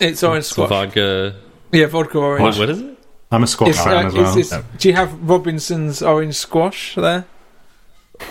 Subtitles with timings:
[0.00, 0.68] It's orange So squash.
[0.68, 1.34] vodka.
[1.72, 2.42] Yeah, vodka orange.
[2.42, 2.98] What, what is it?
[3.30, 4.22] I'm a squash It's, fan uh, as well.
[4.38, 7.24] it's- it's- do you have Robinson's orange squash there?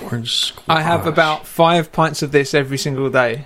[0.03, 0.65] Orange squash.
[0.77, 3.45] I have about five pints of this every single day.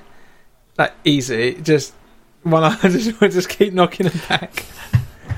[0.77, 1.93] Like easy, just
[2.41, 2.63] one.
[2.83, 4.65] I just just keep knocking them back.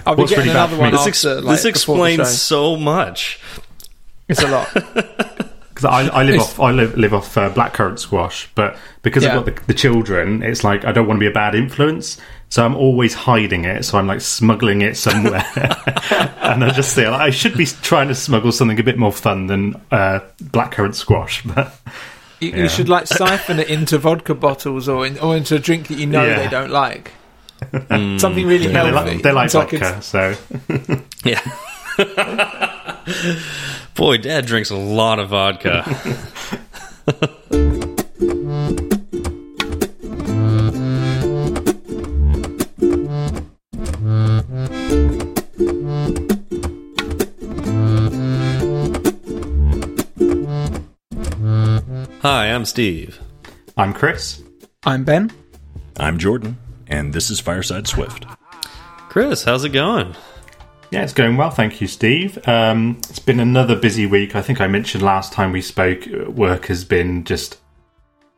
[0.05, 1.09] I'll be What's getting really another one This, after.
[1.09, 3.39] ex- like, this explains so much.
[4.29, 4.71] It's a lot.
[4.73, 9.37] because I, I live off I live, live off uh, blackcurrant squash, but because Yeah.
[9.37, 12.17] I've got the, the children, it's like I don't want to be a bad influence,
[12.55, 13.83] so I'm always hiding it.
[13.83, 15.43] So I'm like smuggling it somewhere,
[16.39, 19.11] and I just say like, I should be trying to smuggle something a bit more
[19.11, 21.43] fun than uh, blackcurrant squash.
[21.43, 21.77] But
[22.39, 22.55] You, Yeah.
[22.63, 25.97] you should like siphon it into vodka bottles or in, or into a drink that
[25.97, 26.39] you know Yeah.
[26.43, 27.11] they don't like.
[27.89, 29.11] Something really yeah, they healthy.
[29.15, 30.35] like, they like vodka, it's- so
[31.25, 31.41] Yeah.
[33.95, 35.83] Boy, Dad drinks a lot of vodka.
[52.27, 53.19] Hi, I'm Steve.
[53.77, 54.41] I'm Chris.
[54.83, 55.31] I'm Ben.
[55.97, 58.25] I'm Jordan, and this is Fireside Swift.
[59.09, 60.15] Chris, how's it going?
[60.89, 62.39] Yeah, it's going well, thank you, Steve.
[62.47, 64.35] Um, it's been another busy week.
[64.35, 67.59] I think I mentioned last time we spoke, work has been just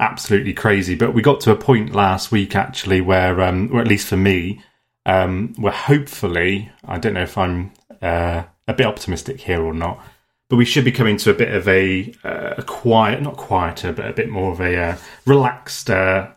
[0.02, 0.96] absolutely crazy.
[0.96, 4.18] But we got to a point last week actually where, um, or at least for
[4.18, 4.62] me,
[5.06, 10.04] um, where hopefully, I don't know if I'm uh, a bit optimistic here or not,
[10.50, 13.92] but we should be coming to a bit of a, uh, a quiet, not quieter,
[13.94, 15.90] but a bit more of a uh, relaxed.
[15.90, 16.30] Uh,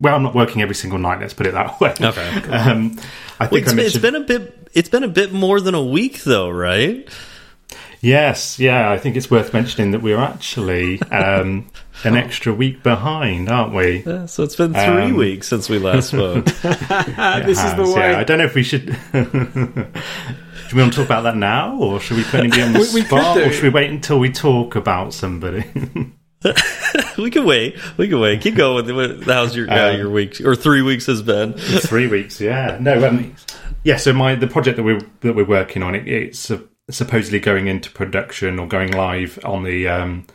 [0.00, 1.20] well, I'm not working every single night.
[1.20, 1.94] Let's put it that way.
[2.00, 2.48] Okay.
[2.48, 2.98] Um,
[3.40, 4.02] I Well, think it's, I been, it's mentioned.
[4.02, 4.68] been a bit.
[4.74, 7.08] It's been a bit more than a week, though, right?
[8.02, 11.70] Yes, yeah, I think it's worth mentioning that we're actually um,
[12.04, 14.02] an extra week behind, aren't we?
[14.06, 16.44] Yeah, so it's been three Um, weeks since we last spoke.
[16.62, 18.12] This is the way.
[18.12, 18.96] Yeah, I don't know if we should.
[20.66, 22.78] should we want to talk about that now, or should we put anybody on the
[22.80, 23.44] We- we spot, do.
[23.44, 25.64] or should we wait until we talk about somebody?
[27.18, 27.76] we can wait.
[27.96, 28.40] We can wait.
[28.40, 28.94] Keep going.
[28.94, 31.52] with- How's your uh, Um, your week or three weeks has been?
[31.80, 32.78] Three weeks, yeah.
[32.80, 33.34] No, um,
[33.84, 33.96] yeah.
[33.96, 36.58] So my the project that we're that we're working on it, it's uh,
[36.90, 40.26] supposedly going into production or going live on the um,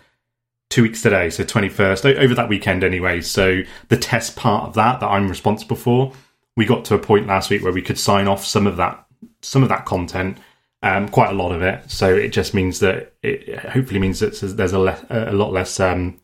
[0.69, 3.22] two weeks today, so twenty first over that weekend anyway.
[3.22, 6.13] So the test part of that that I'm responsible for,
[6.57, 9.05] we got to a point last week where we could sign off some of that
[9.41, 10.38] some of that content.
[10.84, 14.34] Um, quite a lot of it, so it just means that it hopefully means that
[14.41, 16.19] there's a, le- a lot less um,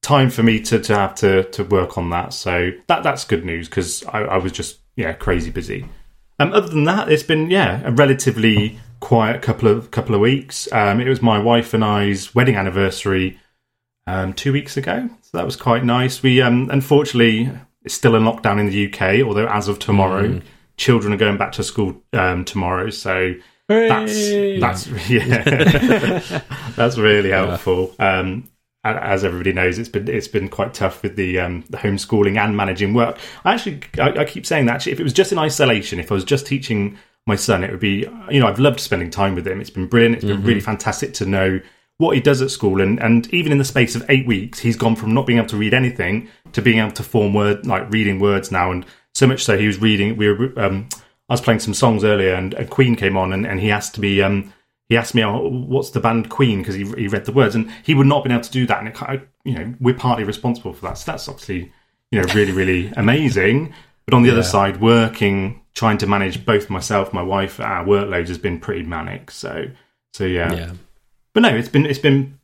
[0.00, 2.32] time for me to, to have to, to work on that.
[2.32, 5.88] So that that's good news because I, I was just yeah crazy busy.
[6.38, 10.70] Um, other than that, it's been yeah a relatively quiet couple of couple of weeks.
[10.72, 13.40] Um, it was my wife and I's wedding anniversary
[14.06, 16.22] um, two weeks ago, so that was quite nice.
[16.22, 17.50] We um, unfortunately
[17.82, 20.40] it's still in lockdown in the UK, although as of tomorrow,
[20.76, 22.90] children are going back to school um, tomorrow.
[22.90, 23.34] So
[23.68, 24.60] that's Hooray.
[24.60, 26.42] that's yeah.
[26.76, 27.94] That's really helpful.
[27.98, 28.48] Um
[28.84, 32.56] as everybody knows it's been it's been quite tough with the um the homeschooling and
[32.56, 33.18] managing work.
[33.44, 36.10] I actually I, I keep saying that actually if it was just in isolation if
[36.10, 39.34] i was just teaching my son it would be you know i've loved spending time
[39.34, 39.60] with him.
[39.60, 40.16] It's been brilliant.
[40.16, 41.60] It's been really fantastic to know
[41.96, 42.82] what he does at school.
[42.82, 45.48] And and even in the space of eight weeks he's gone from not being able
[45.48, 48.70] to read anything to being able to form word like reading words now.
[48.70, 50.88] And so much so he was reading we were um
[51.28, 53.98] I was playing some songs earlier, and, and Queen came on, and, and he asked
[53.98, 54.52] me, um,
[54.90, 57.70] he asked me, oh, "What's the band Queen?" Because he, he read the words, and
[57.82, 58.78] he would not have been able to do that.
[58.78, 60.98] And it, kind of- you know, we're partly responsible for that.
[60.98, 61.72] So that's obviously,
[62.10, 63.72] you know, really, really amazing.
[64.04, 68.28] But on the other side, working, trying to manage both myself, my wife, our workloads
[68.28, 69.30] has been pretty manic.
[69.30, 69.68] So,
[70.12, 70.52] so yeah.
[70.52, 70.72] Yeah.
[71.32, 72.38] But no, it's been it's been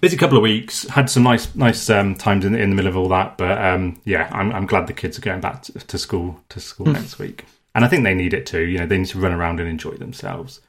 [0.00, 0.86] busy couple of weeks.
[0.88, 3.38] Had some nice nice um, times in, in the middle of all that.
[3.38, 6.60] But um, yeah, I'm I'm glad the kids are going back to, to school to
[6.60, 8.62] school next week, and I think they need it too.
[8.62, 10.60] You know, they need to run around and enjoy themselves.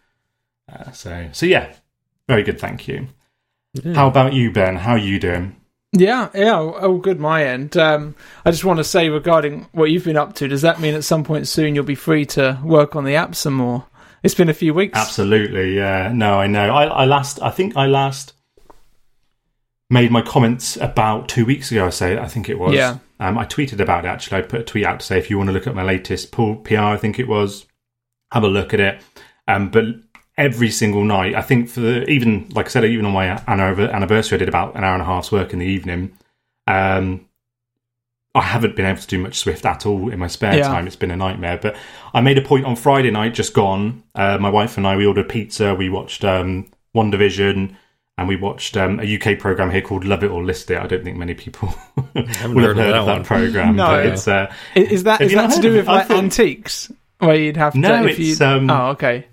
[0.71, 1.73] Uh, so so yeah,
[2.27, 2.59] very good.
[2.59, 3.07] Thank you.
[3.95, 4.75] How about you, Ben?
[4.75, 5.55] How are you doing?
[5.93, 7.75] Yeah, yeah, all good my end.
[7.75, 8.15] Um,
[8.45, 11.03] I just want to say regarding what you've been up to, does that mean at
[11.03, 13.85] some point soon you'll be free to work on the app some more?
[14.23, 14.97] It's been a few weeks.
[14.97, 16.11] Absolutely, yeah.
[16.13, 16.73] No, I know.
[16.73, 18.33] I, I last, I think I last
[19.91, 21.85] made my comments about two weeks ago.
[21.85, 22.73] I say, I think it was.
[22.73, 22.97] Yeah.
[23.19, 24.39] Um, I tweeted about it actually.
[24.39, 26.31] I put a tweet out to say if you want to look at my latest
[26.31, 27.67] pull PR, I think it was,
[28.31, 29.01] have a look at it.
[29.47, 29.85] Um, but
[30.37, 34.37] every single night, I think for the, even like I said, even on my anniversary,
[34.37, 36.17] I did about an hour and a half's work in the evening.
[36.67, 37.27] Um,
[38.33, 40.69] I haven't been able to do much Swift at all in my spare Yeah.
[40.69, 40.87] time.
[40.87, 41.59] It's been a nightmare.
[41.61, 41.75] But
[42.13, 44.03] I made a point on Friday night, just gone.
[44.15, 45.75] Uh, my wife and I, we ordered pizza.
[45.75, 47.75] We watched um, WandaVision,
[48.21, 50.77] and we watched um, a UK program here called Love It or List It.
[50.77, 51.67] I don't think many people
[52.15, 53.75] haven't will heard have of heard that of that program.
[53.75, 53.87] No.
[53.87, 56.91] but it's uh, Is that Have is you that to do with like thought- antiques,
[57.19, 58.31] where you'd have to No, if you?
[58.31, 59.27] it's, um, oh, okay.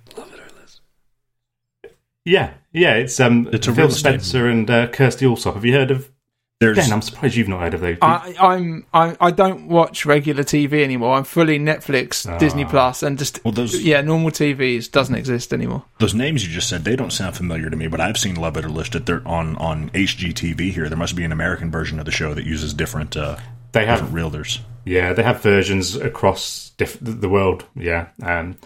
[2.25, 5.55] yeah, yeah, it's um, It's a Phil real Spencer and uh, Kirstie Allsopp.
[5.55, 6.11] Have you heard of?
[6.61, 7.99] There's Ben, I'm surprised you've not heard of those.
[8.03, 11.15] I, I'm I, I don't watch regular TV anymore.
[11.15, 12.69] I'm fully Netflix, Disney Ah.
[12.69, 15.85] Plus, and just well those yeah, normal TVs doesn't exist anymore.
[15.99, 18.57] those names you just said they don't sound familiar to me, but I've seen Love
[18.57, 19.07] It or List It.
[19.07, 20.89] They're on on HGTV here.
[20.89, 23.37] There must be an American version of the show that uses different uh,
[23.71, 24.59] they have different realtors.
[24.85, 27.67] Yeah, they have versions across diff- the world.
[27.77, 28.09] Yeah.
[28.21, 28.57] Um,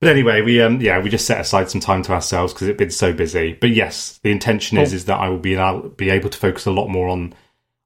[0.00, 2.78] but anyway, we um, yeah we just set aside some time to ourselves because it's
[2.78, 3.54] been so busy.
[3.54, 4.96] But yes, the intention is Oh.
[4.96, 7.34] is that I will be I'll be able to focus a lot more on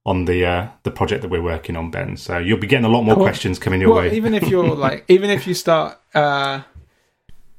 [0.07, 2.17] on the uh, the project that we're working on, Ben.
[2.17, 4.17] So you'll be getting a lot more Well- questions coming your Well, way.
[4.17, 6.63] even if you're like, even if you start uh,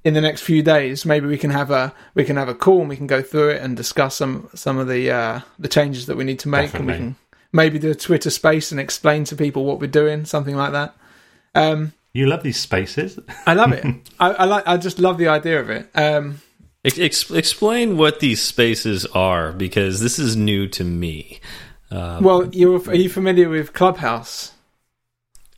[0.04, 2.80] in the next few days, maybe we can have a we can have a call
[2.80, 6.06] and we can go through it and discuss some some of the uh, the changes
[6.07, 7.16] that we need to make, and we can
[7.51, 10.96] maybe do a Twitter space and explain to people what we're doing, something like that.
[11.56, 13.19] Um, you love these spaces.
[13.45, 13.85] I love it.
[14.19, 14.67] I, I like.
[14.67, 15.89] I just love the idea of it.
[15.95, 16.41] Um,
[16.85, 21.41] Ex- ex- explain what these spaces are because this is new to me.
[21.91, 24.53] Um, well, you're are you familiar with Clubhouse?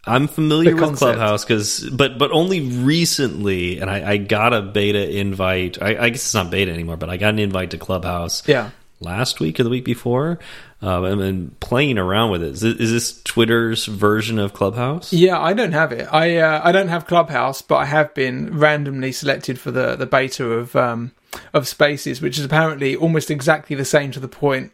[0.05, 0.97] I'm familiar with.
[0.97, 5.79] Clubhouse because, but but only recently, and I, I got a beta invite.
[5.79, 8.71] I, I guess it's not beta anymore, but I got an invite to Clubhouse Yeah.
[9.01, 10.39] Last week or the week before,
[10.81, 12.49] um, and then playing around with it.
[12.53, 15.11] Is, is this Twitter's version of Clubhouse?
[15.11, 16.07] Yeah, I don't have it.
[16.11, 20.05] I uh, I don't have Clubhouse, but I have been randomly selected for the the
[20.05, 21.11] beta of um
[21.53, 24.71] of Spaces, which is apparently almost exactly the same to the point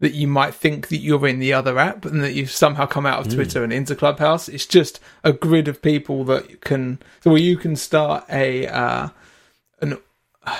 [0.00, 3.04] that you might think that you're in the other app and that you've somehow come
[3.04, 4.48] out of Twitter and into Clubhouse.
[4.48, 9.08] It's just a grid of people that can so you can start a uh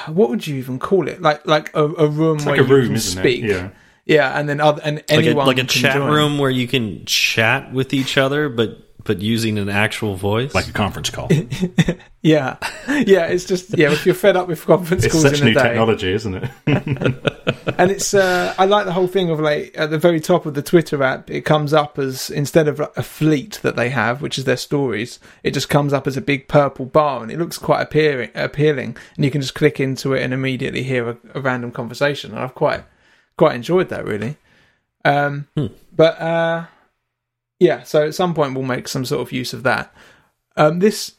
[0.09, 1.21] what would you even call it?
[1.23, 3.45] Like like a, a room It's where like a you room, can speak.
[3.45, 3.51] it?
[3.51, 3.71] Yeah.
[4.07, 6.11] Yeah, and then other and Like a, anyone like a can chat join.
[6.11, 10.55] room where you can chat with each other, but but using an actual voice.
[10.55, 11.29] like a conference call.
[12.23, 12.59] Yeah,
[12.89, 13.29] yeah.
[13.29, 13.93] It's just yeah.
[13.93, 16.35] If you're fed up with conference It's calls such in a new day, technology, isn't
[16.35, 16.51] it?
[17.79, 20.53] and it's uh, I like the whole thing of like at the very top of
[20.53, 24.37] the Twitter app, it comes up as instead of a fleet that they have, which
[24.37, 27.57] is their stories, it just comes up as a big purple bar, and it looks
[27.57, 28.29] quite appealing.
[28.35, 32.33] Appealing, and you can just click into it and immediately hear a, a random conversation.
[32.33, 32.85] And I've quite
[33.39, 34.37] quite enjoyed that really.
[35.07, 35.69] Um, Hmm.
[35.97, 36.67] But uh,
[37.61, 39.95] yeah, so at some point we'll make some sort of use of that.
[40.57, 41.13] Um, this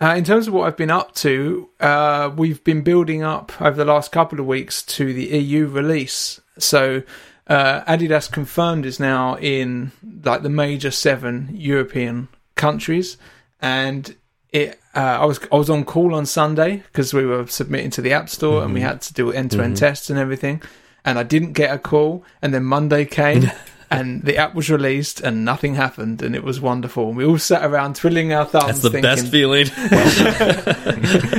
[0.00, 3.76] uh, in terms of what I've been up to, uh, we've been building up over
[3.76, 6.40] the last couple of weeks to the EU release.
[6.58, 7.04] So
[7.46, 9.92] uh, Adidas confirmed is now in
[10.24, 13.16] like the major seven European countries,
[13.60, 14.16] and
[14.50, 14.80] it.
[14.94, 18.12] Uh, I was I was on call on Sunday because we were submitting to the
[18.12, 20.60] App Store and we had to do end to end tests and everything,
[21.04, 22.24] and I didn't get a call.
[22.40, 23.50] And then Monday came.
[23.98, 27.08] And the app was released, and nothing happened, and it was wonderful.
[27.08, 28.66] And we all sat around twiddling our thumbs.
[28.66, 29.66] That's the thinking, best feeling.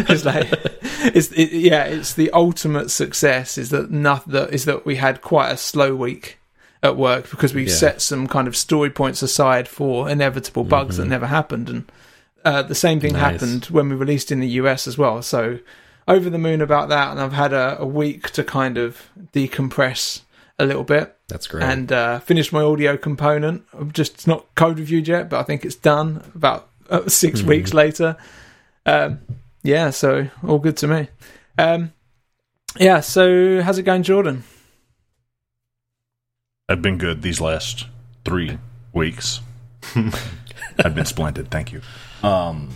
[0.10, 0.48] it's like
[1.16, 5.22] it's it, yeah it's the ultimate success is that not that is that we had
[5.22, 6.38] quite a slow week
[6.82, 7.74] at work because we Yeah.
[7.74, 11.92] set some kind of story points aside for inevitable bugs that never happened and
[12.46, 13.22] uh, the same thing Nice.
[13.22, 15.60] happened when we released in the US as well so
[16.08, 20.22] over the moon about that and I've had a, a week to kind of decompress
[20.60, 21.64] a little bit That's great.
[21.64, 23.64] and uh, finished my audio component.
[23.74, 27.42] I'm just it's not code reviewed yet, but I think it's done about uh, 6
[27.42, 27.46] Mhm.
[27.46, 28.16] weeks later.
[28.86, 29.20] Um,
[29.64, 31.08] yeah, so all good to me.
[31.58, 31.94] Um,
[32.78, 34.44] yeah, so how's it going, Jordan?
[36.70, 37.88] I've been good these last
[38.26, 38.58] three
[38.94, 39.42] weeks.
[40.84, 41.82] I've been splendid, thank you.
[42.24, 42.70] Um,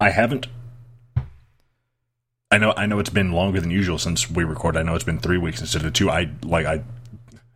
[0.00, 0.46] I haven't.
[2.50, 2.74] I know.
[2.76, 4.80] I know it's been longer than usual since we recorded.
[4.80, 6.10] I know it's been three weeks instead of two.
[6.10, 6.66] I like.
[6.66, 6.82] I.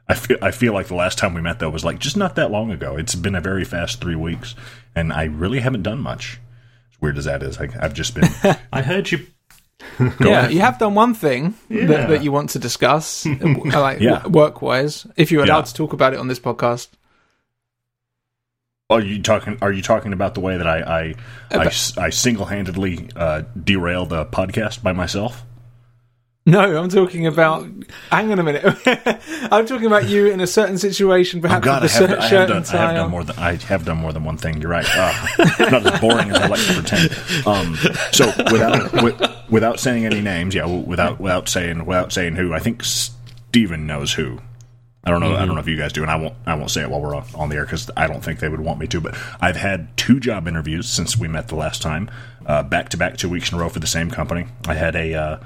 [0.09, 0.39] I feel.
[0.43, 2.71] I feel like the last time we met though was like just not that long
[2.71, 2.97] ago.
[2.97, 4.55] It's been a very fast three weeks,
[4.95, 6.39] and I really haven't done much.
[6.93, 8.29] As weird as that is, I, I've just been.
[8.73, 9.27] I heard you.
[9.99, 10.53] Go yeah, ahead.
[10.53, 11.87] you have done one thing Yeah.
[11.87, 13.37] that, that you want to discuss, uh,
[13.75, 14.27] like Yeah.
[14.27, 15.63] work wise, if you're allowed Yeah.
[15.65, 16.89] to talk about it on this podcast.
[18.91, 19.57] Are you talking?
[19.63, 21.15] Are you talking about the way that I I,
[21.51, 25.43] I, I single-handedly uh, derailed the podcast by myself?
[26.45, 27.67] No, I'm talking about.
[28.13, 28.63] Hang on a minute.
[29.51, 32.11] I'm talking about you in a certain situation, Oh perhaps God, I with a have,
[32.11, 34.37] shirt, I, have done, I have done more than I have done more than one
[34.37, 34.61] thing.
[34.61, 34.87] You're right.
[34.95, 35.13] Uh,
[35.71, 37.47] not as boring as I like to pretend.
[37.47, 37.77] Um,
[38.13, 42.59] so without wi- without saying any names, yeah, without without saying without saying who, I
[42.59, 44.41] think Steven knows who.
[45.05, 45.35] I don't know.
[45.35, 46.35] I don't know if you guys do, and I won't.
[46.47, 48.49] I won't say it while we're on, on the air because I don't think they
[48.49, 49.01] would want me to.
[49.01, 52.11] But I've had two job interviews since we met the last time,
[52.47, 54.47] uh, back to back, two weeks in a row for the same company.
[54.67, 55.15] I had a.
[55.15, 55.39] Uh,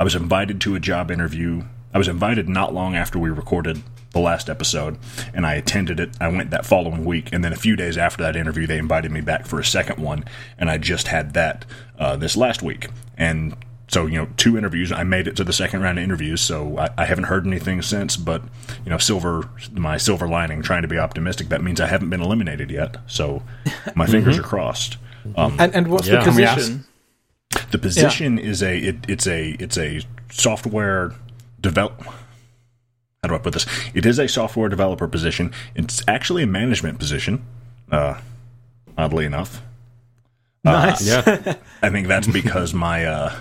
[0.00, 3.80] I was invited to a job interview I was invited not long after we recorded
[4.10, 4.98] the last episode,
[5.32, 6.10] and I attended it.
[6.20, 9.12] I went that following week, and then a few days after that interview, they invited
[9.12, 10.24] me back for a second one,
[10.58, 11.64] and I just had that
[11.96, 12.88] uh, this last week.
[13.16, 13.54] And
[13.88, 14.90] so, you know, two interviews.
[14.92, 17.82] I made it to the second round of interviews, so I, I haven't heard anything
[17.82, 18.16] since.
[18.16, 18.42] But
[18.84, 21.48] you know, silver, my silver lining, trying to be optimistic.
[21.50, 22.96] That means I haven't been eliminated yet.
[23.06, 23.42] So
[23.94, 24.96] my fingers are crossed.
[25.36, 26.24] Um, And, and what's Yeah.
[26.24, 26.84] the position?
[27.70, 30.00] the position is a it, it's a it's a
[30.30, 31.12] software
[31.60, 32.02] develop.
[33.22, 33.64] How do I put this?
[33.94, 35.52] It is a software developer position.
[35.74, 37.42] It's actually a management position.
[37.90, 38.20] Uh,
[38.98, 39.62] oddly enough,
[40.64, 41.06] Nice.
[41.06, 41.54] Yeah.
[41.82, 43.04] I think that's because my.
[43.04, 43.34] Uh,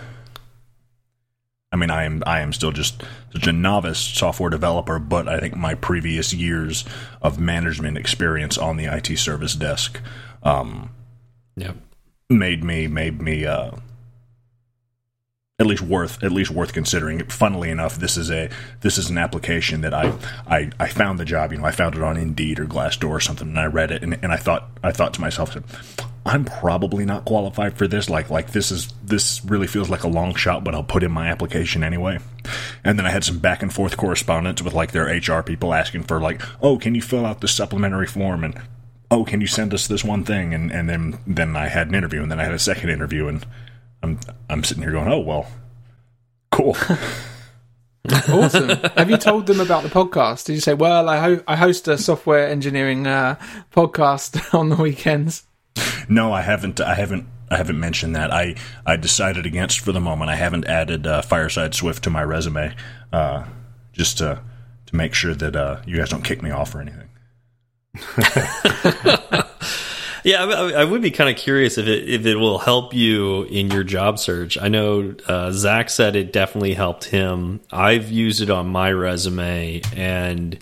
[1.74, 3.04] I mean, I am I am still just
[3.34, 6.86] such a novice software developer, but I think my previous years
[7.20, 10.00] of management experience on the IT service desk
[10.44, 10.92] um,
[11.56, 11.74] yeah.
[12.30, 13.72] made me made me uh,
[15.58, 17.26] at least worth at least worth considering.
[17.26, 18.52] Funnily enough, this is a
[18.82, 20.14] this is an application that I
[20.46, 21.52] I, I found the job.
[21.52, 24.04] You know, I found it on Indeed or Glassdoor or something, and I read it,
[24.04, 25.58] and, and I thought I thought to myself.
[26.26, 28.10] I'm probably not qualified for this.
[28.10, 31.12] Like, like this is this really feels like a long shot, but I'll put in
[31.12, 32.20] my application anyway.
[32.84, 36.04] And then I had some back and forth correspondence with like their HR people asking
[36.04, 38.60] for like, oh, can you fill out the supplementary form and
[39.12, 40.54] oh, can you send us this one thing?
[40.54, 43.28] And and then then I had an interview, and then I had a second interview,
[43.28, 43.46] and
[44.02, 45.48] I'm I'm sitting here going, oh well,
[46.52, 46.78] cool.
[48.28, 48.68] Awesome.
[48.98, 50.46] Have you told them about the podcast?
[50.46, 53.36] Did you say, well, I, ho- I host a software engineering uh,
[53.72, 55.44] podcast on the weekends?
[56.10, 56.80] No, I haven't.
[56.82, 57.28] I haven't.
[57.50, 58.32] I haven't mentioned that.
[58.32, 60.32] I I decided against for the moment.
[60.32, 62.76] I haven't added uh, Fireside Swift to my resume,
[63.12, 63.46] uh,
[63.92, 64.42] just to
[64.86, 67.10] to make sure that uh, you guys don't kick me off or anything.
[70.24, 73.44] Yeah, I, I would be kind of curious if it if it will help you
[73.44, 74.58] in your job search.
[74.58, 77.60] I know uh, Zach said it definitely helped him.
[77.72, 80.58] I've used it on my resume, and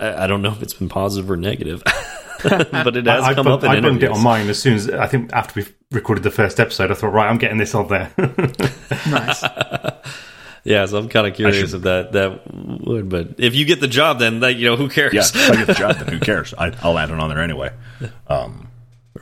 [0.00, 1.84] I, I don't know if it's been positive or negative,
[2.70, 4.10] but it has I, come I, up in I bunged interviews.
[4.10, 6.90] it on mine as soon as I think after we recorded the first episode.
[6.90, 8.12] I thought, right, I'm getting this on there.
[9.10, 9.44] Nice.
[10.64, 12.40] Yeah, so I'm kind of curious should- if that that
[12.86, 13.08] would.
[13.08, 15.12] But if you get the job, then that you know who cares?
[15.12, 16.54] Yeah, if I get the job, then who cares?
[16.56, 17.70] I, I'll add it on there anyway.
[18.28, 18.68] Um,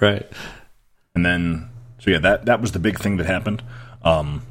[0.00, 0.30] right.
[1.14, 3.62] and then so yeah, that that was the big thing that happened.
[4.02, 4.42] Um,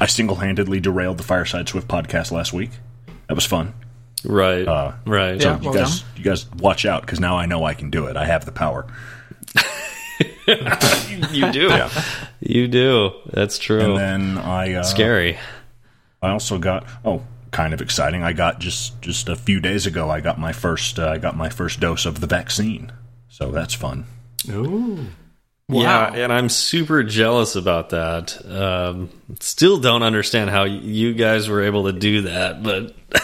[0.00, 2.70] I single handedly derailed the Fireside Swift podcast last week.
[3.28, 3.74] That was fun.
[4.24, 4.66] Right.
[4.66, 5.40] Uh, right.
[5.40, 5.56] Yeah.
[5.56, 8.06] So you well guys, you guys watch out because now I know I can do
[8.06, 8.16] it.
[8.16, 8.86] I have the power.
[11.32, 11.70] you do.
[12.40, 13.12] You do.
[13.26, 13.80] That's true.
[13.80, 15.38] And then I uh, Scary.
[16.22, 18.22] I also got oh, kind of exciting.
[18.22, 20.10] I got just just a few days ago.
[20.10, 22.92] I got my first uh, I got my first dose of the vaccine.
[23.28, 24.06] So that's fun.
[24.50, 25.06] Ooh.
[25.72, 28.44] Yeah, and I'm super jealous about that.
[28.44, 29.08] Um,
[29.38, 32.92] still don't understand how you guys were able to do that, but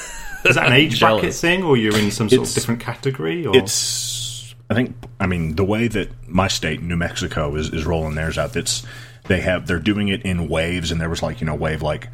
[0.48, 3.46] Is that an age bracket thing, or you're in some sort It's- of different category?
[3.46, 7.84] Or It's I think I mean the way that my state, New Mexico, is, is
[7.86, 8.56] rolling theirs out.
[8.56, 8.84] It's
[9.28, 12.08] they have they're doing it in waves, and there was like you know wave like.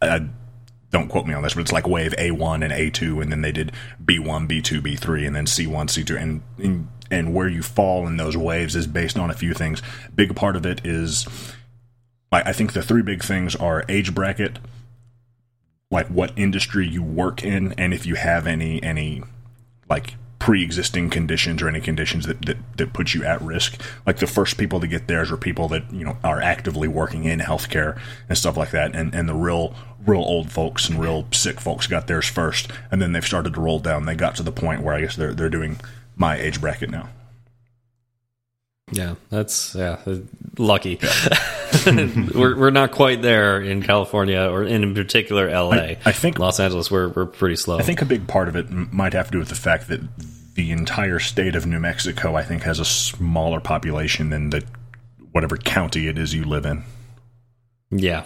[0.00, 0.20] Uh,
[0.90, 3.52] don't quote me on this, but it's like wave A1 and A2, and then they
[3.52, 3.72] did
[4.02, 8.36] B1, B2, B3, and then C1, C2, and, and and where you fall in those
[8.38, 9.82] waves is based on a few things.
[10.14, 11.26] Big part of it is,
[12.32, 14.58] I, I think the three big things are age bracket,
[15.90, 19.22] like what industry you work in, and if you have any any
[19.88, 23.80] like pre-existing conditions or any conditions that, that, that put you at risk.
[24.06, 27.24] Like the first people to get theirs are people that you know are actively working
[27.24, 28.94] in healthcare and stuff like that.
[28.94, 29.74] And and the real
[30.06, 33.60] real old folks and real sick folks got theirs first, and then they've started to
[33.60, 34.06] roll down.
[34.06, 35.80] They got to the point where I guess they're they're doing
[36.16, 37.08] my age bracket now.
[38.92, 39.98] yeah, that's yeah,
[40.56, 41.00] lucky.
[42.34, 45.70] we're we're not quite there in California or in particular LA.
[45.76, 47.78] I- I think- Los Angeles we're we're pretty slow.
[47.78, 50.00] I think a big part of it might have to do with the fact that
[50.54, 54.64] the entire state of New Mexico, I think, has a smaller population than the
[55.32, 56.82] whatever county it is you live in.
[57.90, 58.24] yeah.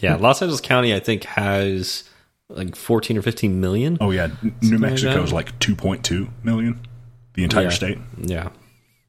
[0.00, 0.22] Yeah, hmm.
[0.24, 2.02] Los Angeles County I think has
[2.48, 3.98] like 14 or 15 million.
[4.00, 4.28] Oh yeah,
[4.62, 6.80] New like Mexico is like 2.2 million,
[7.34, 7.70] the entire Yeah.
[7.70, 7.98] state.
[8.18, 8.48] Yeah.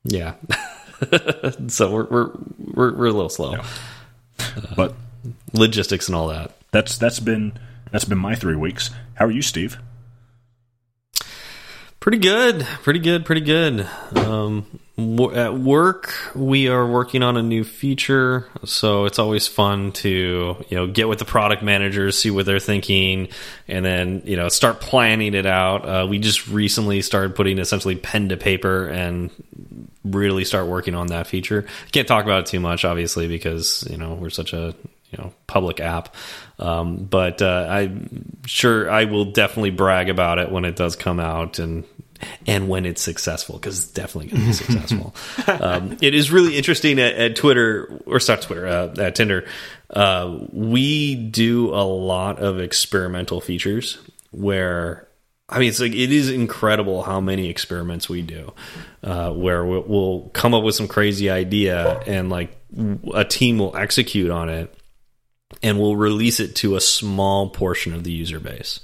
[0.03, 0.33] Yeah.
[1.67, 3.55] so we're we're we're we're a little slow.
[3.55, 3.65] Uh,
[4.75, 4.95] but
[5.53, 6.51] Logistics and all that.
[6.71, 7.53] that's that's been
[7.91, 8.89] that's been my three weeks.
[9.15, 9.77] How are you, Steve?
[12.07, 13.85] Pretty good, pretty good, pretty good.
[14.15, 14.65] Um,
[15.35, 20.77] at work, we are working on a new feature, so it's always fun to you
[20.77, 23.27] know get with the product managers, see what they're thinking,
[23.67, 25.85] and then you know start planning it out.
[25.85, 29.29] Uh, we just recently started putting essentially pen to paper and
[30.05, 31.65] really start working on that feature.
[31.91, 34.73] Can't talk about it too much, obviously, because you know we're such a
[35.11, 36.15] you know public app.
[36.57, 41.19] Um, but uh, I'm sure I will definitely brag about it when it does come
[41.19, 41.83] out and
[42.45, 45.15] and when it's successful because it's definitely going to be successful.
[45.47, 49.45] Um, it is really interesting at, at Twitter or not Twitter uh, at Tinder.
[49.89, 53.97] Uh, we do a lot of experimental features
[54.31, 55.07] where
[55.49, 58.53] I mean, it's like it is incredible how many experiments we do,
[59.01, 62.57] uh, where we'll, we'll, come up with some crazy idea and like
[63.13, 64.73] a team will execute on it,
[65.63, 68.81] and we'll release it to a small portion of the user base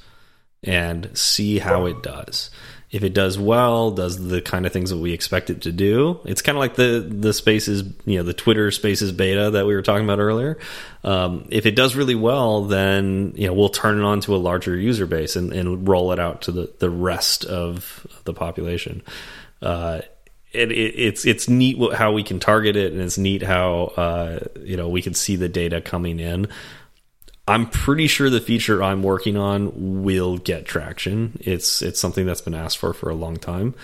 [0.63, 2.49] and see how it does
[2.93, 6.19] if it does well, does the kind of things that we expect it to do.
[6.25, 9.73] It's kind of like the the spaces, you know, the Twitter Spaces beta that we
[9.73, 10.59] were talking about earlier.
[11.03, 14.37] Um, if it does really well, then you know we'll turn it on to a
[14.37, 19.01] larger user base and, and roll it out to the the rest of the population.
[19.59, 20.01] Uh,
[20.51, 24.39] it, it, it's it's neat how we can target it, and it's neat how uh,
[24.61, 26.47] you know we can see the data coming in.
[27.47, 31.37] I'm pretty sure the feature I'm working on will get traction.
[31.41, 33.75] It's it's something that's been asked for for a long time.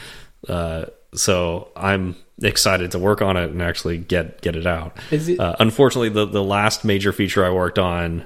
[0.47, 4.97] Uh, so I'm excited to work on it and actually get get it out.
[5.11, 8.23] It uh, unfortunately, the the last major feature I worked on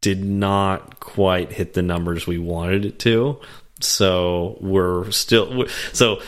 [0.00, 3.40] did not quite hit the numbers we wanted it to.
[3.80, 6.22] So we're still so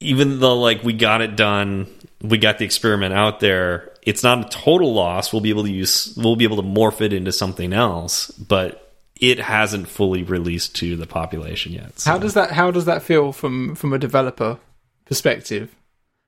[0.00, 1.86] even though like we got it done,
[2.20, 5.32] we got the experiment out there it's not a total loss.
[5.32, 8.94] We'll be able to use we'll be able to morph it into something else, but
[9.20, 11.98] it hasn't fully released to the population yet.
[11.98, 12.10] So.
[12.10, 14.58] How does that how does that feel from from a developer
[15.04, 15.74] perspective?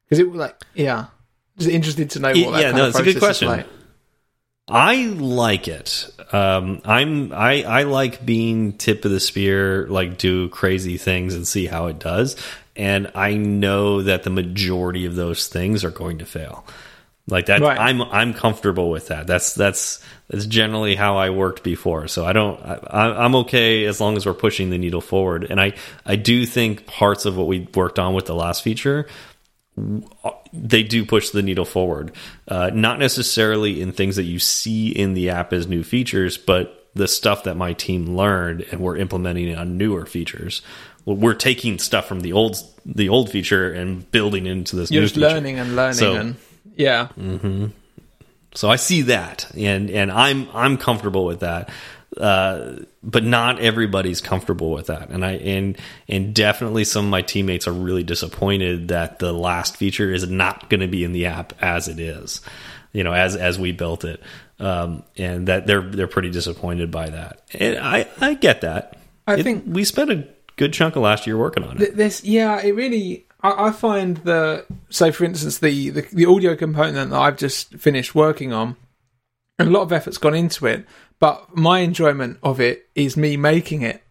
[0.04, 1.06] Because it like yeah,
[1.58, 3.48] just interested to know what it, that yeah, no, it's a good question.
[3.48, 3.66] Like.
[4.68, 6.08] I like it.
[6.32, 11.46] Um, I'm I I like being tip of the spear, like do crazy things and
[11.46, 12.36] see how it does.
[12.76, 16.64] And I know that the majority of those things are going to fail.
[17.28, 17.78] Like that, right.
[17.78, 19.26] I'm I'm comfortable with that.
[19.26, 22.08] That's that's that's generally how I worked before.
[22.08, 22.60] So I don't.
[22.60, 25.46] I, am okay as long as we're pushing the needle forward.
[25.48, 25.74] And I
[26.04, 29.06] I do think parts of what we worked on with the last feature,
[30.52, 32.12] they do push the needle forward.
[32.48, 36.88] Uh, not necessarily in things that you see in the app as new features, but
[36.94, 40.62] the stuff that my team learned and we're implementing on newer features.
[41.04, 44.90] We're taking stuff from the old the old feature and building into this.
[44.90, 45.28] You're new just feature.
[45.28, 46.36] learning and learning so, and
[46.80, 47.08] yeah.
[47.16, 47.70] Mm -hmm.
[48.54, 51.70] So I see that, and and I'm I'm comfortable with that.
[52.16, 57.22] Uh, but not everybody's comfortable with that, and I and and definitely some of my
[57.22, 61.26] teammates are really disappointed that the last feature is not going to be in the
[61.26, 62.40] app as it is,
[62.92, 64.20] you know, as as we built it,
[64.58, 68.98] um, and that they're they're pretty disappointed by that, and I I get that.
[69.28, 70.24] I it, think we spent a
[70.56, 71.96] good chunk of last year working on it.
[71.96, 76.56] This, yeah, it really I, I find the say for instance the, the the audio
[76.56, 78.76] component that I've just finished working on,
[79.58, 80.86] a lot of effort's gone into it,
[81.18, 84.02] but my enjoyment of it is me making it.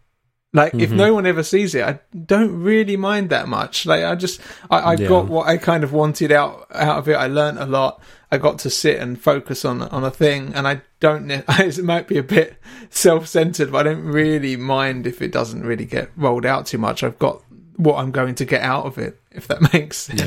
[0.52, 0.80] Like mm-hmm.
[0.80, 3.86] if no one ever sees it, I don't really mind that much.
[3.86, 5.08] Like I just I, I yeah.
[5.08, 7.14] got what I kind of wanted out out of it.
[7.14, 8.02] I learned a lot.
[8.32, 11.30] I got to sit and focus on on a thing, and I don't.
[11.48, 12.56] It might be a bit
[12.90, 16.78] self centered, but I don't really mind if it doesn't really get rolled out too
[16.78, 17.04] much.
[17.04, 17.44] I've got
[17.80, 20.20] what I'm going to get out of it, if that makes sense.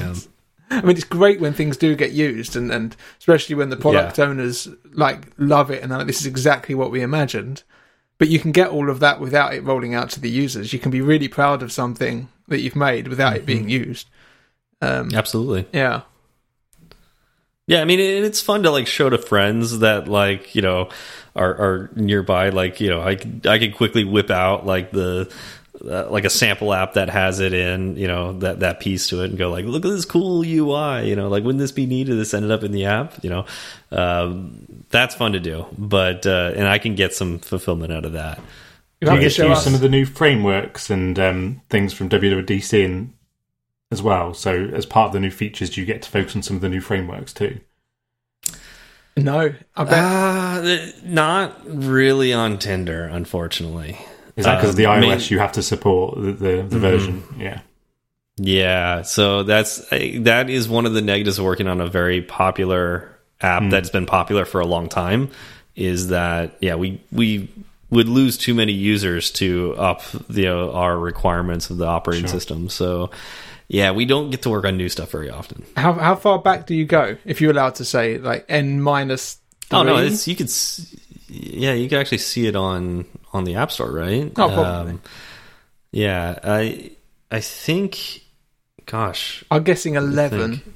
[0.71, 0.77] Yeah.
[0.77, 4.17] I mean, it's great when things do get used, and, and especially when the product
[4.17, 4.25] yeah.
[4.25, 7.63] owners like love it and like, this is exactly what we imagined.
[8.17, 10.71] But you can get all of that without it rolling out to the users.
[10.71, 13.43] You can be really proud of something that you've made without mm-hmm.
[13.43, 14.09] it being used.
[14.81, 15.67] Um, Absolutely.
[15.73, 16.01] Yeah.
[17.65, 20.89] Yeah, I mean, it's fun to like show to friends that like you know
[21.33, 22.49] are are nearby.
[22.49, 25.31] Like you know, I I can quickly whip out like the
[25.87, 29.21] uh, like a sample app that has it in, you know, that that piece to
[29.21, 31.85] it, and go like, look at this cool UI, you know, like wouldn't this be
[31.85, 33.45] neat if this ended up in the app, you know,
[33.91, 38.13] um, that's fun to do, but uh, and I can get some fulfillment out of
[38.13, 38.39] that.
[39.01, 39.63] You, you get to use us.
[39.63, 43.13] some of the new frameworks and um, things from WWDC in,
[43.91, 44.33] as well.
[44.33, 46.61] So as part of the new features, do you get to focus on some of
[46.61, 47.59] the new frameworks too?
[49.15, 49.93] No, I bet.
[49.93, 53.99] Uh, not really on Tinder, unfortunately.
[54.35, 56.69] Is that because um, the iOS main, you have to support the the, the mm
[56.69, 56.79] -hmm.
[56.79, 57.23] version?
[57.39, 57.59] Yeah.
[58.37, 63.15] Yeah, so that's that is one of the negatives of working on a very popular
[63.39, 63.69] app mm.
[63.69, 65.29] that's been popular for a long time.
[65.75, 67.47] Is that yeah we we
[67.89, 72.39] would lose too many users to up the know our requirements of the operating sure.
[72.39, 72.69] system.
[72.69, 73.11] So
[73.67, 75.63] yeah, we don't get to work on new stuff very often.
[75.77, 79.37] How how far back do you go if you're allowed to say like n minus?
[79.71, 80.49] Oh no, it's you could
[81.33, 84.31] yeah you can actually see it on on the App Store, right?
[84.37, 84.93] Oh, probably.
[84.93, 85.01] Um,
[85.91, 86.91] yeah, I
[87.31, 88.21] I think,
[88.85, 90.57] gosh, I'm guessing eleven.
[90.57, 90.75] Think,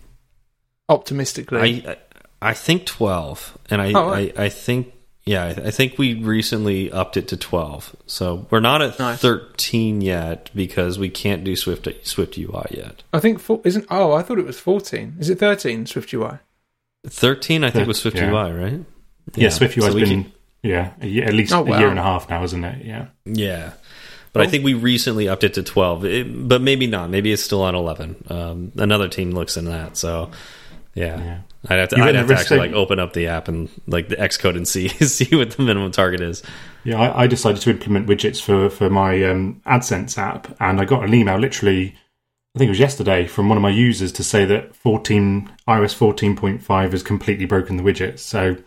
[0.90, 1.98] optimistically, I,
[2.42, 4.34] I think twelve, and I Oh, right.
[4.38, 4.94] I, I think
[5.26, 7.96] yeah, I I think we recently upped it to twelve.
[8.06, 9.20] So we're not at Nice.
[9.20, 13.04] thirteen yet because we can't do Swift Swift UI yet.
[13.14, 13.86] I think four, isn't.
[13.90, 15.16] Oh, I thought it was fourteen.
[15.20, 15.86] Is it thirteen?
[15.86, 16.40] Swift UI.
[17.08, 18.30] Thirteen, I think, Thir- was Swift yeah.
[18.32, 18.86] UI, right?
[19.36, 20.32] Yeah, Swift UI's so been can-
[20.64, 22.86] yeah year, at least Oh, a year and a half now, isn't it?
[22.86, 23.08] Yeah.
[23.26, 23.74] Yeah.
[24.34, 27.10] But I think we recently upped it to 12, it, but maybe not.
[27.10, 28.24] Maybe it's still on 11.
[28.30, 29.98] Um, another team looks in that.
[29.98, 30.30] So,
[30.94, 31.18] yeah.
[31.18, 31.40] Yeah.
[31.70, 34.16] I'd have to, I'd have to actually like open up the app and like the
[34.16, 36.44] Xcode and see see what the minimum target is.
[36.84, 40.86] Yeah, I, I decided to implement widgets for for my um, AdSense app, and I
[40.86, 41.96] got an email literally,
[42.56, 45.98] I think it was yesterday, from one of my users to say that 14 iOS
[45.98, 48.20] 14.5 has completely broken the widgets.
[48.20, 48.58] So,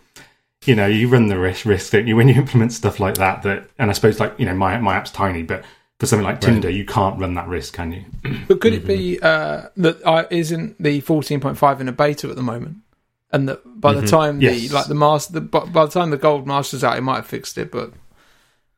[0.65, 3.43] you know, you run the risk, risk don't you, when you implement stuff like that.
[3.43, 5.63] That, and I suppose like you know, my my app's tiny, but
[5.99, 8.03] for something like Tinder, you can't run that risk, can you?
[8.47, 12.27] But could it be uh, that uh, isn't the fourteen point five in a beta
[12.29, 12.77] at the moment,
[13.31, 14.71] and that by the time the Yes.
[14.71, 17.27] like the master, the, by by the time the gold master's out, it might have
[17.27, 17.71] fixed it.
[17.71, 17.93] But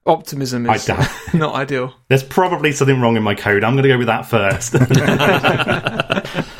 [0.05, 1.93] optimism is I not ideal.
[2.09, 3.63] There's probably something wrong in my code.
[3.63, 4.73] I'm going to go with that first.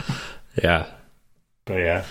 [0.62, 0.86] Yeah.
[1.66, 2.06] but yeah,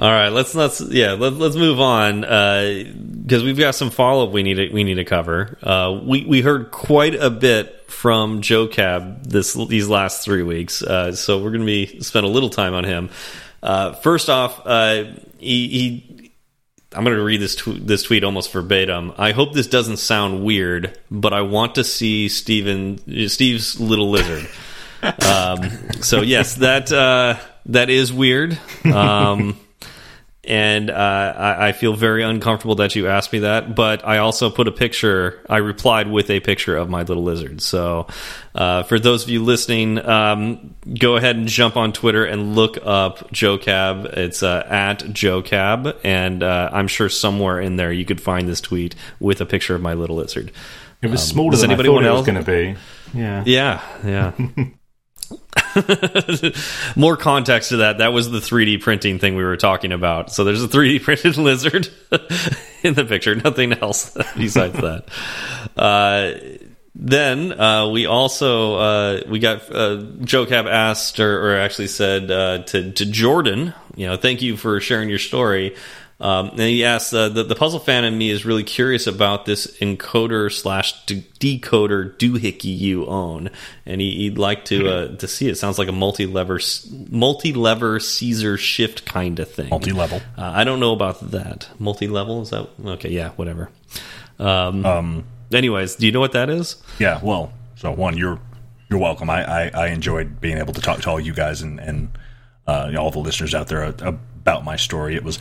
[0.00, 4.32] All right, let's let's yeah let, let's move on because we've got some follow up
[4.32, 5.58] we need to we need to cover.
[5.62, 10.82] Uh, we we heard quite a bit from Joe Cab this these last three weeks,
[10.82, 13.10] uh, so we're going to be spend a little time on him.
[13.62, 15.04] Uh, first off, uh,
[15.36, 16.32] he, he
[16.94, 19.12] I'm going to read this tw this tweet almost verbatim.
[19.18, 24.48] I hope this doesn't sound weird, but I want to see Steven Steve's little lizard.
[25.26, 25.60] um,
[26.00, 28.58] so yes, that uh, that is weird.
[28.86, 29.60] Um,
[30.44, 30.94] and uh,
[31.36, 33.74] I, I feel very uncomfortable that you asked me that.
[33.74, 35.44] But I also put a picture.
[35.48, 37.60] I replied with a picture of my little lizard.
[37.60, 38.06] So
[38.54, 42.78] uh, for those of you listening, um, go ahead and jump on Twitter and look
[42.82, 44.06] up Joe Cab.
[44.14, 48.48] It's uh, at Joe Cab, and uh, I'm sure somewhere in there you could find
[48.48, 50.52] this tweet with a picture of my little lizard.
[51.02, 52.50] it was smaller does than I anybody thought want it was else- going to
[53.14, 53.18] be.
[53.18, 53.42] Yeah.
[53.44, 54.64] Yeah, yeah.
[56.96, 57.98] More context to that.
[57.98, 60.32] That was the 3D printing thing we were talking about.
[60.32, 61.88] So there's a 3D printed lizard
[62.82, 63.34] in the picture.
[63.34, 65.04] Nothing else besides that.
[65.76, 66.32] Uh,
[66.94, 72.30] then uh, we also uh, we got uh, Joe Cab asked or, or actually said
[72.30, 75.76] uh, to to Jordan, you know, thank you for sharing your story.
[76.20, 79.46] Um, and he asked uh, the the puzzle fan in me is really curious about
[79.46, 83.48] this encoder slash de- decoder doohickey you own,
[83.86, 85.56] and he, he'd like to uh, to see it.
[85.56, 86.60] Sounds like a multi lever
[87.08, 89.70] multi lever Caesar shift kind of thing.
[89.70, 90.20] Multi level.
[90.36, 91.68] Uh, I don't know about that.
[91.78, 93.08] Multi level is that okay?
[93.10, 93.70] Yeah, whatever.
[94.38, 96.76] Um, Um, anyways, do you know what that is?
[96.98, 98.38] Yeah, well, so one, you're
[98.90, 99.30] you're welcome.
[99.30, 102.10] I, I, I enjoyed being able to talk to all you guys and and
[102.66, 105.14] uh, you know, all the listeners out there about my story.
[105.16, 105.38] It was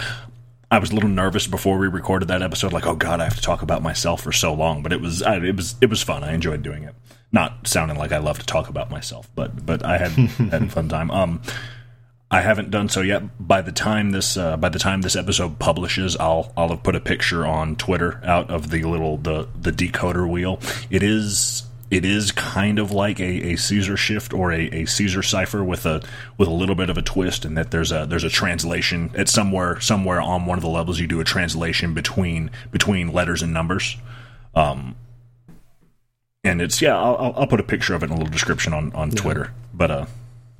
[0.71, 3.35] I was a little nervous before we recorded that episode, like, oh god, I have
[3.35, 4.83] to talk about myself for so long.
[4.83, 6.23] But it was I, it was it was fun.
[6.23, 6.95] I enjoyed doing it.
[7.31, 10.11] Not sounding like I love to talk about myself, but but I had
[10.51, 11.09] had a fun time.
[11.11, 11.41] Um,
[12.31, 13.23] I haven't done so yet.
[13.39, 16.95] By the time this uh, by the time this episode publishes, I'll I'll have put
[16.95, 20.59] a picture on Twitter out of the little the the decoder wheel.
[20.91, 25.23] It is it is kind of like a, a Caesar shift or a, a Caesar
[25.23, 26.01] cipher with a
[26.37, 29.11] with a little bit of a twist, and that there's a there's a translation.
[29.15, 33.41] It's somewhere somewhere on one of the levels you do a translation between between letters
[33.41, 33.97] and numbers.
[34.53, 34.95] Um,
[36.43, 38.93] and it's yeah, I'll, I'll- put a picture of it in a little description on
[38.93, 39.51] on Twitter.
[39.73, 40.05] But uh,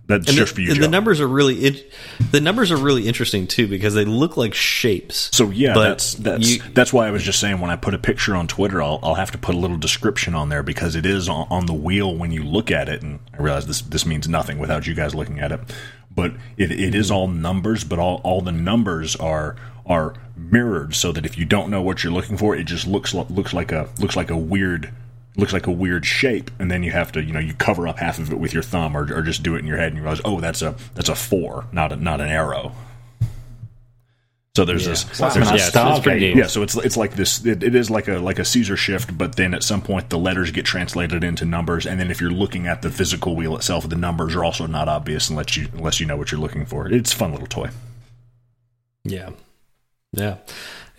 [0.10, 0.68] that's And, just the, for you.
[0.72, 0.82] and Joe.
[0.82, 1.92] the numbers are really it,
[2.32, 5.30] the numbers are really interesting too because they look like shapes.
[5.32, 7.98] So yeah, that's that's you- that's why I was just saying when I put a
[7.98, 11.06] picture on Twitter, I'll I'll have to put a little description on there because it
[11.06, 14.06] is on, on the wheel when you look at it, and I realize this this
[14.06, 15.60] means nothing without you guys looking at it,
[16.14, 21.12] but it, it is all numbers, but all all the numbers are are mirrored so
[21.12, 23.88] that if you don't know what you're looking for, it just looks looks like a
[24.00, 24.92] looks like a weird
[25.36, 28.00] looks like a weird shape, and then you have to you know you cover up
[28.00, 29.98] half of it with your thumb or, or just do it in your head, and
[29.98, 32.74] you realize oh that's a that's a four, not a not an arrow.
[34.56, 35.04] So there's this.
[35.18, 36.34] That's there's a yeah, it's- it's pretty Stargate.
[36.34, 36.36] neat.
[36.36, 37.46] yeah, so it's it's like this.
[37.46, 40.18] It, it is like a like a Caesar shift, but then at some point the
[40.18, 43.88] letters get translated into numbers, and then if you're looking at the physical wheel itself,
[43.88, 46.92] the numbers are also not obvious unless you unless you know what you're looking for.
[46.92, 47.70] It's a fun little toy.
[49.06, 49.30] Yeah.
[50.12, 50.38] Yeah.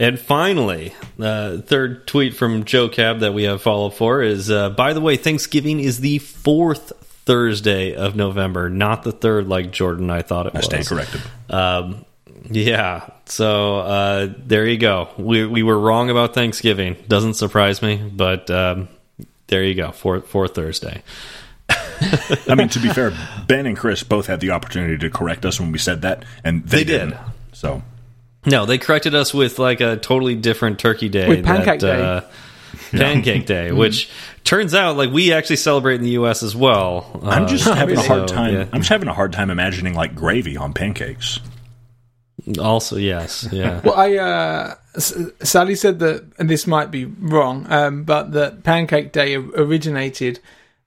[0.00, 4.70] And finally, uh, third tweet from Joe Cab that we have follow for is uh,
[4.70, 6.92] by the way, Thanksgiving is the fourth
[7.26, 10.64] Thursday of November, not the third like Jordan I thought it I was.
[10.64, 11.20] stand corrected.
[11.50, 12.06] Um,
[12.50, 13.10] yeah.
[13.26, 15.10] So uh, there you go.
[15.18, 16.96] We we were wrong about Thanksgiving.
[17.06, 18.88] Doesn't surprise me, but um,
[19.48, 19.92] there you go.
[19.92, 21.02] Fourth fourth Thursday.
[22.48, 23.12] I mean, to be fair,
[23.46, 26.64] Ben and Chris both had the opportunity to correct us when we said that, and
[26.64, 27.18] they, They did.
[27.52, 27.82] So
[28.46, 31.28] No, they corrected us with like a totally different Turkey Day.
[31.28, 32.02] With Pancake that, Day.
[32.02, 32.20] Uh,
[32.92, 34.08] Pancake Day, which
[34.44, 36.42] turns out like we actually celebrate in the U.S.
[36.42, 37.20] as well.
[37.24, 38.54] I'm just Uh, having a hard time.
[38.54, 38.66] yeah.
[38.72, 41.40] I'm just having a hard time imagining like gravy on pancakes.
[42.58, 43.80] Also, yes, yeah.
[43.84, 48.64] Well, I uh, S- Sally said that, and this might be wrong, um, but that
[48.64, 50.40] Pancake Day originated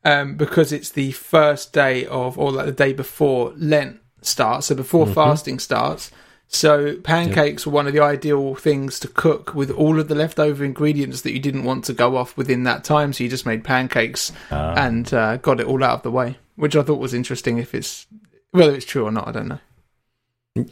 [0.03, 4.75] um, because it's the first day of, or like the day before Lent starts, so
[4.75, 6.09] before fasting starts.
[6.47, 10.63] So pancakes were one of the ideal things to cook with all of the leftover
[10.63, 13.11] ingredients that you didn't want to go off within that time.
[13.11, 16.75] So you just made pancakes and uh, got it all out of the way, which
[16.75, 17.57] I thought was interesting.
[17.57, 18.05] If it's
[18.51, 19.59] whether it's true or not, I don't know.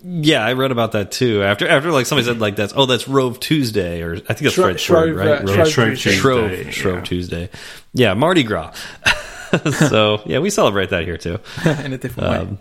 [0.04, 1.42] Yeah, I read about that too.
[1.42, 4.56] After after like somebody said like that's oh that's Rove Tuesday or I think that's
[4.56, 5.28] Shro- word, Shrove, right?
[5.28, 6.12] uh, Rove- Yeah, Shrove Tuesday.
[6.12, 7.02] Shrove, Shrove yeah.
[7.04, 7.50] Tuesday.
[7.94, 8.76] Yeah, Mardi Gras.
[9.90, 11.40] so yeah, we celebrate that here too.
[11.66, 12.58] in a different way.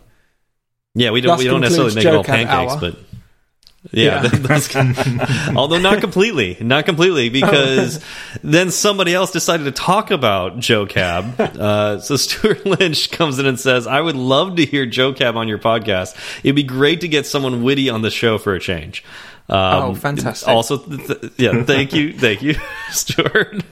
[0.94, 2.80] Yeah, we don't Thus we don't necessarily make it all pancakes, Hour.
[2.80, 2.96] but
[3.92, 4.28] yeah, Yeah.
[4.28, 8.04] that's- although not completely, not completely, because
[8.42, 11.40] then somebody else decided to talk about Joe Cab.
[11.40, 15.36] Uh, so Stewart Lynch comes in and says, "I would love to hear Joe Cab
[15.36, 16.14] on your podcast.
[16.44, 19.02] It'd be great to get someone witty on the show for a change."
[19.48, 20.46] Um, Oh, fantastic.
[20.48, 22.54] Also, th th yeah, thank you, thank you,
[22.90, 23.62] Stewart.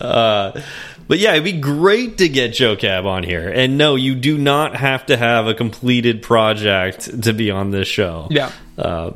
[0.00, 0.60] uh,
[1.08, 3.48] but yeah, it'd be great to get Joe Cab on here.
[3.48, 7.88] And no, you do not have to have a completed project to be on this
[7.88, 8.28] show.
[8.30, 8.52] yeah.
[8.76, 9.12] Uh,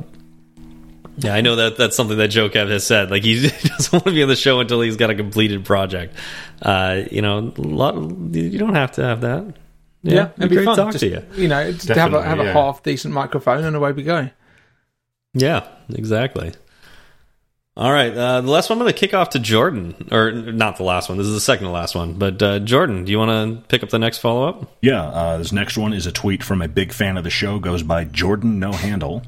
[1.16, 3.10] yeah, I know that that's something that Joe Cab has said.
[3.10, 6.14] Like he doesn't want to be on the show until he's got a completed project.
[6.62, 7.94] Uh, you know, a lot,
[8.34, 9.54] you don't have to have that.
[10.02, 10.76] Yeah, it'd be great fun.
[10.76, 11.22] to talk Just, to you.
[11.34, 12.52] You know, to have a Definitely, have a yeah.
[12.54, 14.30] half decent microphone and away we go.
[15.34, 16.52] Yeah, exactly.
[17.80, 20.76] All right, uh, the last one I'm going to kick off to Jordan, or not
[20.76, 21.16] the last one.
[21.16, 22.12] This is the second to last one.
[22.12, 24.76] But uh, Jordan, do you want to pick up the next follow up?
[24.82, 27.58] Yeah, uh, this next one is a tweet from a big fan of the show.
[27.58, 29.22] Goes by Jordan No Handle.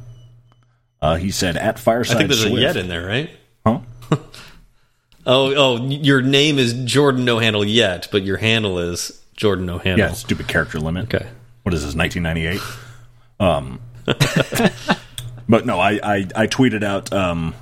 [1.00, 2.58] Uh, he said at Fireside I think there's Swift.
[2.58, 3.30] a yet in there, right?
[3.64, 3.80] Huh?
[5.24, 9.78] Oh, oh, your name is Jordan No Handle yet, but your handle is Jordan No
[9.78, 10.08] Handle.
[10.08, 11.14] Yeah, stupid character limit.
[11.14, 11.28] Okay.
[11.62, 11.94] What is this?
[11.94, 12.60] 1998.
[13.38, 13.80] Um,
[15.48, 17.54] but no, I, I I tweeted out um,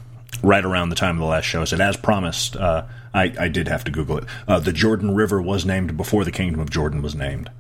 [0.43, 1.63] right around the time of the last show.
[1.63, 2.57] I said, as promised.
[2.57, 4.25] Uh, I I did have to Google it.
[4.47, 7.51] Uh, the Jordan River was named before the Kingdom of Jordan was named.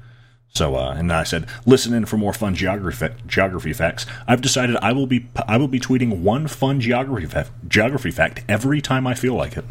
[0.53, 4.05] So, uh, and I said, listen in for more fun geography geography facts.
[4.27, 8.45] I've decided I will be I will be tweeting one fun geography fa- geography fact
[8.49, 9.65] every time I feel like it.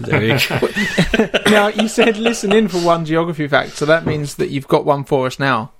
[0.00, 0.68] There you go.
[1.50, 4.84] now you said listen in for one geography fact, so that means that you've got
[4.84, 5.72] one for us now.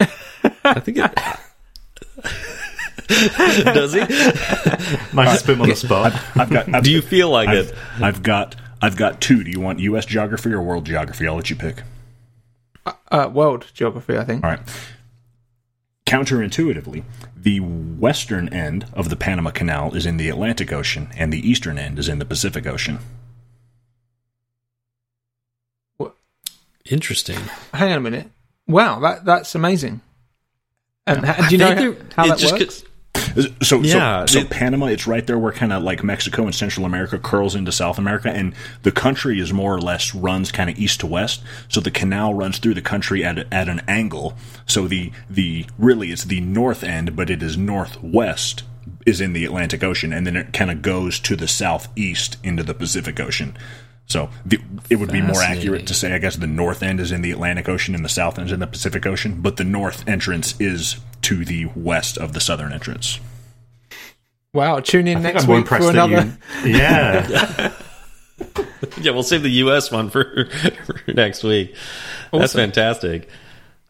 [0.00, 1.38] I think it.
[3.64, 4.00] Does he?
[5.14, 6.12] Might just put him on the spot.
[6.34, 6.74] I've got.
[6.74, 7.74] I've, Do you feel like I've, it?
[8.00, 8.56] I've got.
[8.82, 9.44] I've got two.
[9.44, 10.06] Do you want U.S.
[10.06, 11.26] geography or world geography?
[11.26, 11.82] I'll let you pick.
[13.10, 14.44] Uh, world geography, I think.
[14.44, 14.60] All right.
[16.04, 17.02] Counterintuitively,
[17.36, 21.78] the western end of the Panama Canal is in the Atlantic Ocean, and the eastern
[21.78, 23.00] end is in the Pacific Ocean.
[26.90, 27.38] Interesting.
[27.74, 28.28] Hang on a minute.
[28.68, 30.00] Wow, that that's amazing.
[31.06, 32.84] And ha- do you I know how, how it that just works?
[33.62, 36.54] So, Yeah, so, so it- Panama, it's right there where kind of like Mexico and
[36.54, 40.70] Central America curls into South America, and the country is more or less runs kind
[40.70, 41.42] of east to west.
[41.68, 44.36] So the canal runs through the country at a, at an angle.
[44.66, 48.62] So the the really it's the north end, but it is northwest
[49.04, 52.62] is in the Atlantic Ocean, and then it kind of goes to the southeast into
[52.62, 53.56] the Pacific Ocean.
[54.06, 57.10] So the, it would be more accurate to say, I guess, the north end is
[57.10, 59.64] in the Atlantic Ocean and the south end is in the Pacific Ocean, but the
[59.64, 63.18] north entrance is to the west of the southern entrance.
[64.52, 66.36] Wow, tune in I next week for another.
[66.64, 66.76] you.
[66.76, 67.72] Yeah.
[69.00, 69.90] Yeah, we'll save the U.S.
[69.90, 70.48] one for,
[70.84, 71.74] for next week.
[72.32, 73.28] That's fantastic.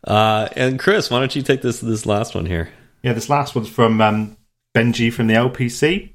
[0.04, 2.70] Uh, and Chris, why don't you take this this last one here?
[3.02, 4.36] Yeah, this last one's from um,
[4.74, 6.12] Benji from the LPC.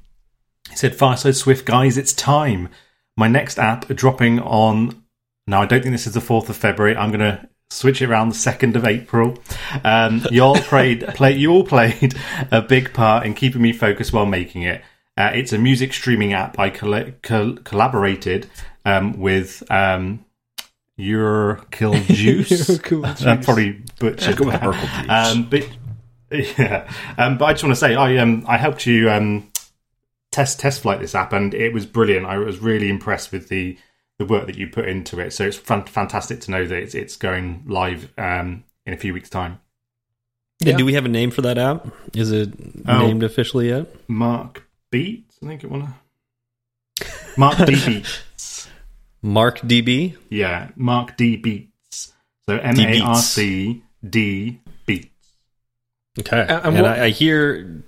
[0.70, 2.68] He said, Fireside Swift, guys, it's time.
[3.16, 5.02] My next app dropping on.
[5.46, 6.96] Now, I don't think this is the 4th of February.
[6.96, 9.38] I'm going to switch it around the 2nd of April.
[9.84, 12.14] Um, you, all played, play, you all played
[12.50, 14.82] a big part in keeping me focused while making it.
[15.16, 18.48] Uh, it's a music streaming app I colla- col- collaborated
[18.84, 20.24] um, with um,
[20.96, 22.70] Your Kill Juice.
[22.92, 23.44] I'm Juice.
[23.44, 25.10] probably butchered Go with that.
[25.10, 25.68] Um, but
[26.30, 29.51] yeah, um, but I just want to say I um I helped you um
[30.32, 32.26] test test flight this app and it was brilliant.
[32.26, 33.78] I was really impressed with the
[34.18, 35.32] the work that you put into it.
[35.32, 39.12] So it's fan- fantastic to know that it's it's going live um in a few
[39.14, 39.60] weeks' time.
[40.60, 40.70] Yeah.
[40.70, 41.86] And do we have a name for that app?
[42.14, 42.50] Is it
[42.88, 42.98] Oh.
[43.06, 43.86] named officially yet?
[44.08, 45.94] Mark Beats, I think it wanna
[47.36, 48.68] Marc D Beats.
[49.22, 50.16] Mark DB.
[50.30, 52.12] Yeah, Marc D Beats.
[52.46, 55.08] So M A R C D Beats.
[56.18, 56.40] Okay.
[56.40, 57.82] And- and And, what- I, I hear.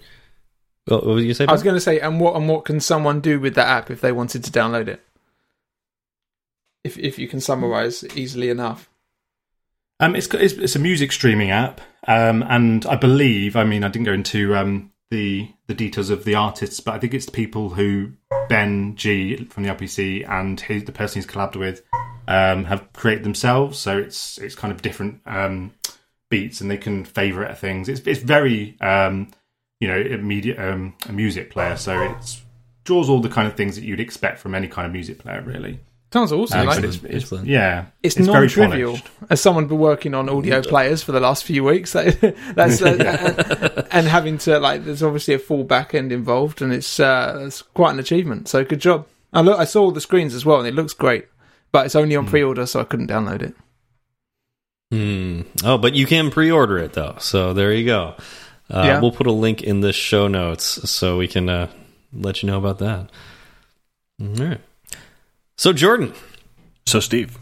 [0.86, 1.46] What was you say?
[1.46, 3.90] I was going to say, and what and what can someone do with that app
[3.90, 5.02] if they wanted to download it?
[6.82, 8.90] If if you can summarize easily enough.
[10.00, 13.88] Um, it's, it's it's a music streaming app, um, and I believe, I mean, I
[13.88, 17.32] didn't go into um, the the details of the artists, but I think it's the
[17.32, 18.12] people who
[18.48, 21.82] Benji from the RPC and his, the person he's collabed with
[22.28, 23.78] um, have created themselves.
[23.78, 25.72] So it's it's kind of different um,
[26.28, 27.88] beats, and they can favorite things.
[27.88, 29.30] It's it's very um,
[29.84, 32.40] you know immediate um, a music player, so it
[32.84, 35.42] draws all the kind of things that you'd expect from any kind of music player,
[35.42, 35.78] really.
[36.10, 36.60] Sounds awesome.
[36.60, 38.92] Um, like, but it's, it's, it's yeah, it's, very non-trivial.
[38.92, 39.10] polished.
[39.28, 43.86] As someone been working on audio players for the last few weeks, that, that's uh,
[43.90, 47.60] and having to like, there's obviously a full back end involved, and it's uh, it's
[47.60, 48.48] quite an achievement.
[48.48, 49.06] So good job.
[49.34, 51.26] I look, I saw all the screens as well, and it looks great.
[51.72, 53.54] But it's only on pre-order, so I couldn't download it.
[54.92, 55.42] Hmm.
[55.64, 58.14] Oh, but you can pre-order it though, so there you go.
[58.70, 59.00] Uh, Yeah.
[59.00, 61.70] We'll put a link in the show notes so we can uh,
[62.12, 63.10] let you know about that.
[64.20, 64.60] All right.
[65.56, 66.12] So Jordan,
[66.86, 67.38] So, Steve,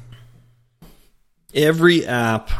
[1.54, 2.50] every app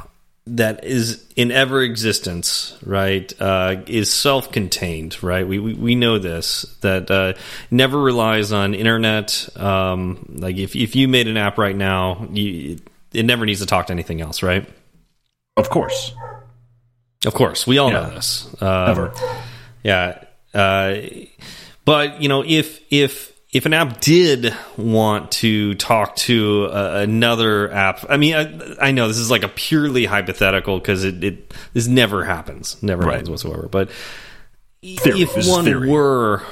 [0.47, 5.47] that is in ever existence, right, uh, is self-contained, right?
[5.47, 7.35] We, we we know this that uh,
[7.71, 9.49] never relies on internet.
[9.57, 12.79] Um, like if if you made an app right now, you,
[13.13, 14.69] it never needs to talk to anything else, right?
[15.57, 16.13] of course,
[17.27, 18.01] Of course, we all Yeah.
[18.01, 18.49] know this.
[18.61, 19.13] Um, Ever.
[19.85, 20.19] Yeah.
[20.55, 20.95] Uh,
[21.85, 27.71] but you know, if if if an app did want to talk to uh, another
[27.71, 31.55] app, I mean, I, I know this is like a purely hypothetical because it, it
[31.75, 33.13] this never happens, never Right.
[33.13, 33.69] happens whatsoever.
[33.71, 33.91] But
[34.83, 35.23] Theory.
[35.23, 36.43] if This one were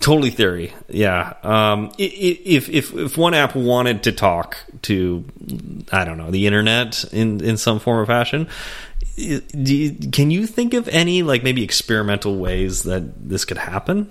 [0.00, 1.34] totally theory, yeah.
[1.42, 5.24] Um, if if if one app wanted to talk to,
[5.92, 8.48] I don't know, the internet in in some form or fashion,
[9.16, 14.10] you, can you think of any like maybe experimental ways that this could happen?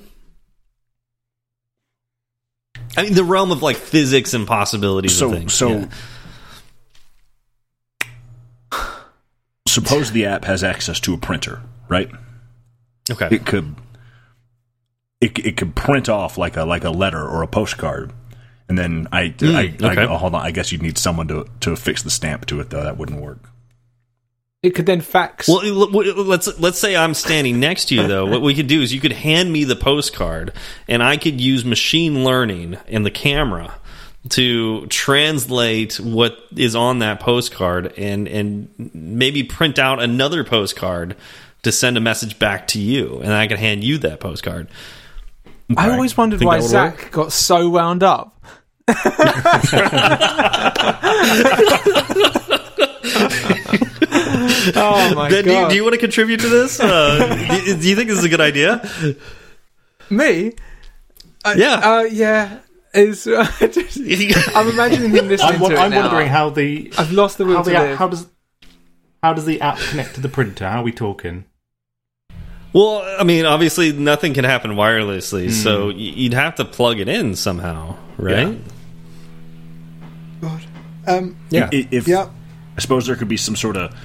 [2.98, 5.18] I mean, the realm of like physics and possibilities.
[5.18, 5.54] so things.
[5.54, 5.70] so.
[5.70, 5.88] yeah.
[9.68, 12.10] Suppose the app has access to a printer, right?
[13.12, 13.76] okay, It could
[15.22, 18.14] it, it could print off like a like a letter or a postcard,
[18.68, 19.46] and then I, I, hmm,
[19.86, 20.06] I okay.
[20.06, 20.42] oh, hold on.
[20.42, 22.84] I guess you'd need someone to to fix the stamp to it though.
[22.84, 23.50] That wouldn't work.
[24.66, 25.48] It could then fax.
[25.48, 28.26] Well, let's let's say I'm standing next to you though.
[28.26, 30.54] What we could do is you could hand me the postcard,
[30.88, 33.76] and I could use machine learning and the camera
[34.30, 41.16] to translate what is on that postcard, and and maybe print out another postcard
[41.62, 44.68] to send a message back to you, and I can hand you that postcard.
[45.78, 48.32] I always wondered Think why Zach got so wound up.
[54.76, 55.70] oh my Ben, do you, god!
[55.70, 56.80] do you want to contribute to this?
[56.80, 58.82] Uh, do, do you think this is a good idea?
[60.10, 60.54] Me?
[61.44, 61.74] Uh, Yeah.
[61.76, 62.60] Uh, yeah.
[62.94, 66.02] Is I'm imagining him listening I'm, to it I'm now.
[66.04, 67.98] wondering how the I've lost the will how to the app, live.
[67.98, 68.28] how does
[69.22, 70.70] how does the app connect to the printer?
[70.70, 71.44] How are we talking?
[72.72, 77.36] Well, I mean, obviously, nothing can happen wirelessly, so you'd have to plug it in
[77.36, 78.58] somehow, right?
[81.08, 81.70] um, Yeah.
[81.72, 82.30] I- If yeah.
[82.78, 83.96] I suppose there could be some sort of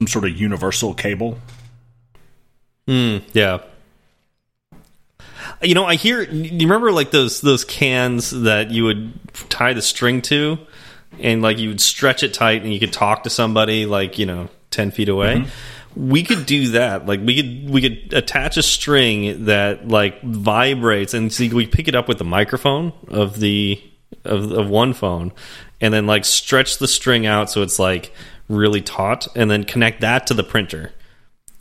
[0.00, 1.38] some sort of universal cable.
[2.88, 3.58] Mm, yeah.
[5.62, 6.22] You know, I hear.
[6.22, 9.12] You remember like those those cans that you would
[9.50, 10.58] tie the string to,
[11.18, 14.24] and like you would stretch it tight, and you could talk to somebody like you
[14.24, 15.44] know ten feet away.
[15.94, 17.04] We could do that.
[17.06, 21.88] Like we could we could attach a string that like vibrates, and so we pick
[21.88, 23.82] it up with the microphone of the
[24.24, 25.32] of, of one phone,
[25.80, 28.12] and then like stretch the string out so it's like
[28.50, 30.92] really taut, and then connect that to the printer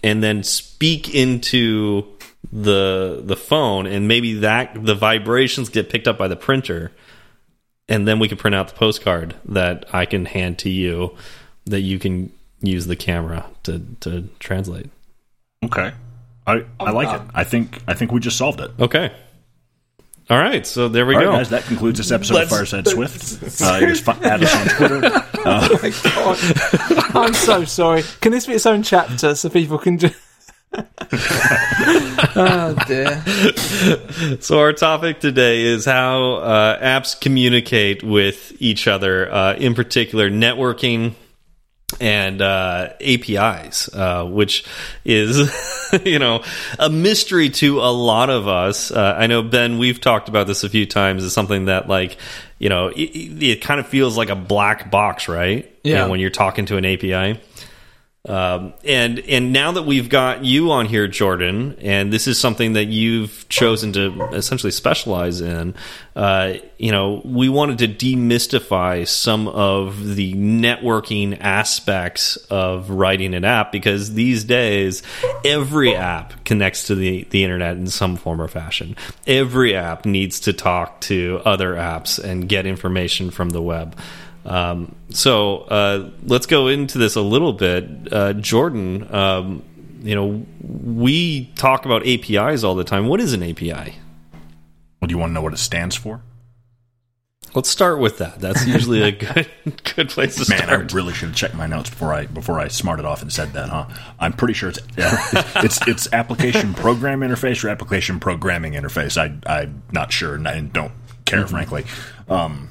[0.03, 2.05] and then speak into
[2.51, 6.91] the the phone and maybe that the vibrations get picked up by the printer
[7.89, 11.15] and then we can print out the postcard that I can hand to you
[11.65, 14.89] that you can use the camera to to translate.
[15.63, 15.91] Okay,
[16.47, 17.19] I I like it.
[17.19, 18.71] Um, I think I think we just solved it.
[18.79, 19.11] Okay.
[20.29, 21.27] All right, so there we All go.
[21.29, 23.61] right, guys, that concludes this episode Let's- of Fireside Swift.
[23.61, 25.25] Uh, you just fi- add us on Twitter.
[25.41, 27.15] Oh my god.
[27.15, 28.03] I'm so sorry.
[28.21, 30.13] Can this be its own chapter so people can just.
[32.35, 33.23] oh dear.
[34.41, 40.29] So our topic today is how uh, apps communicate with each other, uh, in particular
[40.29, 41.13] networking
[41.99, 44.65] and uh, APIs, uh, which
[45.05, 45.51] is
[46.05, 46.43] you know
[46.77, 48.91] a mystery to a lot of us.
[48.91, 51.25] Uh, I know Ben, we've talked about this a few times.
[51.25, 52.17] It's something that like
[52.57, 55.71] you know it, it, it kind of feels like a black box, right?
[55.83, 55.89] Yeah.
[55.89, 57.39] You know, when you're talking to an API.
[58.27, 62.73] Um, and and now that we've got you on here, Jordan, and this is something
[62.73, 65.73] that you've chosen to essentially specialize in,
[66.17, 73.45] uh, you know, we wanted to demystify some of the networking aspects of writing an
[73.45, 75.01] app because these days
[75.45, 78.97] every app connects to the the internet in some form or fashion.
[79.27, 83.95] Every app needs to talk to other apps and get information from the web.
[84.49, 88.11] Um, so uh, let's go into this a little bit.
[88.11, 89.63] Uh, Jordan, um,
[90.01, 93.07] you know, we talk about APIs all the time.
[93.07, 93.95] What is an API?
[94.99, 96.21] Well, do you want to know what it stands for?
[97.55, 98.39] Let's start with that.
[98.39, 99.47] That's usually a good
[99.95, 100.79] good place to Man, start.
[100.79, 103.31] Man, I really should have checked my notes before I before I smarted off and
[103.33, 103.85] said that, huh?
[104.19, 109.17] I'm pretty sure it's it's it's application program interface or application programming interface.
[109.17, 110.91] I I'm not sure and I don't
[111.25, 111.85] care, frankly.
[112.27, 112.69] Um,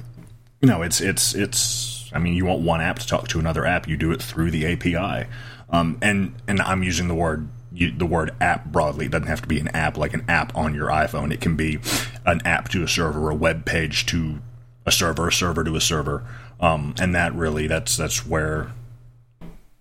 [0.61, 2.11] no, it's it's it's.
[2.11, 4.51] I mean, you want one app to talk to another app, you do it through
[4.51, 5.29] the API.
[5.69, 9.05] Um, and and I'm using the word you, the word app broadly.
[9.05, 11.31] It doesn't have to be an app like an app on your iPhone.
[11.31, 11.79] It can be
[12.25, 14.39] an app to a server, a web page to
[14.85, 16.25] a server, a server to a server.
[16.59, 18.71] Um, and that really that's that's where.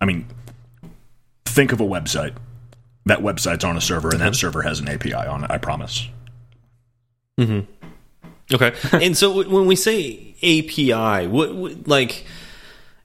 [0.01, 0.27] I mean,
[1.45, 2.37] think of a website.
[3.07, 5.51] That website's on a server, and that server has an API on it.
[5.51, 6.09] I promise.
[7.39, 7.61] Mm-hmm.
[8.55, 8.75] Okay.
[9.05, 12.25] and so when we say API, what, what like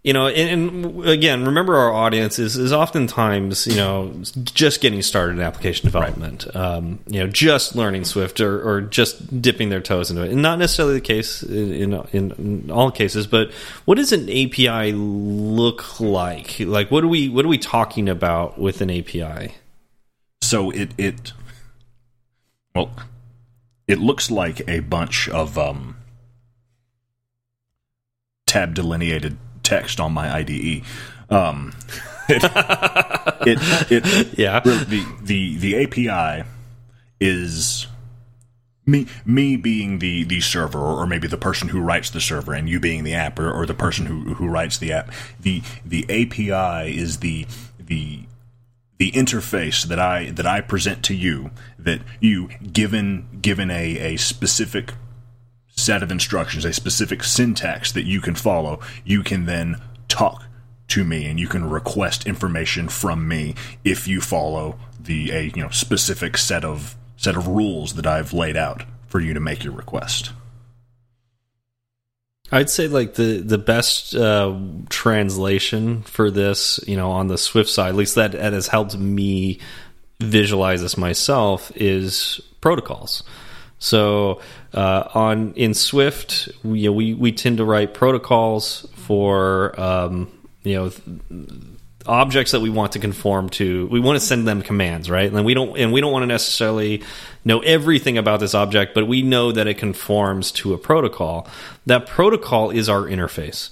[0.04, 4.14] you know, and, and again, remember our audience is, is oftentimes you know
[4.44, 9.42] just getting started in application development, um, you know, just learning Swift or, or just
[9.42, 13.28] dipping their toes into it, and not necessarily the case in, in in all cases.
[13.28, 13.54] But
[13.86, 16.60] what does an API look like?
[16.60, 19.54] Like, what are we what are we talking about with an API?
[20.42, 21.32] So it it
[22.76, 22.92] well,
[23.88, 25.96] it looks like a bunch of um,
[28.54, 30.84] tab delineated text on my IDE.
[31.28, 31.74] Um,
[32.30, 32.44] it,
[33.92, 34.60] it, it Yeah.
[34.60, 36.48] the the the API
[37.20, 37.88] is
[38.86, 42.70] me me being the the server or maybe the person who writes the server and
[42.70, 46.04] you being the app or, or the person who who writes the app the the
[46.04, 47.48] API is the
[47.80, 48.20] the
[49.00, 51.50] the interface that I that I present to you
[51.80, 54.94] that you given given a, a specific
[55.76, 60.46] set of instructions, a specific syntax that you can follow, you can then talk
[60.90, 65.62] to me and you can request information from me if you follow the a you
[65.62, 69.64] know specific set of set of rules that I've laid out for you to make
[69.64, 70.32] your request.
[72.52, 74.56] I'd say like the the best uh,
[74.90, 78.96] translation for this, you know, on the Swift side, at least that, that has helped
[78.98, 79.60] me
[80.20, 83.24] visualize this myself, is protocols.
[83.84, 84.40] So
[84.74, 90.32] uh, on in Swift, we, you know, we we tend to write protocols for um,
[90.64, 90.92] you know
[92.06, 93.88] objects that we want to conform to.
[93.88, 95.30] We want to send them commands right?
[95.30, 97.04] And we don't and we don't want to necessarily
[97.44, 101.46] know everything about this object but we know that it conforms to a protocol.
[101.86, 103.72] That protocol is our interface.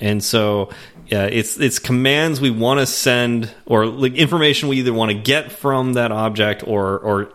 [0.00, 0.70] And so
[1.10, 5.18] uh, it's it's commands we want to send or like information we either want to
[5.18, 7.32] get from that object or or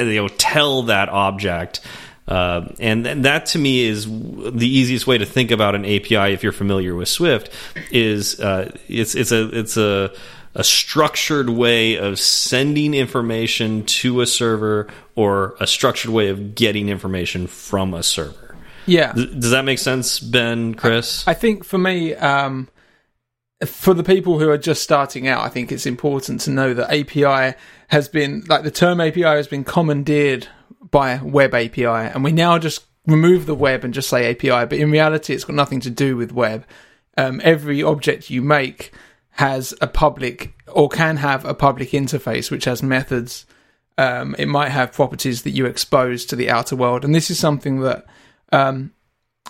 [0.00, 1.80] you know tell that object
[2.28, 6.32] uh, and, and that to me is the easiest way to think about an API
[6.32, 7.50] if you're familiar with Swift
[7.90, 10.12] is uh, it's it's a it's a
[10.54, 16.88] a structured way of sending information to a server or a structured way of getting
[16.88, 18.56] information from a server.
[18.86, 19.12] Yeah.
[19.12, 21.26] Does that make sense, Ben, Chris?
[21.28, 22.68] I think for me, um,
[23.66, 26.90] for the people who are just starting out, I think it's important to know that
[26.90, 27.56] API
[27.88, 30.48] has been, like the term API has been commandeered
[30.90, 34.74] by web API, and we now just remove the web and just say API, but
[34.78, 36.64] in reality, it's got nothing to do with web.
[37.18, 38.92] Um, every object you make
[39.32, 43.46] has a public or can have a public interface which has methods.
[43.98, 47.38] Um, it might have properties that you expose to the outer world, and this is
[47.38, 48.06] something that
[48.52, 48.92] um,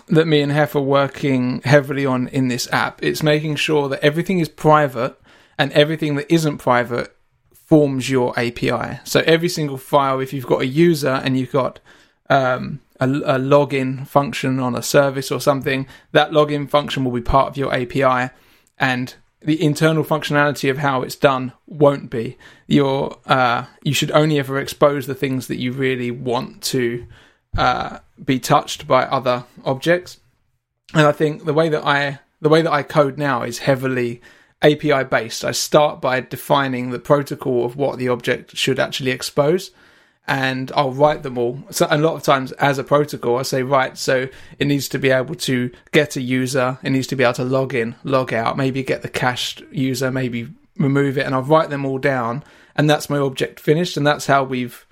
[0.08, 3.02] that me and Hef are working heavily on in this app.
[3.02, 5.18] It's making sure that everything is private
[5.58, 7.16] and everything that isn't private
[7.52, 9.00] forms your API.
[9.04, 11.78] So every single file, if you've got a user and you've got
[12.28, 17.20] um, a, a login function on a service or something, that login function will be
[17.20, 18.32] part of your API,
[18.78, 22.36] and the internal functionality of how it's done won't be.
[22.66, 27.06] Your uh, you should only ever expose the things that you really want to
[27.56, 30.20] uh, be touched by other objects.
[30.94, 34.20] And I think the way that I the way that I code now is heavily
[34.62, 35.44] API based.
[35.44, 39.70] I start by defining the protocol of what the object should actually expose,
[40.26, 41.62] and I'll write them all.
[41.70, 44.28] So a lot of times, as a protocol, I say, right, so
[44.58, 47.44] it needs to be able to get a user, it needs to be able to
[47.44, 51.70] log in, log out, maybe get the cached user, maybe remove it, and I'll write
[51.70, 52.44] them all down,
[52.76, 54.86] and that's my object finished, and that's how we've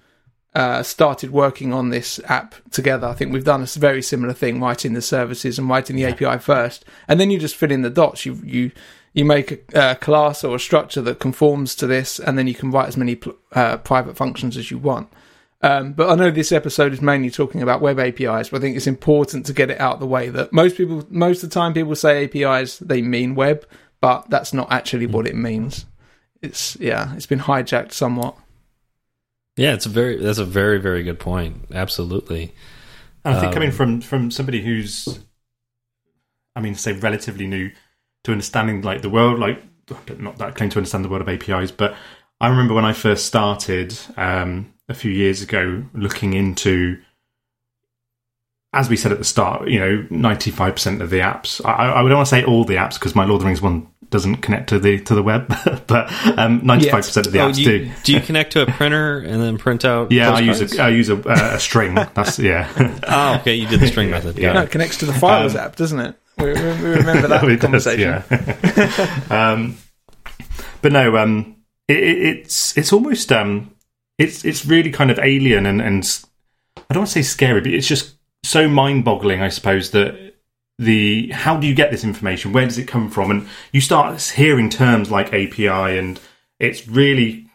[0.55, 3.07] uh, started working on this app together.
[3.07, 6.09] I think we've done a very similar thing, writing the services and writing the yeah.
[6.09, 8.26] API first, and then you just fill in the dots.
[8.26, 8.70] You you
[9.12, 12.55] you make a, a, class or a structure that conforms to this, and then you
[12.55, 13.18] can write as many
[13.53, 15.09] uh, private functions as you want.
[15.61, 18.76] Um, but I know this episode is mainly talking about web APIs, but I think
[18.76, 21.74] it's important to get it out the way that most people, most of the time,
[21.74, 23.66] people say APIs, they mean web,
[24.01, 25.84] but that's not actually what it means.
[26.40, 28.36] It's yeah, it's been hijacked somewhat.
[29.59, 31.66] Yeah, it's a very that's a very very good point.
[31.72, 32.54] Absolutely.
[33.24, 35.20] And I think um, coming from from somebody who's,
[36.56, 37.70] I mean, say relatively new
[38.24, 39.62] to understanding like the world, like
[40.18, 41.94] not that claim to understand the world of APIs, but
[42.40, 43.98] I remember when I first started.
[44.16, 47.00] Um, a few years ago looking into
[48.72, 51.64] as we said at the start, you know, ninety five percent of the apps.
[51.64, 53.62] I, I don't want to say all the apps because my Lord of the Rings
[53.62, 55.48] one doesn't connect to the to the web,
[55.86, 57.62] but um, ninety five percent of the oh, apps do.
[57.62, 57.92] You, do.
[58.04, 60.12] do you connect to a printer and then print out?
[60.12, 61.94] Yeah, I use a I use a, uh, a string.
[61.94, 62.70] That's yeah.
[63.06, 63.54] oh, okay.
[63.54, 64.38] You did the string method.
[64.38, 66.14] Yeah, no, it connects to the Files um, app, doesn't it?
[66.36, 68.22] We, we remember that conversation.
[68.28, 68.76] Does,
[69.28, 69.52] yeah.
[69.52, 69.76] um,
[70.82, 71.56] but no, um,
[71.88, 73.74] it, it's it's almost um,
[74.18, 76.24] it's it's really kind of alien and and
[76.76, 80.34] I don't want to say scary, but it's just so mind-boggling, I suppose, that
[80.78, 82.53] the how do you get this information?
[82.53, 83.30] Where does it come from?
[83.30, 86.20] And you start hearing terms like API, and
[86.59, 87.47] it's really,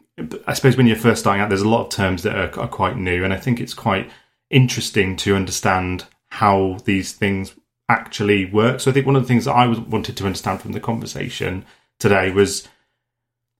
[0.45, 2.67] I suppose, when you're first starting out, there's a lot of terms that are, are
[2.67, 4.09] quite new, and I think it's quite
[4.49, 7.55] interesting to understand how these things
[7.89, 8.79] actually work.
[8.79, 11.65] So I think one of the things that I wanted to understand from the conversation
[11.99, 12.67] today was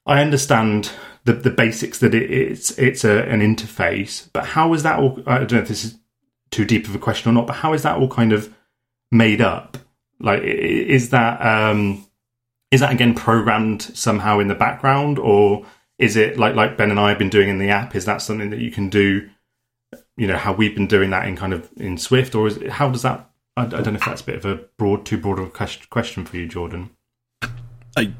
[0.06, 0.92] I understand
[1.24, 4.28] the the basics that it, it's it's a, an interface.
[4.34, 5.22] But how is that all?
[5.26, 5.98] I don't know if this is
[6.54, 7.48] too deep of a question or not.
[7.48, 8.54] But how is that all kind of
[9.12, 9.78] made up?
[10.20, 12.06] Like, is that um,
[12.72, 15.66] is that again programmed somehow in the background, or
[15.98, 17.96] is it like like Ben and I have been doing in the app?
[17.96, 19.30] Is that something that you can do?
[20.16, 22.70] You know how we've been doing that in kind of in Swift, or is it,
[22.70, 23.30] how does that?
[23.58, 25.78] I, I don't know if that's a bit of a broad, too broad of a
[25.90, 26.92] question for you, Jordan.
[27.98, 28.14] I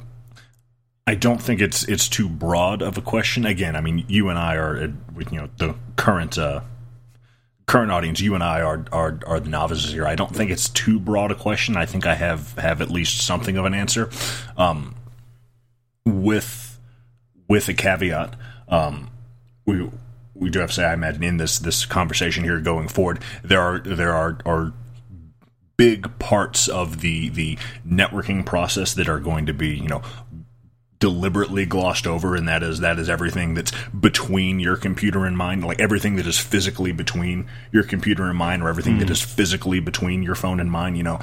[1.06, 3.46] I don't think it's it's too broad of a question.
[3.46, 4.94] Again, I mean, you and I are
[5.32, 6.62] you know the current uh,
[7.66, 8.22] current audience.
[8.22, 10.06] You and I are, are are the novices here.
[10.06, 11.78] I don't think it's too broad a question.
[11.78, 14.10] I think I have have at least something of an answer.
[14.58, 14.96] Um,
[16.06, 16.80] with
[17.48, 18.36] with a caveat,
[18.68, 19.10] um,
[19.66, 19.90] we
[20.34, 23.62] we do have to say, I imagine in this this conversation here going forward, there
[23.62, 24.74] are there are are
[25.78, 27.58] big parts of the the
[27.88, 30.02] networking process that are going to be you know
[31.04, 35.60] deliberately glossed over and that is that is everything that's between your computer and mine
[35.60, 39.00] like everything that is physically between your computer and mine or everything mm.
[39.00, 39.14] that hmm.
[39.14, 41.20] physically between your phone and mine you know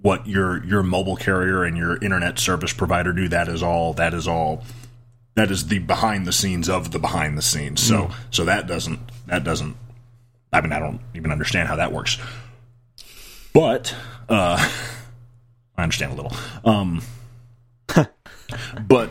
[0.00, 4.14] what your your mobile carrier and your internet service provider do that is all that
[4.14, 4.62] is all
[5.34, 8.14] that is the behind the scenes of the behind the scenes so mm.
[8.30, 9.76] so that doesn't that doesn't
[10.52, 12.18] i mean i don't even understand how that works
[13.52, 13.96] but
[14.28, 14.56] uh
[15.76, 16.32] i understand a little
[16.64, 17.02] um
[18.86, 19.10] but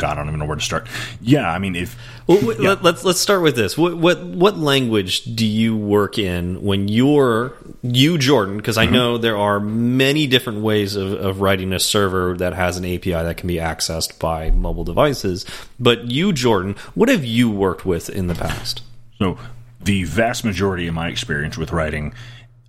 [0.00, 0.88] God, I don't even know where to start.
[1.20, 1.94] Yeah, I mean, if
[2.26, 2.76] well, yeah.
[2.80, 3.76] let, us let's start with this.
[3.76, 8.56] What what what language do you work in when you're you Jordan?
[8.56, 8.92] Because I mm -hmm.
[8.94, 13.22] know there are many different ways of, of writing a server that has an API
[13.22, 15.44] that can be accessed by mobile devices.
[15.78, 18.82] But you Jordan, what have you worked with in the past?
[19.18, 19.36] So
[19.84, 22.14] the vast majority of my experience with writing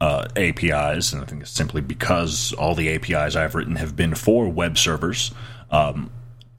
[0.01, 4.15] uh, APIs, and I think it's simply because all the APIs I've written have been
[4.15, 5.31] for web servers
[5.69, 6.09] um,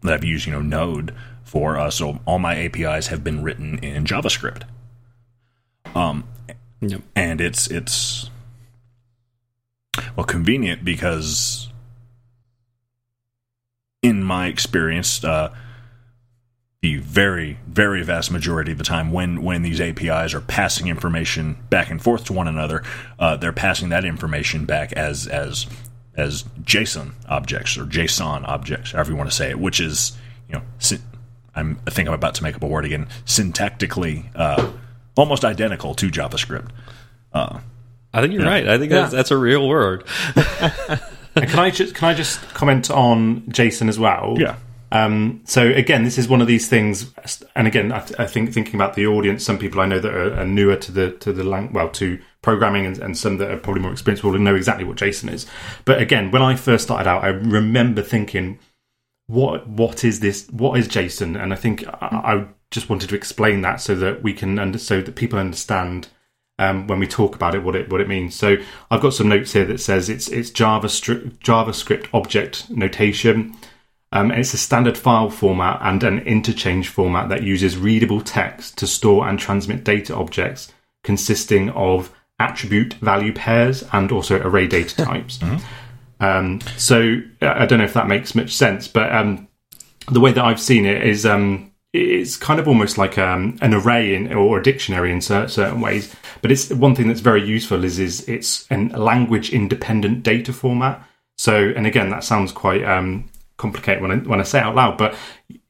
[0.03, 1.13] that I've used, you know, Node
[1.43, 1.77] for.
[1.77, 4.63] Uh, so all my APIs have been written in JavaScript.
[5.97, 6.25] Um,
[6.81, 7.03] yep.
[7.17, 8.31] and it's it's
[10.17, 11.69] well convenient because
[14.03, 15.53] in my experience, uh,
[16.83, 21.57] the very, very vast majority of the time when, when these APIs are passing information
[21.71, 22.83] back and forth to one another,
[23.21, 25.67] uh, they're passing that information back as as
[26.15, 30.13] as JSON objects or JSON objects, however you want to say it, which is
[30.49, 30.99] you know
[31.55, 34.73] I'm, I think I'm about to make up a word again, syntactically uh,
[35.17, 36.69] almost identical to JavaScript.
[37.33, 37.61] Uh,
[38.13, 38.49] I think you're yeah.
[38.49, 38.69] right.
[38.69, 39.03] I think yeah.
[39.03, 40.05] that's, that's a real word.
[40.35, 44.35] can I just can I just comment on JSON as well?
[44.39, 44.57] Yeah.
[44.93, 47.15] Um, so again, this is one of these things,
[47.57, 50.13] and again, I, th- I, think thinking about the audience, some people I know that
[50.13, 53.51] are, are newer to the to the lang- well to programming, and, and, some that
[53.51, 55.47] are probably more experienced will know exactly what JSON is.
[55.87, 58.59] But again, when I first started out, I remember thinking,
[59.29, 60.47] "What what is this?
[60.51, 64.23] What is JSON?" And I think I, I just wanted to explain that so that
[64.23, 66.09] we can under, so that people understand
[66.59, 68.35] um, when we talk about it what it what it means.
[68.35, 68.59] So
[68.91, 73.57] I've got some notes here that says it's it's JavaScript JavaScript object notation.
[74.13, 78.77] Um, and it's a standard file format and an interchange format that uses readable text
[78.79, 80.71] to store and transmit data objects
[81.03, 85.41] consisting of attribute value pairs and also array data types.
[86.21, 89.49] um, so I don't know if that makes much sense, but um,
[90.11, 93.75] the way that I've seen it is um, it's kind of almost like um, an
[93.75, 96.15] array in, or a dictionary in certain ways.
[96.41, 101.07] But it's one thing that's very useful is is it's a language independent data format.
[101.37, 103.29] So, and again, that sounds quite um,
[103.63, 105.15] complicated when I, when I say out loud, but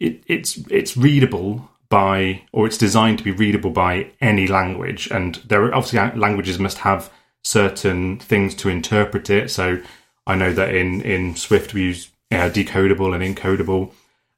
[0.01, 5.11] it, it's it's readable by or it's designed to be readable by any language.
[5.11, 7.13] And there are obviously languages must have
[7.45, 9.51] certain things to interpret it.
[9.51, 9.83] So
[10.27, 13.93] I know that in in Swift we use uh, decodable and encodable.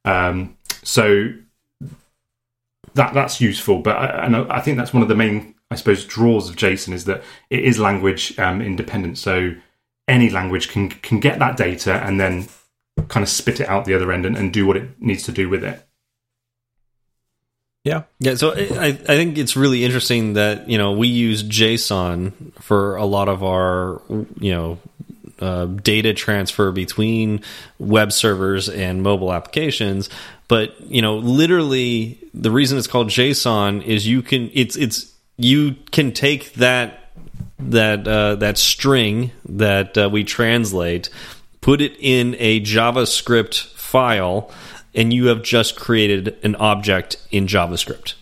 [0.04, 1.32] Um, so
[2.94, 6.04] that that's useful, but I, and I think that's one of the main, I suppose,
[6.04, 9.16] draws of JSON is that it is language um, independent.
[9.18, 9.54] So
[10.08, 12.46] any language can can get that data and then
[13.08, 15.32] kind of spit it out the other end and, and do what it needs to
[15.32, 15.86] do with it.
[17.84, 18.04] Yeah.
[18.18, 22.96] Yeah, so I, I think it's really interesting that you know we use JSON for
[22.96, 24.00] a lot of our
[24.38, 24.78] you know
[25.38, 27.42] uh, data transfer between
[27.78, 30.08] web servers and mobile applications.
[30.48, 35.74] But you know, literally, the reason it's called JSON is you can it's it's you
[35.90, 37.10] can take that
[37.58, 41.10] that uh, that string that uh, we translate,
[41.64, 44.50] put it in a JavaScript file,
[44.94, 48.14] and you have just created an object in JavaScript.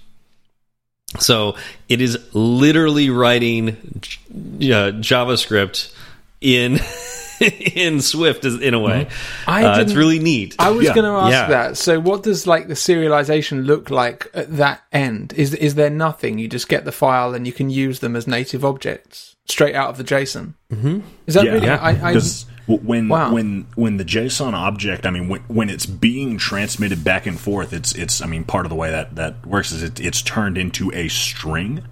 [1.19, 1.57] So
[1.89, 5.93] it is literally writing uh, JavaScript
[6.41, 6.79] in
[7.75, 9.09] in Swift in a way.
[9.47, 10.55] I Uh, it's didn't- really neat.
[10.59, 10.95] I was Yeah.
[10.95, 11.49] going to ask Yeah.
[11.49, 11.77] that.
[11.77, 15.35] So, what does like the serialization look like at that end?
[15.37, 16.39] Is is there nothing?
[16.39, 19.91] You just get the file and you can use them as native objects straight out
[19.91, 20.55] of the JSON.
[20.73, 21.01] Mm-hmm.
[21.27, 21.67] Is that Yeah, really?
[21.67, 21.79] yeah.
[21.83, 23.33] I, I, Because w- when Wow.
[23.33, 27.73] when when the JSON object, I mean, when, when it's being transmitted back and forth,
[27.73, 30.57] it's it's I mean, part of the way that that works is it, it's turned
[30.57, 31.83] into a string.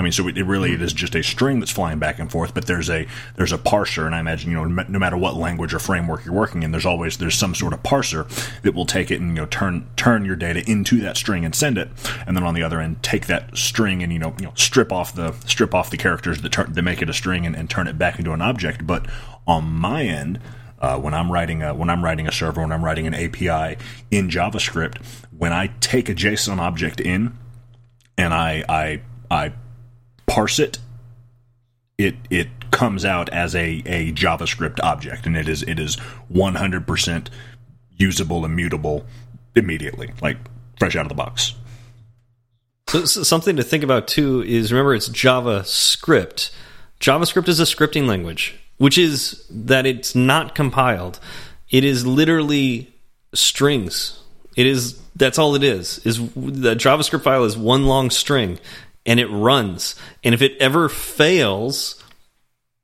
[0.00, 2.30] I mean, so it, it really it is just a string that's flying back and
[2.30, 2.54] forth.
[2.54, 5.34] But there's a there's a parser, and I imagine you know no no matter what
[5.34, 8.28] language or framework you're working in, there's always there's some sort of parser
[8.62, 11.52] that will take it and you know turn turn your data into that string and
[11.52, 11.88] send it,
[12.28, 14.92] and then on the other end take that string and you know you know strip
[14.92, 17.68] off the strip off the characters that turn that make it a string and, and
[17.68, 18.86] turn it back into an object.
[18.86, 19.04] But
[19.48, 20.38] on my end,
[20.78, 23.82] uh, when I'm writing a when I'm writing a server, when I'm writing an API
[24.12, 25.04] in JavaScript,
[25.36, 27.36] when I take a JSON object in
[28.16, 29.52] and I I I
[30.26, 30.78] parse it,
[31.96, 35.96] it it comes out as a, a JavaScript object, and it is it is
[36.32, 37.28] 100%
[37.96, 39.04] usable and mutable
[39.56, 40.36] immediately, like
[40.78, 41.54] fresh out of the box.
[42.88, 46.52] So, so something to think about too is remember it's JavaScript.
[47.00, 51.20] JavaScript is a scripting language, which is that it's not compiled.
[51.70, 52.92] It is literally
[53.34, 54.20] strings.
[54.56, 55.98] It is that's all it is.
[56.06, 58.58] Is the JavaScript file is one long string
[59.04, 59.96] and it runs.
[60.22, 62.02] And if it ever fails,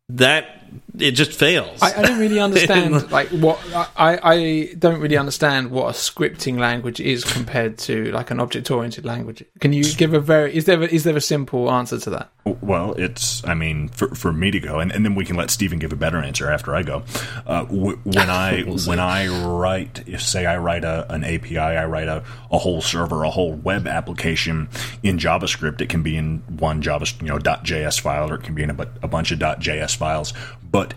[0.08, 0.62] that
[0.98, 1.82] it just fails.
[1.82, 6.58] I, I don't really understand like what I, I don't really understand what a scripting
[6.58, 9.44] language is compared to like an object oriented language.
[9.60, 12.30] Can you give a very is there a, is there a simple answer to that?
[12.60, 15.50] Well, it's, I mean, for, for me to go, and, and then we can let
[15.50, 17.02] Stephen give a better answer after I go.
[17.46, 21.58] Uh, w- when I We'll when I write, if say I write a, an API,
[21.58, 24.68] I write a, a whole server, a whole web application
[25.02, 25.80] in JavaScript.
[25.80, 28.70] It can be in one Java, you know, .js file, or it can be in
[28.70, 30.34] a, bu- a bunch of .js files.
[30.74, 30.92] But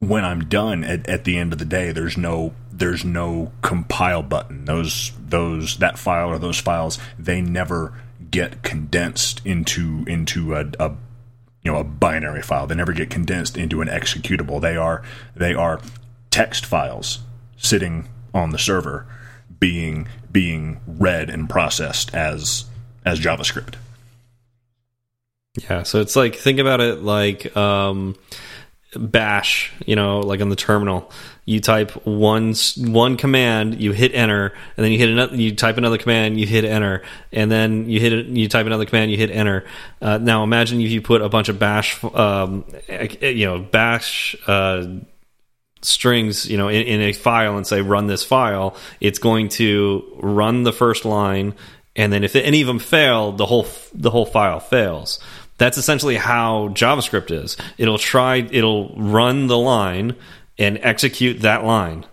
[0.00, 4.24] when I'm done at, at the end of the day, there's no there's no compile
[4.24, 4.64] button.
[4.64, 7.96] Those those that file or those files they never
[8.28, 10.88] get condensed into into a, a
[11.62, 12.66] you know a binary file.
[12.66, 14.60] They never get condensed into an executable.
[14.60, 15.04] They are
[15.36, 15.80] they are
[16.30, 17.20] text files
[17.56, 19.06] sitting on the server
[19.60, 22.64] being being read and processed as
[23.04, 23.74] as JavaScript.
[25.54, 28.16] Yeah, so it's like think about it like um,
[28.96, 31.10] bash, you know, like on the terminal.
[31.44, 35.34] You type one one command, you hit enter, and then you hit another.
[35.34, 38.26] You type another command, you hit enter, and then you hit it.
[38.26, 39.64] You type another command, you hit enter.
[40.00, 44.36] Uh, now imagine if you put a bunch of bash, um, eh, you know, bash.
[44.46, 44.86] Uh,
[45.84, 50.16] strings you know in, in a file and say run this file it's going to
[50.22, 51.56] run the first line
[51.96, 55.18] and then if any of them fail the whole the whole file fails
[55.58, 57.56] that's essentially how javascript is.
[57.78, 60.16] It'll try it'll run the line
[60.58, 62.06] and execute that line.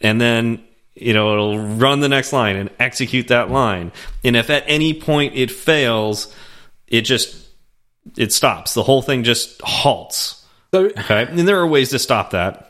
[0.00, 0.62] And then
[0.94, 3.92] you know it'll run the next line and execute that line.
[4.24, 6.34] And if at any point it fails
[6.86, 7.36] it just
[8.16, 8.74] it stops.
[8.74, 10.44] The whole thing just halts.
[10.72, 11.26] So okay?
[11.28, 12.69] And there are ways to stop that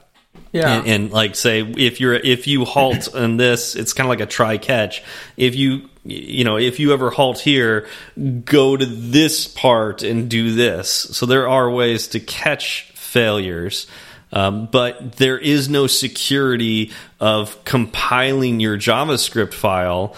[0.52, 4.08] yeah, and, and like say if you're if you halt on this it's kind of
[4.10, 5.02] like a try catch
[5.36, 7.86] if you you know if you ever halt here
[8.44, 10.90] go to this part and do this.
[10.90, 13.86] So there are ways to catch failures
[14.32, 20.14] um, but there is no security of compiling your javascript file.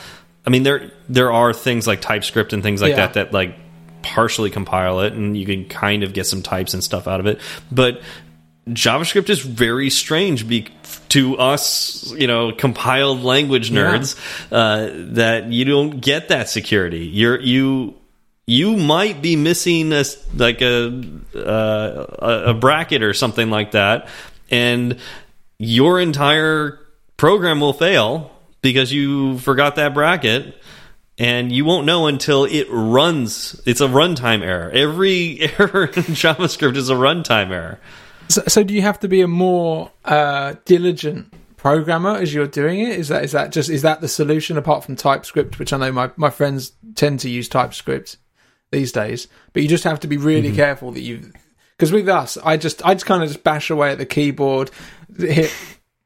[0.46, 2.96] I mean there there are things like typescript and things like Yeah.
[2.96, 3.56] that that like
[4.02, 7.26] partially compile it and you can kind of get some types and stuff out of
[7.26, 7.40] it.
[7.70, 8.02] But
[8.68, 10.68] JavaScript is very strange be
[11.08, 14.16] to us, you know, compiled language nerds,
[14.52, 17.06] uh, that you don't get that security.
[17.06, 17.94] You're you
[18.46, 20.04] you might be missing a
[20.34, 21.02] like a
[21.34, 24.08] uh, a a bracket or something like that,
[24.50, 24.98] and
[25.58, 26.78] your entire
[27.16, 28.30] program will fail
[28.62, 30.56] because you forgot that bracket
[31.18, 33.60] and you won't know until it runs.
[33.66, 34.70] It's a runtime error.
[34.70, 37.78] Every error in JavaScript is a runtime error.
[38.28, 42.80] So, so do you have to be a more uh, diligent programmer as you're doing
[42.80, 42.98] it?
[42.98, 45.92] Is that is that just is that the solution apart from TypeScript, which I know
[45.92, 48.16] my, my friends tend to use TypeScript
[48.70, 50.56] these days, but you just have to be really Mm-hmm.
[50.56, 51.30] careful that you
[51.76, 54.70] because with us, I just I just kind of just bash away at the keyboard,
[55.18, 55.54] hit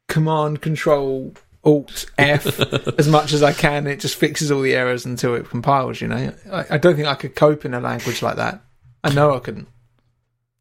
[0.08, 1.32] Command Control
[1.64, 2.46] Alt F
[2.98, 3.86] as much as I can.
[3.86, 6.00] It just fixes all the errors until it compiles.
[6.00, 8.62] You know, I, I don't think I could cope in a language like that.
[9.04, 9.68] I know I couldn't.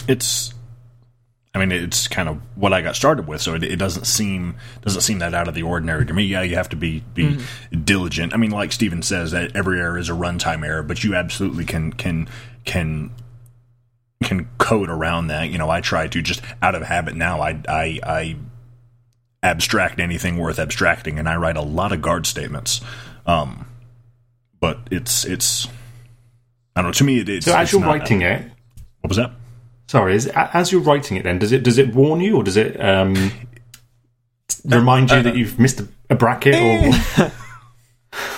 [0.07, 0.53] it's
[1.55, 4.55] I mean, it's kind of what I got started with, so it, it doesn't seem
[4.81, 6.23] doesn't seem that out of the ordinary to me.
[6.23, 7.39] Yeah, you have to be be
[7.83, 8.33] diligent.
[8.33, 11.63] I mean, like Steven says, that every error is a runtime error, but you absolutely
[11.65, 12.27] can can
[12.65, 13.11] can
[14.23, 15.49] can code around that.
[15.49, 17.41] You know, I try to just out of habit now.
[17.41, 18.35] I I, I
[19.43, 22.81] abstract anything worth abstracting, and I write a lot of guard statements.
[23.25, 23.67] Um,
[24.59, 25.67] but it's it's
[26.75, 26.93] I don't know.
[26.93, 28.51] To me, it, it's So as it's you're not- writing it,
[29.01, 29.31] What was that?
[29.87, 32.57] Sorry, is as you're writing it, then does it does it warn you or does
[32.57, 33.31] it um,
[34.65, 37.31] remind you that you've missed a, a bracket or?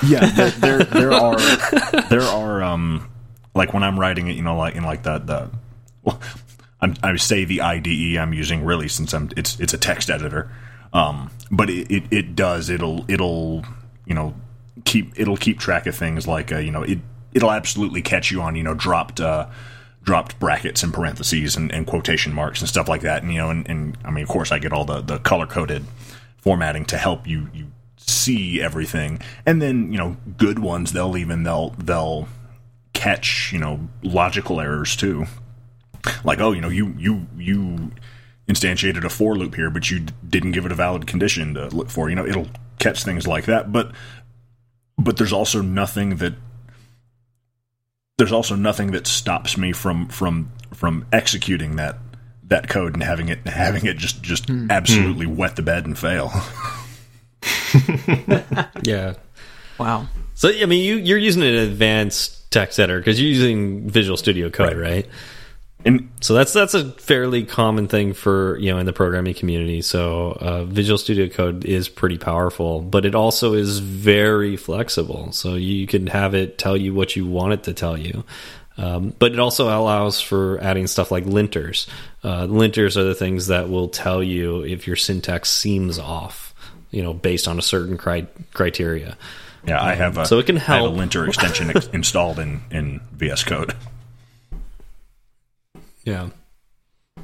[0.05, 1.37] yeah there, there there are
[2.09, 3.09] there are um
[3.55, 5.49] like when i'm writing it you know like in like the the
[6.03, 6.19] well
[6.81, 7.87] I'm, i say the ide
[8.17, 10.51] i'm using really since i'm it's it's a text editor
[10.93, 13.65] um but it, it it does it'll it'll
[14.05, 14.35] you know
[14.85, 16.99] keep it'll keep track of things like uh, you know it
[17.33, 19.47] it'll absolutely catch you on you know dropped uh
[20.07, 23.49] dropped brackets and parentheses and, and quotation marks and stuff like that and you know
[23.49, 25.83] and, and i mean of course i get all the the color coded
[26.37, 27.65] formatting to help you you
[28.07, 29.19] see everything.
[29.45, 32.27] And then you know good ones they'll even they'll they'll
[32.93, 35.25] catch you know logical errors too.
[36.23, 37.91] Like oh you know you you you
[38.47, 41.67] instantiated a for loop here but you d- didn't give it a valid condition to
[41.67, 42.09] look for.
[42.09, 42.47] You know it'll
[42.79, 43.91] catch things like that but
[44.97, 46.33] but there's also nothing that
[48.17, 51.97] there's also nothing that stops me from from from executing that
[52.43, 54.63] that code and having it having it just just hmm.
[54.65, 54.71] Hmm.
[54.71, 56.31] absolutely wet the bed and fail
[58.83, 59.13] Yeah.
[59.79, 60.07] Wow.
[60.33, 64.49] So I mean, you you're using an advanced text editor because you're using Visual Studio
[64.49, 65.05] Code, Right.
[65.05, 65.09] right.
[65.87, 69.81] And So that's that's a fairly common thing for you know in the programming community.
[69.81, 75.31] So uh, Visual Studio Code is pretty powerful, but it also is very flexible.
[75.31, 78.25] So you can have it tell you what you want it to tell you.
[78.77, 81.87] Um, but it also allows for adding stuff like linters.
[82.23, 86.53] Uh, linters are the things that will tell you if your syntax seems off,
[86.91, 89.17] you know, based on a certain cri criteria.
[89.65, 93.01] Yeah, I have a So it can I have a linter extension installed in in
[93.13, 93.73] VS Code.
[96.07, 96.29] Yeah.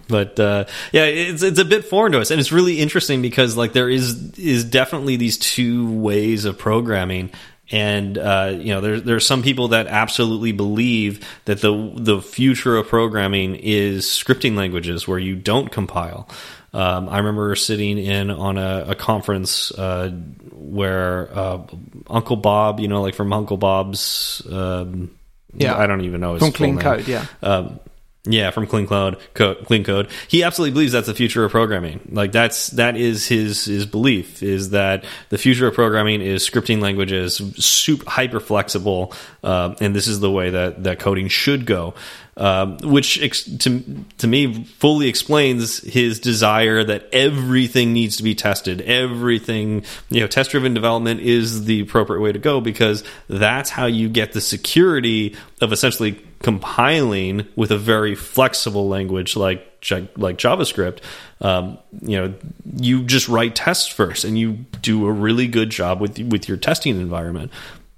[0.07, 3.55] But uh, yeah, it's it's a bit foreign to us, and it's really interesting because
[3.55, 7.29] like there is is definitely these two ways of programming,
[7.71, 12.21] and uh, you know there there are some people that absolutely believe that the the
[12.21, 16.27] future of programming is scripting languages where you don't compile.
[16.73, 20.09] Um, I remember sitting in on a, a conference uh,
[20.51, 21.61] where uh,
[22.09, 25.11] Uncle Bob, you know, like from Uncle Bob's, um,
[25.53, 25.77] Yeah.
[25.77, 26.83] I don't even know his From full Clean name.
[26.83, 27.25] Code, yeah.
[27.43, 27.79] Um,
[28.25, 30.07] yeah, from Clean Code, co Clean Code.
[30.29, 31.99] He absolutely believes that's the future of programming.
[32.09, 36.81] Like that's that is his his belief is that the future of programming is scripting
[36.81, 39.13] languages, super hyper flexible,
[39.43, 41.95] uh, and this is the way that that coding should go.
[42.35, 43.19] Um, which
[43.59, 48.81] to to me fully explains his desire that everything needs to be tested.
[48.81, 53.85] Everything, you know, test driven development is the appropriate way to go because that's how
[53.85, 59.69] you get the security of essentially compiling with a very flexible language like
[60.15, 60.99] like JavaScript,
[61.41, 62.33] um, you know,
[62.75, 66.57] you just write tests first, and you do a really good job with with your
[66.57, 67.51] testing environment.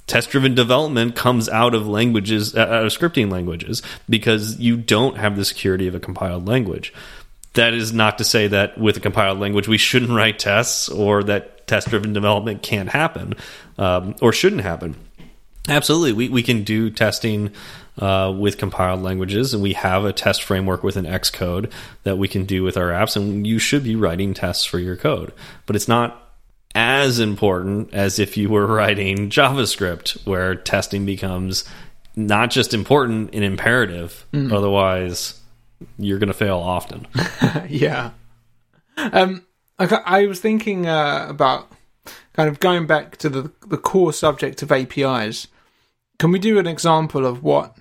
[0.07, 5.35] Test driven development comes out of languages, out of scripting languages, because you don't have
[5.35, 6.93] the security of a compiled language.
[7.53, 11.23] That is not to say that with a compiled language we shouldn't write tests or
[11.23, 13.33] that test driven development can't happen
[13.77, 14.95] um, or shouldn't happen.
[15.67, 17.51] Absolutely, we, we can do testing
[17.97, 21.71] uh, with compiled languages, and we have a test framework within Xcode
[22.03, 24.95] that we can do with our apps, and you should be writing tests for your
[24.95, 25.33] code.
[25.65, 26.24] But it's not
[26.75, 31.63] as important as if you were writing JavaScript, where testing becomes
[32.15, 34.25] not just important, and imperative.
[34.33, 34.51] Mm.
[34.51, 35.39] Otherwise,
[35.97, 37.07] you're going to fail often.
[37.69, 38.11] yeah.
[38.97, 39.45] Um,
[39.77, 41.69] I, I was thinking uh, about
[42.33, 45.47] kind of going back to the the core subject of APIs.
[46.17, 47.77] Can we do an example of what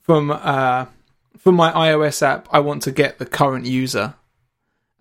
[0.00, 0.86] from uh,
[1.38, 4.14] from my iOS app I want to get the current user,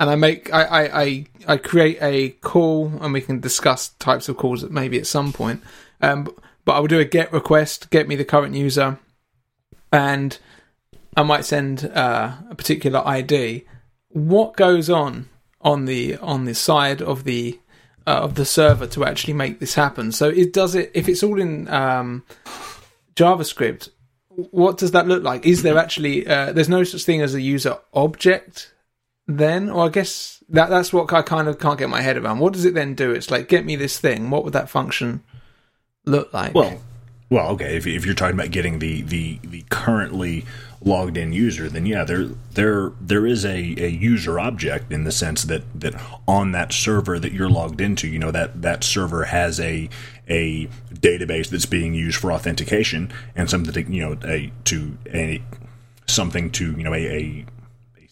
[0.04, 4.28] and I make I, I, I, I create a call and we can discuss types
[4.28, 5.64] of calls maybe at some point.
[6.02, 6.28] Um,
[6.66, 9.00] but I will do a get request, get me the current user,
[9.94, 10.38] and
[11.16, 13.64] I might send uh, a particular ID.
[14.10, 15.30] What goes on
[15.62, 17.58] on the on the side of the
[18.06, 20.12] uh, of the server to actually make this happen?
[20.12, 22.26] So it does it if it's all in um,
[23.16, 23.88] JavaScript.
[24.28, 25.46] What does that look like?
[25.46, 28.73] Is there actually uh, there's no such thing as a user object
[29.28, 32.40] then, or I guess that that's what I kind of can't get my head around.
[32.40, 33.12] What does it then do?
[33.12, 34.30] It's like get me this thing.
[34.30, 35.24] What would that function
[36.06, 36.54] look like?
[36.54, 36.82] Well,
[37.30, 37.78] well, okay.
[37.78, 40.46] If, if you're talking about getting the the the currently
[40.82, 45.12] logged in user, then yeah, there there there is a, a user object in the
[45.12, 49.26] sense that that on that server that you're logged into, you know that that server
[49.26, 49.90] has a
[50.30, 55.42] a database that's being used for authentication and something to you know a to a
[56.08, 57.46] something to you know a, a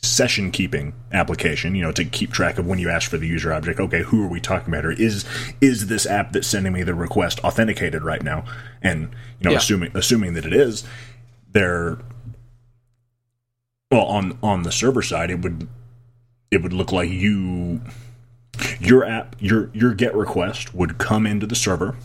[0.03, 3.53] session keeping application, you know, to keep track of when you ask for the user
[3.53, 3.79] object.
[3.79, 4.85] Okay, who are we talking about?
[4.85, 5.25] Or is
[5.61, 8.45] is this app that's sending me the request authenticated right now?
[8.81, 9.57] And you know, yeah.
[9.57, 10.83] assuming assuming that it is,
[11.51, 11.99] they're
[13.91, 15.67] well on on the server side it would
[16.49, 17.81] it would look like you
[18.79, 21.95] your app your your get request would come into the server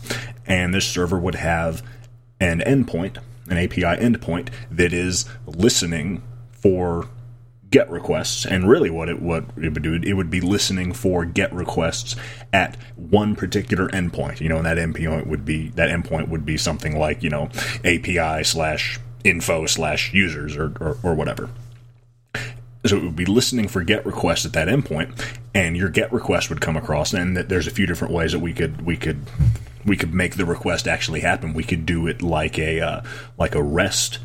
[0.45, 1.81] and this server would have
[2.39, 3.17] an endpoint
[3.49, 6.21] an API endpoint that is listening
[6.51, 7.07] for
[7.69, 11.25] get requests and really what it what it would do it would be listening for
[11.25, 12.15] get requests
[12.53, 16.57] at one particular endpoint you know and that endpoint would be that endpoint would be
[16.57, 17.49] something like you know
[17.83, 21.49] API slash info slash users or, or, or whatever
[22.85, 26.49] so it would be listening for GET requests at that endpoint, and your GET request
[26.49, 27.13] would come across.
[27.13, 29.19] And there's a few different ways that we could we could
[29.85, 31.53] we could make the request actually happen.
[31.53, 33.01] We could do it like a uh,
[33.37, 34.19] like a REST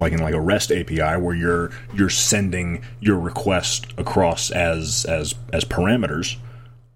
[0.00, 5.34] like in like a REST API where you're you're sending your request across as as
[5.52, 6.36] as parameters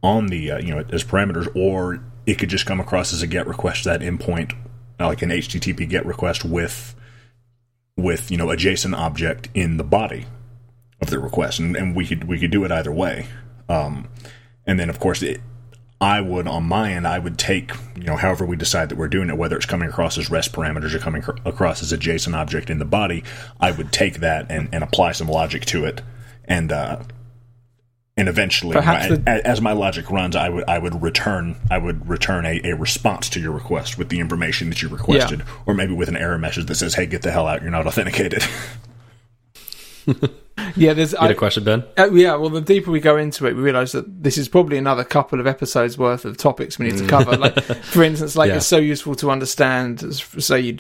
[0.03, 3.27] on the uh, you know as parameters, or it could just come across as a
[3.27, 4.55] GET request to that endpoint,
[4.99, 6.95] like an HTTP GET request with
[7.97, 10.27] with you know a JSON object in the body
[11.01, 13.27] of the request, and, and we could we could do it either way.
[13.69, 14.09] Um,
[14.67, 15.41] and then of course it,
[16.01, 19.09] I would on my end I would take you know however we decide that we're
[19.09, 22.35] doing it, whether it's coming across as REST parameters or coming across as a JSON
[22.35, 23.23] object in the body,
[23.61, 26.01] I would take that and, and apply some logic to it,
[26.47, 27.03] and uh,
[28.17, 32.09] and eventually, my, the- as my logic runs, I would I would return I would
[32.09, 35.55] return a, a response to your request with the information that you requested, yeah.
[35.67, 37.63] or maybe with an error message that says, "Hey, get the hell out!
[37.63, 38.43] You're not authenticated."
[40.77, 41.13] yeah, there's.
[41.13, 41.85] You had I, a question, Ben?
[41.99, 44.79] Uh, yeah, well, the deeper we go into it, we realise that this is probably
[44.79, 47.37] another couple of episodes worth of topics we need to cover.
[47.37, 48.57] like, for instance, like yeah.
[48.57, 50.15] it's so useful to understand.
[50.15, 50.79] So you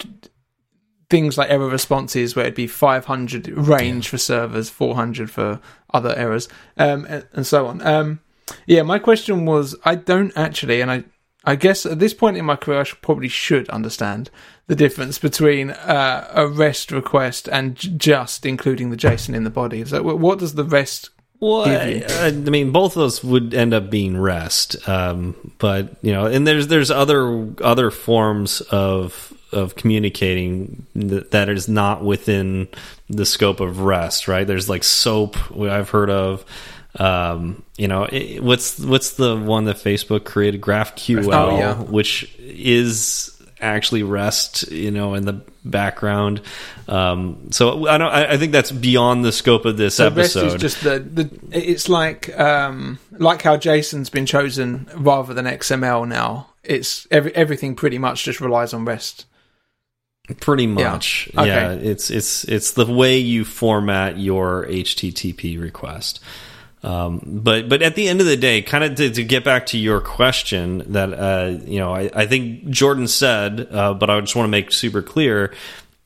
[1.10, 4.10] things like error responses, where it'd be 500 range yeah.
[4.10, 5.60] for servers, 400 for
[5.92, 6.48] other errors,
[6.78, 7.82] um, and, and, so on.
[7.82, 8.20] Um,
[8.66, 11.04] yeah, my question was, I don't actually, and I
[11.44, 14.30] I guess at this point in my career, I should, probably should understand
[14.66, 19.50] the difference between uh, a REST request and j- just including the JSON in the
[19.50, 19.84] body.
[19.84, 21.10] So, what does the REST
[21.40, 26.12] well, I, I, mean, both of those would end up being REST, um, but you
[26.12, 32.68] know, and there's there's other other forms of of communicating that, that is not within
[33.08, 34.46] the scope of REST, right?
[34.46, 36.44] There's like SOAP, I've heard of.
[36.98, 41.74] Um, you know, it, what's what's the one that Facebook created, GraphQL, oh, yeah.
[41.74, 46.40] which is actually REST, you know, in the background.
[46.88, 48.12] Um, so I don't.
[48.12, 50.58] I, I, think that's beyond the scope of this so episode.
[50.58, 56.48] Just the, the It's like um, like how JSON's been chosen rather than XML now.
[56.64, 59.26] It's every, everything pretty much just relies on REST.
[60.38, 61.44] Pretty much, Yeah.
[61.44, 61.72] yeah.
[61.72, 66.20] It's it's it's the way you format your HTTP request.
[66.82, 69.66] Um, but but at the end of the day, kind of to, to get back
[69.66, 74.18] to your question, that uh, you know, I, I think Jordan said, uh, but I
[74.20, 75.52] just want to make super clear: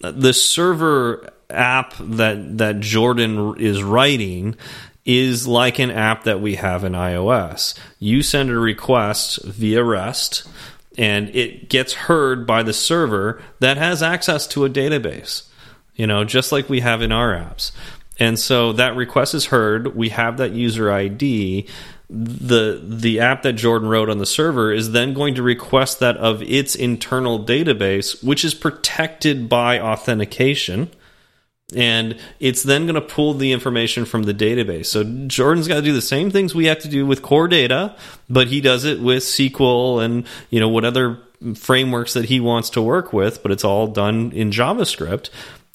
[0.02, 4.56] uh, the server app that that Jordan is writing
[5.04, 7.78] is like an app that we have in iOS.
[7.98, 10.48] You send a request via REST
[10.96, 15.46] and it gets heard by the server that has access to a database,
[15.94, 17.72] you know, just like we have in our apps.
[18.18, 19.96] And so that request is heard.
[19.96, 21.66] We have that user ID.
[22.08, 26.16] The the app that Jordan wrote on the server is then going to request that
[26.18, 30.90] of its internal database, which is protected by authentication
[31.74, 34.86] and it's then going to pull the information from the database.
[34.86, 37.96] So Jordan's got to do the same things we have to do with core data,
[38.28, 41.18] but he does it with SQL and you know what other
[41.54, 45.30] frameworks that he wants to work with, but it's all done in JavaScript.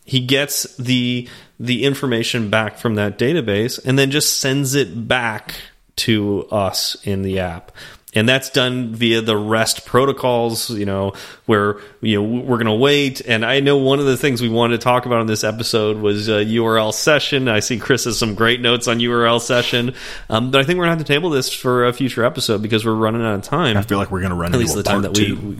[0.10, 1.28] He gets the
[1.60, 5.56] the information back from that database and then just sends it back
[5.98, 7.72] to us in the app
[8.14, 11.14] and that's done via the REST protocols, you know,
[11.46, 13.22] where you know we're going to wait.
[13.22, 15.98] And I know one of the things we wanted to talk about in this episode
[15.98, 17.48] was uh, URL session.
[17.48, 19.94] I see Chris has some great notes on URL session,
[20.30, 22.62] um, but I think we're going to have to table this for a future episode
[22.64, 23.78] because we're running out of time.
[23.78, 25.34] I feel like we're going to run At into least the time that we.
[25.34, 25.58] we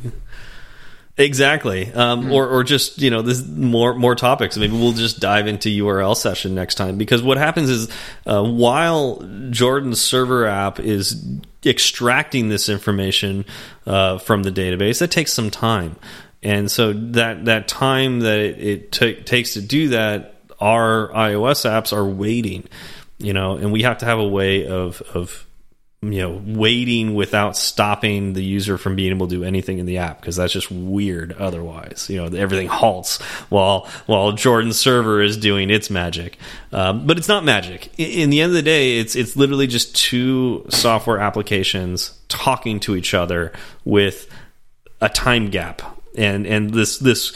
[1.20, 4.56] Exactly, um, or or just you know this more more topics.
[4.56, 6.98] Maybe we'll just dive into URL session next time.
[6.98, 7.90] Because what happens is
[8.26, 11.22] uh, while Jordan's server app is
[11.66, 13.44] extracting this information
[13.86, 15.98] uh, from the database, that takes some time,
[16.42, 21.92] and so that that time that it, it takes to do that, our iOS apps
[21.92, 22.66] are waiting,
[23.18, 25.46] you know, and we have to have a way of of
[26.02, 29.98] you know waiting without stopping the user from being able to do anything in the
[29.98, 32.08] app because that's just weird otherwise.
[32.10, 36.38] You know everything halts while while jordan's server is doing its magic.
[36.72, 37.92] Um, but it's not magic.
[37.98, 42.80] In, in the end of the day it's it's literally just two software applications talking
[42.82, 43.52] to each other
[43.84, 44.30] with
[45.02, 47.36] a time gap and and this this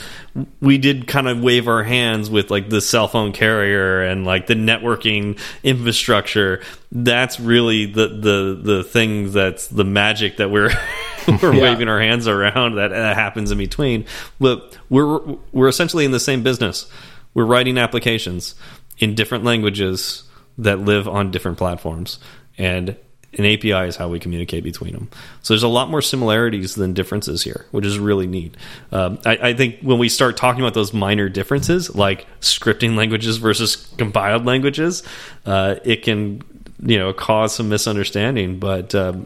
[0.59, 4.47] we did kind of wave our hands with like the cell phone carrier and like
[4.47, 6.61] the networking infrastructure.
[6.91, 10.69] That's really the the the thing that's the magic that we're
[11.41, 11.61] we're Yeah.
[11.61, 14.05] waving our hands around that, that happens in between.
[14.39, 15.17] But we're
[15.51, 16.86] we're essentially in the same business.
[17.34, 18.55] We're writing applications
[18.99, 20.23] in different languages
[20.57, 22.19] that live on different platforms.
[22.57, 22.95] And
[23.38, 25.09] an API is how we communicate between them.
[25.41, 28.55] So there's a lot more similarities than differences here, which is really neat.
[28.91, 33.38] Um, I, I think when we start talking about those minor differences, like scripting languages
[33.38, 35.03] versus compiled languages,
[35.45, 36.41] uh, it can
[36.81, 38.59] you know cause some misunderstanding.
[38.59, 39.25] But um,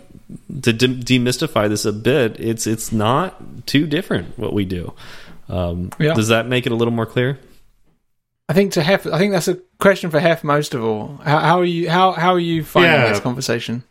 [0.61, 4.93] to de demystify this a bit, it's it's not too different what we do.
[5.49, 6.13] Um, Yeah.
[6.13, 7.39] Does that make it a little more clear?
[8.49, 11.19] I think to Hef, I think that's a question for Hef most of all.
[11.23, 11.89] How, how are you?
[11.89, 13.09] How how are you finding Yeah.
[13.09, 13.83] this conversation?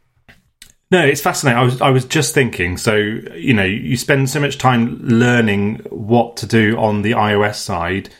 [0.90, 1.58] No, it's fascinating.
[1.58, 2.76] I was I was just thinking.
[2.76, 7.56] So you know, you spend so much time learning what to do on the iOS
[7.56, 8.10] side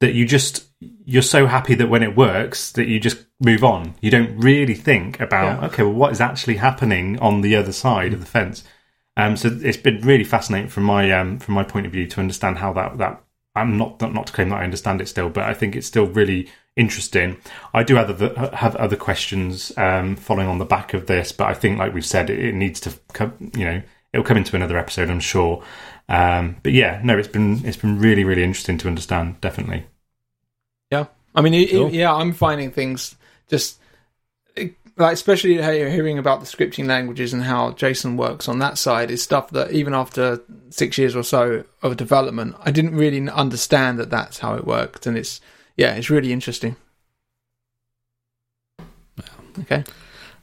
[0.00, 3.94] that you just you're so happy that when it works that you just move on.
[4.00, 5.66] You don't really think about Yeah.
[5.68, 8.64] okay, well, what is actually happening on the other side of the fence.
[9.16, 12.20] Um, so it's been really fascinating from my um, from my point of view to
[12.20, 13.23] understand how that that
[13.54, 16.06] I'm not not to claim that I understand it still, but I think it's still
[16.06, 17.36] really interesting.
[17.72, 21.46] I do have other, have other questions um, following on the back of this, but
[21.48, 23.52] I think, like we've said, it, it needs to come.
[23.56, 23.82] You know,
[24.12, 25.62] it'll come into another episode, I'm sure.
[26.08, 29.40] Um, but yeah, no, it's been it's been really really interesting to understand.
[29.40, 29.86] Definitely.
[30.90, 31.86] Yeah, I mean, it, Cool.
[31.88, 33.16] it- yeah, I'm finding things
[33.48, 33.83] just it-
[34.96, 39.22] like, especially hearing about the scripting languages and how JSON works on that side is
[39.22, 40.40] stuff that even after
[40.70, 45.06] six years or so of development, I didn't really understand that that's how it worked,
[45.06, 45.40] and it's
[45.76, 46.76] yeah, it's really interesting.
[49.60, 49.84] Okay.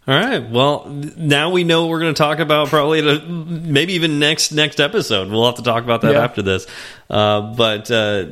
[0.08, 0.50] All right.
[0.50, 5.30] Well, now we know we're going to talk about probably maybe even next next episode.
[5.30, 6.24] We'll have to talk about that Yeah.
[6.24, 6.66] after this.
[7.10, 8.26] Uh, but uh,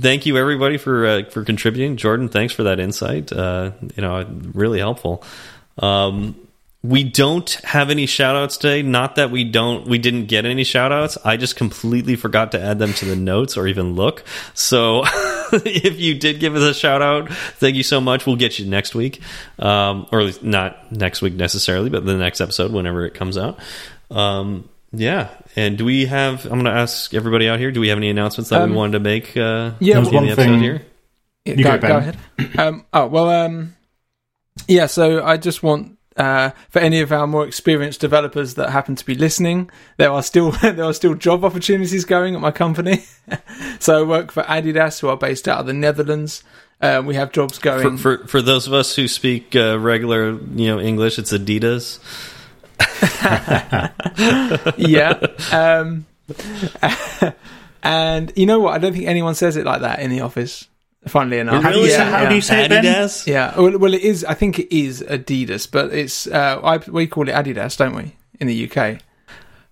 [0.00, 1.96] thank you everybody for uh, for contributing.
[1.96, 3.32] Jordan, thanks for that insight.
[3.32, 5.22] Uh, you know, really helpful.
[5.78, 6.36] Um,
[6.82, 8.82] we don't have any shout outs today.
[8.82, 11.16] Not that we don't we didn't get any shout outs.
[11.24, 14.22] I just completely forgot to add them to the notes or even look.
[14.52, 15.02] So
[15.52, 18.26] if you did give us a shout out, thank you so much.
[18.26, 19.22] We'll get you next week.
[19.58, 23.38] Um, or at least not next week necessarily, but the next episode whenever it comes
[23.38, 23.58] out.
[24.10, 25.30] Um, yeah.
[25.56, 28.50] And do we have I'm gonna ask everybody out here, do we have any announcements
[28.50, 30.82] that Um, we wanted to make uh yeah, in There's one the episode thing- here?
[31.46, 32.16] You go, go, go ahead.
[32.58, 33.74] Um, oh well, um,
[34.68, 34.86] yeah.
[34.86, 39.04] So I just want uh, for any of our more experienced developers that happen to
[39.04, 43.04] be listening, there are still there are still job opportunities going at my company.
[43.80, 46.44] so I work for Adidas, who are based out of the Netherlands.
[46.80, 50.32] Uh, we have jobs going for, for for those of us who speak uh, regular,
[50.32, 51.18] you know, English.
[51.18, 51.98] It's Adidas.
[54.76, 55.20] yeah.
[55.52, 56.06] Um,
[57.82, 58.74] and you know what?
[58.74, 60.68] I don't think anyone says it like that in the office.
[61.06, 61.94] Funnily enough, How do you Really?
[61.96, 62.84] say, how do you say it, Ben?
[62.84, 63.26] Adidas.
[63.26, 64.24] Yeah, well, well, it is.
[64.24, 68.16] I think it is Adidas, but it's uh, I, we call it Adidas, don't we,
[68.40, 69.00] in the UK?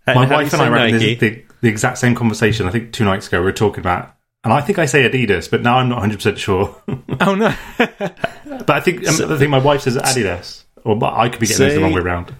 [0.07, 2.15] How- My how do you wife and I were having this, the, the exact same
[2.15, 2.67] conversation.
[2.67, 4.15] I think two nights ago we were talking about,
[4.45, 6.77] and I think I say Adidas, but now I'm not 100 percent sure.
[7.21, 11.29] Oh no, but I think um, I think my wife says Adidas, or but I
[11.29, 12.35] could be getting those the wrong way around.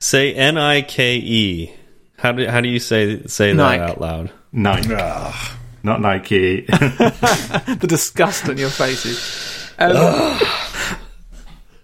[0.00, 1.72] Say N I K E.
[2.18, 4.32] How do how do you say say that out loud?
[4.52, 5.56] Nike, Ugh.
[5.82, 6.62] Not Nike.
[6.66, 9.70] the disgust on your faces.
[9.78, 10.38] Um,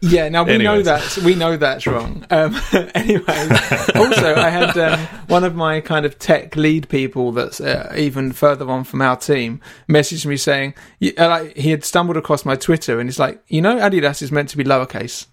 [0.00, 2.24] yeah, now we know that we know that's wrong.
[2.30, 2.56] Um,
[2.94, 3.48] anyway,
[3.96, 8.32] also I had um, one of my kind of tech lead people that's uh, even
[8.32, 10.74] further on from our team messaged me saying
[11.18, 14.30] uh, like he had stumbled across my Twitter and he's like, you know, Adidas is
[14.30, 15.26] meant to be lowercase.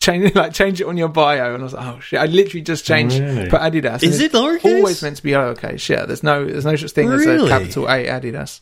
[0.00, 2.20] Change like change it on your bio, and I was like, oh shit!
[2.20, 3.48] I literally just changed Really?
[3.50, 4.02] put Adidas.
[4.02, 4.76] Is it lowercase?
[4.76, 5.88] Always meant to be lowercase.
[5.88, 8.60] Yeah, there's no there's no such thing as a capital A Adidas.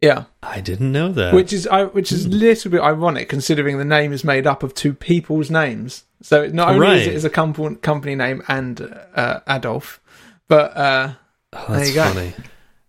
[0.00, 0.24] Yeah.
[0.42, 1.32] I didn't know that.
[1.32, 4.64] which is I, which is a little bit ironic considering the name is made up
[4.64, 6.04] of two people's names.
[6.22, 8.80] So not only is it is a company company name and
[9.14, 10.00] uh, Adolf,
[10.48, 11.12] but uh,
[11.52, 12.04] oh, there you go.
[12.04, 12.32] funny.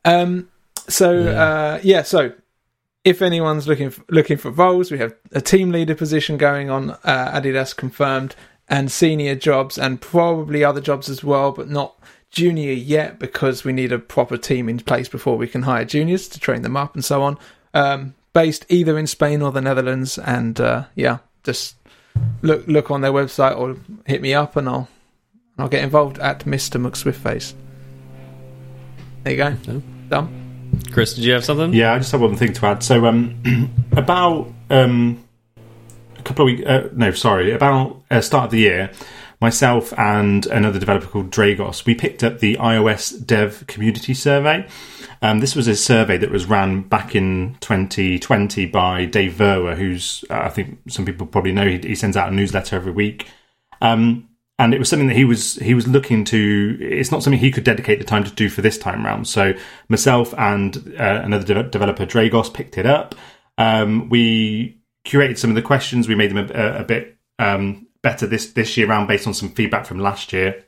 [0.06, 0.50] um,
[0.88, 1.30] so Yeah.
[1.44, 2.02] uh, yeah.
[2.02, 2.32] So
[3.04, 6.91] if anyone's looking for, looking for roles, we have a team leader position going on
[6.91, 8.36] uh, Adidas confirmed,
[8.70, 11.99] and senior jobs, and probably other jobs as well, but not
[12.32, 16.28] junior yet because we need a proper team in place before we can hire juniors
[16.28, 17.38] to train them up and so on.
[17.74, 21.76] Um, based either in Spain or the Netherlands, and uh, yeah, just
[22.41, 23.76] look look on their website or
[24.06, 24.88] hit me up, and I'll
[25.58, 27.54] I'll get involved at Mister McSwiftface.
[29.24, 29.58] There you go.
[29.68, 29.82] Oh.
[30.10, 30.43] Done.
[30.91, 31.74] Chris, did you have something?
[31.74, 32.84] Yeah, I just have one thing to add.
[32.84, 35.24] So, um, about um,
[36.17, 38.91] a couple of weeks, uh, no, sorry, about uh, start of the year,
[39.43, 44.65] myself and another developer called Dragos, we picked up the iOS Dev Community Survey.
[45.21, 50.24] Um, this was a survey that was ran back in 2020 by Dave Verwer, who's
[50.30, 51.67] uh, I think some people probably know.
[51.67, 53.28] He, he sends out a newsletter every week.
[53.82, 54.30] Um,
[54.60, 56.78] and it was something that he was he was looking to.
[56.80, 59.28] It's not something he could dedicate the time to do for this time round.
[59.28, 59.54] So
[59.89, 63.16] myself and uh, another de- developer, Dragos, picked it up.
[63.58, 66.08] Um, we curated some of the questions.
[66.08, 69.49] We made them a, a bit um, better this this year round based on some
[69.49, 70.66] feedback from last year,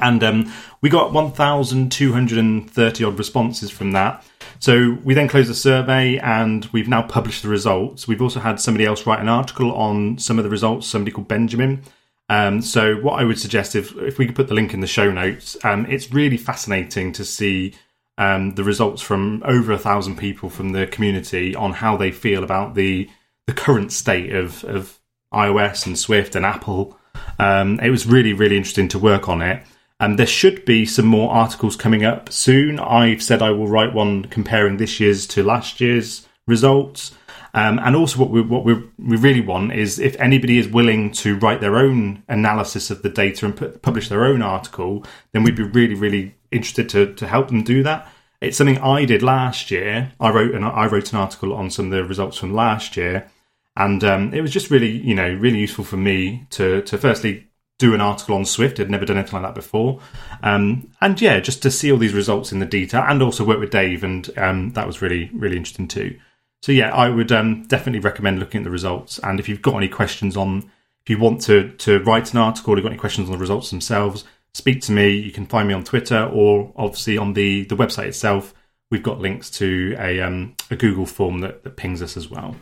[0.00, 4.24] and um, we got 1,230 odd responses from that.
[4.60, 8.08] So we then closed the survey and we've now published the results.
[8.08, 11.28] We've also had somebody else write an article on some of the results, somebody called
[11.28, 11.82] Benjamin.
[12.28, 14.86] Um, so what I would suggest if if we could put the link in the
[14.86, 17.74] show notes, um, it's really fascinating to see
[18.18, 22.44] um, the results from over a thousand people from the community on how they feel
[22.44, 23.08] about the
[23.46, 24.98] the current state of of
[25.32, 26.98] iOS and Swift and Apple.
[27.38, 29.62] Um, it was really really interesting to work on it.
[30.00, 32.78] And there should be some more articles coming up soon.
[32.78, 37.12] I've said I will write one comparing this year's to last year's results.
[37.54, 41.10] Um, and also, what we what we we really want is if anybody is willing
[41.12, 45.42] to write their own analysis of the data and put, publish their own article, then
[45.42, 48.10] we'd be really really interested to to help them do that.
[48.40, 50.12] It's something I did last year.
[50.20, 53.30] I wrote an I wrote an article on some of the results from last year,
[53.76, 57.48] and um, it was just really you know really useful for me to to firstly
[57.78, 58.78] do an article on Swift.
[58.78, 60.00] I'd never done anything like that before,
[60.42, 63.58] um, and yeah, just to see all these results in the detail, and also work
[63.58, 66.18] with Dave, and um, that was really really interesting too.
[66.62, 69.18] So yeah, I would um, definitely recommend looking at the results.
[69.20, 70.70] And if you've got any questions on,
[71.02, 73.38] if you want to to write an article, or you've got any questions on the
[73.38, 75.10] results themselves, speak to me.
[75.10, 78.54] You can find me on Twitter or obviously on the the website itself.
[78.90, 82.56] We've got links to a um, a Google form that, that pings us as well.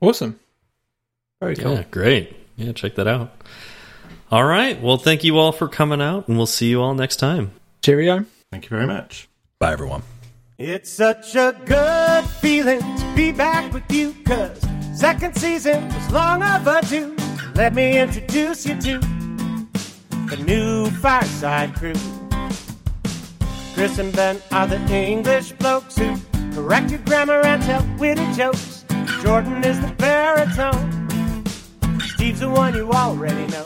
[0.00, 0.38] Awesome.
[1.40, 1.74] Very cool.
[1.74, 2.36] Yeah, great.
[2.56, 3.32] Yeah, check that out.
[4.30, 4.80] All right.
[4.80, 7.52] Well, thank you all for coming out, and we'll see you all next time.
[7.82, 8.26] Cheerio.
[8.52, 9.28] Thank you very much.
[9.58, 10.02] Bye, everyone.
[10.58, 14.60] It's such a good feeling to be back with you, cause
[14.94, 17.16] second season was long overdue.
[17.54, 18.98] Let me introduce you to
[20.28, 21.94] the new Fireside Crew.
[23.74, 26.16] Chris and Ben are the English blokes who
[26.52, 28.84] correct your grammar and tell witty jokes.
[29.22, 31.08] Jordan is the baritone.
[32.00, 33.64] Steve's the one you already know.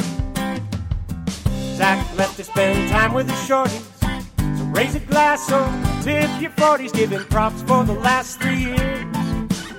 [1.77, 4.59] Zach left to spend time with the shorties.
[4.59, 8.79] So raise a glass or tip your 40s, giving props for the last three years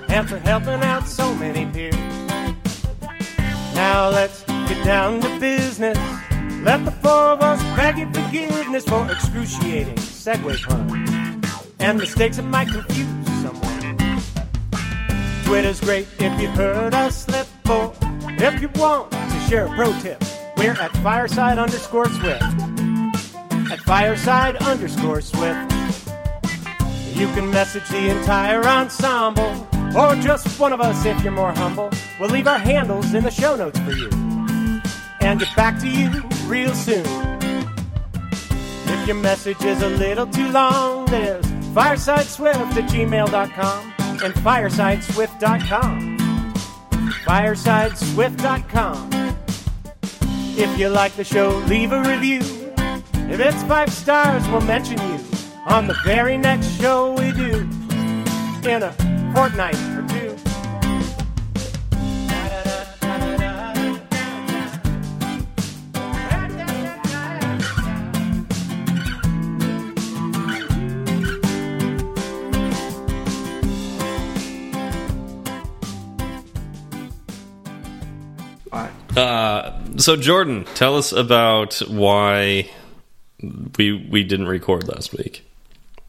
[0.08, 1.94] and for helping out so many peers.
[3.76, 5.96] Now let's get down to business.
[6.64, 12.42] Let the four of us beg you forgiveness for excruciating segue puns and mistakes that
[12.44, 13.06] might confuse
[13.42, 14.22] someone.
[15.44, 17.94] Twitter's great if you heard us slip, or
[18.26, 20.20] if you want to share a pro tip,
[20.56, 22.42] we're at fireside underscore swift.
[23.70, 25.85] At fireside underscore swift.
[27.16, 29.66] You can message the entire ensemble,
[29.96, 31.90] or just one of us if you're more humble.
[32.20, 34.10] We'll leave our handles in the show notes for you,
[35.20, 37.06] and get back to you real soon.
[38.86, 46.18] If your message is a little too long, there's firesideswift at gmail.com and firesideswift.com.
[47.24, 49.10] Firesideswift.com.
[50.58, 52.40] If you like the show, leave a review.
[53.30, 55.35] If it's five stars, we'll mention you
[55.66, 57.68] on the very next show we do
[58.68, 58.92] in a
[59.34, 60.36] fortnight or two.
[79.16, 82.68] Uh, so Jordan, tell us about why
[83.78, 85.45] we we didn't record last week.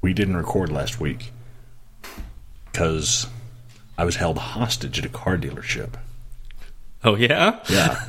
[0.07, 1.33] We didn't record last week
[2.71, 3.27] because
[3.97, 5.95] I was held hostage at a car dealership.
[7.03, 8.01] Oh yeah, Yeah.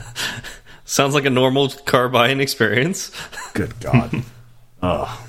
[0.84, 3.10] sounds like a normal car buying experience.
[3.52, 4.22] Good God.
[4.80, 5.26] oh.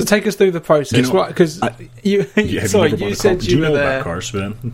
[0.00, 3.14] So take us through the process, You know, Because I- you, Yeah, sorry, you, you
[3.14, 3.46] said car?
[3.46, 3.92] Do you you were know there.
[3.98, 4.72] about cars, Sven?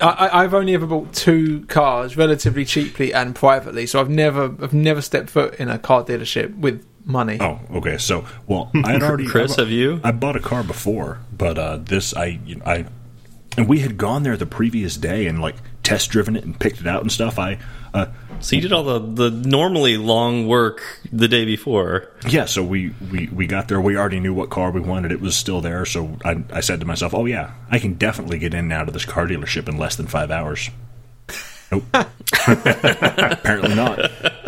[0.00, 4.44] I, I- I've only ever bought two cars relatively cheaply and privately, so I've never,
[4.62, 7.38] I've never stepped foot in a car dealership with money.
[7.40, 7.98] Oh, okay.
[7.98, 9.26] So, well, I had already.
[9.26, 10.00] Chris, I, have you?
[10.04, 12.86] I bought a car before, but uh, this I, you know, I,
[13.56, 16.80] and we had gone there the previous day and like test driven it and picked
[16.80, 17.38] it out and stuff.
[17.38, 17.58] I,
[17.92, 18.06] uh,
[18.40, 20.80] So you did all the the normally long work
[21.12, 22.08] the day before.
[22.28, 22.44] yeah.
[22.46, 23.80] So we we we got there.
[23.80, 25.10] We already knew what car we wanted.
[25.12, 25.84] It was still there.
[25.84, 28.86] So I I said to myself, oh yeah, I can definitely get in and out
[28.88, 30.70] of this car dealership in less than five hours.
[31.72, 31.84] Nope.
[32.46, 33.98] Apparently not.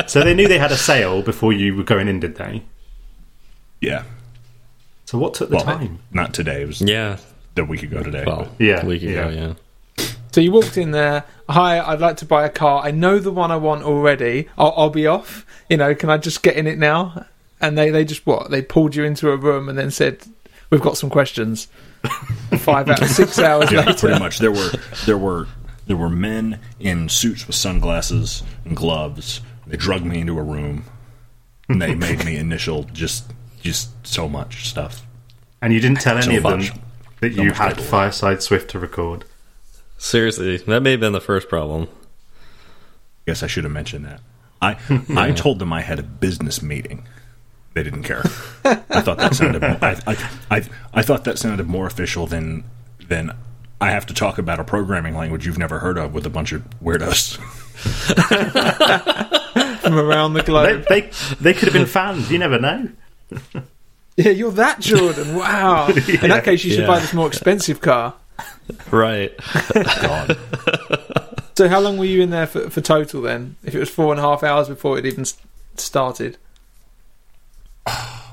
[0.06, 2.62] So they knew they had a sale before you were going in, did they?
[3.81, 4.05] Yeah.
[5.06, 5.98] So what took the Well, time?
[6.12, 6.62] not today.
[6.62, 7.19] It was Yeah,
[7.55, 8.24] the week ago today.
[8.27, 9.28] well, Yeah, a week ago.
[9.28, 9.55] yeah.
[9.98, 11.24] Yeah, So you walked in there.
[11.48, 12.82] Hi, I'd like to buy a car.
[12.85, 14.48] I know the one I want already.
[14.56, 15.44] I'll, I'll be off.
[15.69, 17.27] You know, can I just get in it now?
[17.60, 18.51] And they, they just what?
[18.51, 20.19] They pulled you into a room and then said,
[20.70, 21.69] "We've got some questions."
[22.59, 23.94] Five out of six hours yeah, later.
[23.94, 24.39] pretty much.
[24.40, 24.70] There were
[25.06, 25.47] there were
[25.86, 29.40] there were men in suits with sunglasses and gloves.
[29.67, 30.85] They drugged me into a room,
[31.69, 35.07] and they made me initial just just so much stuff.
[35.61, 36.81] And you didn't tell any So of them
[37.21, 37.89] that So you had paperwork.
[37.91, 39.25] Fireside Swift to record.
[39.99, 41.83] seriously, that may have been the first problem.
[41.85, 41.87] I
[43.27, 44.21] Guess I should have mentioned that.
[44.61, 44.77] I
[45.17, 47.07] I told them I had a business meeting.
[47.75, 48.23] They didn't care.
[48.65, 49.65] I thought that sounded.
[49.65, 50.17] I, I,
[50.51, 50.63] I,
[50.93, 52.65] I thought that sounded more official than
[53.09, 53.35] than
[53.81, 56.53] I have to talk about a programming language you've never heard of with a bunch
[56.53, 57.39] of weirdos.
[59.83, 60.87] from around the globe.
[60.89, 61.11] they,
[61.41, 62.31] they could have been fans.
[62.31, 62.89] You never know.
[64.15, 65.35] Yeah, you're that Jordan.
[65.37, 65.87] Wow.
[65.89, 66.87] In that case, you should Yeah.
[66.87, 68.13] buy this more expensive car.
[68.91, 69.33] Right.
[70.03, 70.37] God.
[71.57, 73.57] So, how long were you in there for, for total then?
[73.65, 75.25] If it was four and a half hours before it even
[75.77, 76.37] started.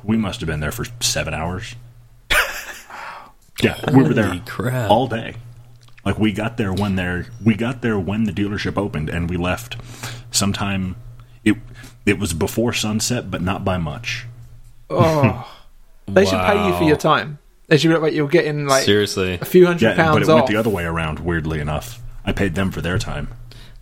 [0.04, 1.76] We must have been there for seven hours.
[3.64, 4.90] yeah, we were there crap.
[4.92, 5.36] all day.
[6.06, 9.38] Like we got there when there we got there when the dealership opened, and we
[9.38, 9.78] left
[10.32, 10.98] sometime.
[12.10, 14.26] It it was before sunset, but not by much.
[14.90, 15.50] Oh,
[16.08, 17.38] they should pay you for your time.
[17.68, 19.36] They should like you're getting like Seriously.
[19.40, 21.20] a few hundred Yeah, but pounds it went the other way around.
[21.20, 23.28] Weirdly enough, I paid them for their time.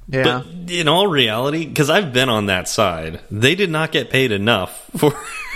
[0.10, 4.10] yeah, But in all reality, because I've been on that side, they did not get
[4.10, 5.12] paid enough for,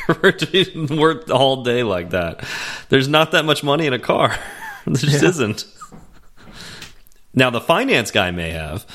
[0.05, 2.45] for it to be worth the whole day like that.
[2.87, 4.33] There's not that much money in a car.
[4.85, 5.27] there just Yeah.
[5.29, 5.65] isn't.
[7.33, 8.85] Now the finance guy may have,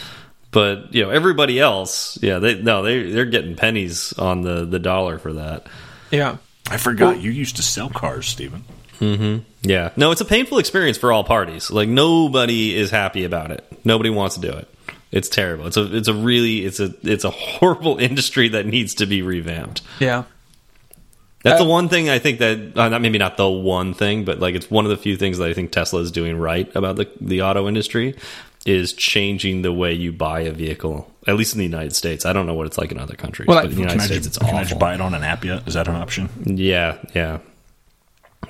[0.57, 4.79] but you know everybody else, yeah, they no, they they're getting pennies on the the
[4.79, 5.67] dollar for that.
[6.11, 6.39] yeah.
[6.71, 8.65] I forgot you used to sell cars, Stephen.
[9.63, 11.71] Yeah, no, it's a painful experience for all parties.
[11.71, 13.65] Like nobody is happy about it.
[13.85, 14.67] Nobody wants to do it.
[15.13, 15.67] It's terrible.
[15.67, 19.21] It's a it's a really it's a it's a horrible industry that needs to be
[19.21, 19.83] revamped.
[20.01, 20.25] Yeah.
[21.43, 24.25] That's Uh, the one thing I think that uh, not maybe not the one thing,
[24.25, 26.75] but like it's one of the few things that I think Tesla is doing right
[26.75, 28.17] about the the auto industry
[28.67, 31.11] is changing the way you buy a vehicle.
[31.27, 33.47] At least in the United States, I don't know what it's like in other countries,
[33.49, 35.15] Well, but in the United Can States, just, it's can I just buy it on
[35.15, 35.67] an app yet?
[35.67, 36.29] Is that an option?
[36.45, 37.39] Yeah, yeah.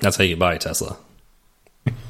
[0.01, 0.97] That's how you buy a Tesla.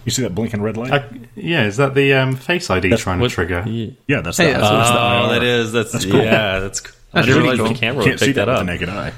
[0.06, 0.92] You see that blinking red light?
[0.92, 1.04] Uh,
[1.36, 3.64] yeah, is that the um, Face ID trying What- to trigger?
[3.68, 3.92] Yeah.
[4.08, 5.72] yeah, that's, Hey, the, that's that's the Oh, that is.
[5.72, 6.16] That's, That's cool.
[6.24, 6.60] yeah.
[6.60, 6.82] That's.
[6.82, 7.68] I That's didn't really realize cool.
[7.74, 9.14] the camera Can't would see pick that that with the naked eye.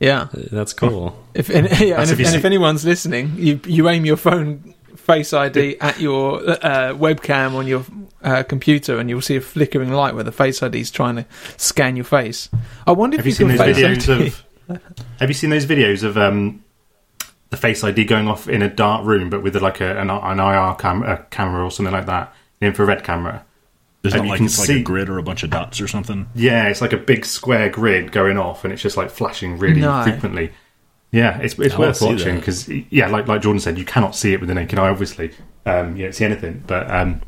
[0.00, 0.28] Yeah.
[0.32, 1.22] That's cool.
[1.34, 4.74] If and, yeah, and if if, and if anyone's listening, you you aim your phone
[5.00, 7.84] Face ID at your uh, webcam on your
[8.22, 11.26] uh, computer, and you'll see a flickering light where the Face ID is trying to
[11.56, 12.48] scan your face.
[12.86, 14.26] I wonder if Have you seen can those Face videos ID.
[14.68, 14.82] of?
[15.18, 16.62] Have you seen those videos of um,
[17.50, 20.38] the Face ID going off in a dark room, but with like a, an, an
[20.38, 23.44] IR cam- a camera or something like that, an infrared camera?
[24.02, 25.50] There's And not you like can it's like see- a grid or a bunch of
[25.50, 26.28] dots or something.
[26.34, 29.80] Yeah, it's like a big square grid going off, and it's just like flashing really
[29.80, 30.02] No.
[30.04, 30.52] frequently.
[31.12, 34.32] Yeah, it's it's I worth watching because yeah, like like Jordan said, you cannot see
[34.32, 34.88] it with the naked eye.
[34.88, 35.32] Obviously,
[35.66, 37.20] um, you don't see anything, but um,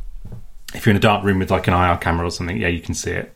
[0.74, 2.80] if you're in a dark room with like an IR camera or something, yeah, you
[2.80, 3.34] can see it.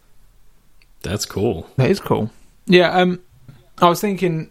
[1.02, 1.68] That's cool.
[1.76, 2.30] That is cool.
[2.66, 3.22] Yeah, um,
[3.78, 4.50] I was thinking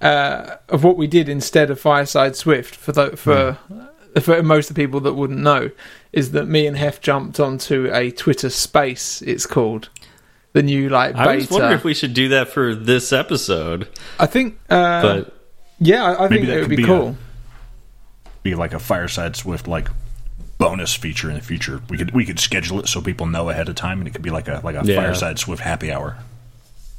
[0.00, 3.58] uh, of what we did instead of Fireside Swift for the, for
[4.20, 5.70] for most of the people that wouldn't know
[6.12, 9.22] is that me and Hef jumped onto a Twitter Space.
[9.22, 9.88] It's called
[10.52, 11.30] the new like beta.
[11.30, 15.34] I was wondering if we should do that for this episode, I think, uh, but
[15.78, 17.16] yeah, I, I think that it would be be cool.
[18.42, 19.88] Be like a Fireside Swift like
[20.58, 21.80] bonus feature in the future.
[21.88, 24.22] We could we could schedule it so people know ahead of time, and it could
[24.22, 24.96] be like a like a Yeah.
[24.96, 26.16] Fireside Swift happy hour.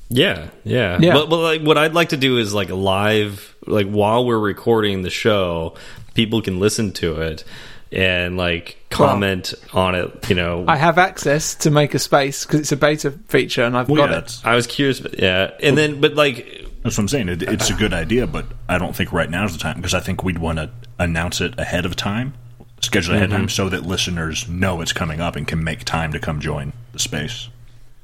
[0.10, 0.98] yeah, yeah.
[1.02, 1.14] Yeah.
[1.14, 5.02] But, but like, what I'd like to do is like live, like while we're recording
[5.02, 5.76] the show,
[6.14, 7.44] people can listen to it
[7.92, 10.30] and like comment on it.
[10.30, 13.78] You know, I have access to make a space because it's a beta feature, and
[13.78, 14.42] I've Well, got yeah, it.
[14.44, 17.30] I was curious, but yeah, and then but like that's what I'm saying.
[17.30, 19.94] It, it's a good idea, but I don't think right now is the time because
[19.94, 22.34] I think we'd want to announce it ahead of time,
[22.82, 23.50] schedule it ahead of time, mm-hmm.
[23.50, 27.00] so that listeners know it's coming up and can make time to come join the
[27.00, 27.50] space.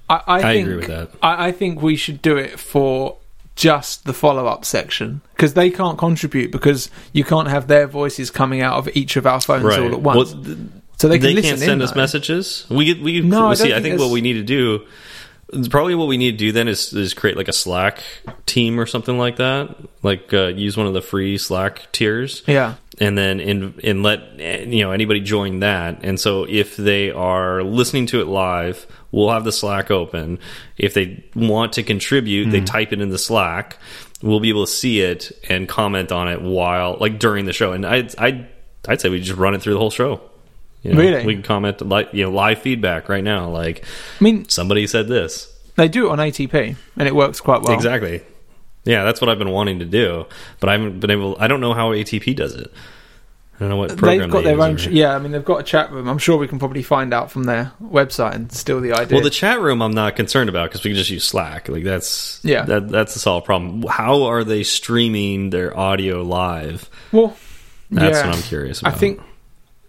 [0.10, 1.12] I, I, I think, agree with that.
[1.22, 3.18] I, I think we should do it for
[3.58, 8.62] just the follow-up section because they can't contribute because you can't have their voices coming
[8.62, 10.34] out of each of our phones right, all at once.
[10.34, 10.58] Well, th-
[10.98, 12.00] so they they, can listen can't send in, us though.
[12.00, 12.66] messages.
[12.70, 13.70] We we No, I see.
[13.70, 14.86] don't I think think what we need to do,
[15.70, 18.02] probably what we need to do then is is create like a Slack
[18.46, 19.76] team or something like that.
[20.04, 22.44] Like uh, use one of the free Slack tiers.
[22.46, 26.78] Yeah, and then in and let eh, you know anybody join that and so if
[26.78, 30.40] they are listening to it live we'll have the slack open.
[30.78, 32.66] If they want to contribute they hmm.
[32.66, 33.78] type it in the slack.
[34.22, 37.74] We'll be able to see it and comment on it while like during the show.
[37.74, 38.48] And i'd i'd,
[38.88, 40.22] I'd say we just run it through the whole show.
[40.84, 41.26] You know, Really?
[41.26, 43.50] we can comment like you know live feedback right now.
[43.50, 43.84] Like
[44.20, 45.54] I mean somebody said this.
[45.76, 47.74] they do it on ATP and it works quite well.
[47.74, 48.22] exactly.
[48.84, 50.26] Yeah that's what i've been wanting to do
[50.62, 52.72] but i haven't been able i don't know how atp does it
[53.58, 54.78] I don't know what program They've got they their own.
[54.92, 56.08] yeah, I mean they've got a chat room.
[56.08, 59.16] I'm sure we can probably find out from their website and steal the idea.
[59.16, 61.68] Well, the chat room I'm not concerned about because we can just use Slack.
[61.68, 62.66] Like that's Yeah.
[62.66, 63.84] that, that's a solved problem.
[63.90, 66.88] How are they streaming their audio live?
[67.12, 67.36] well,
[67.90, 68.28] That's yeah.
[68.28, 68.94] what I'm curious about.
[68.94, 69.22] I think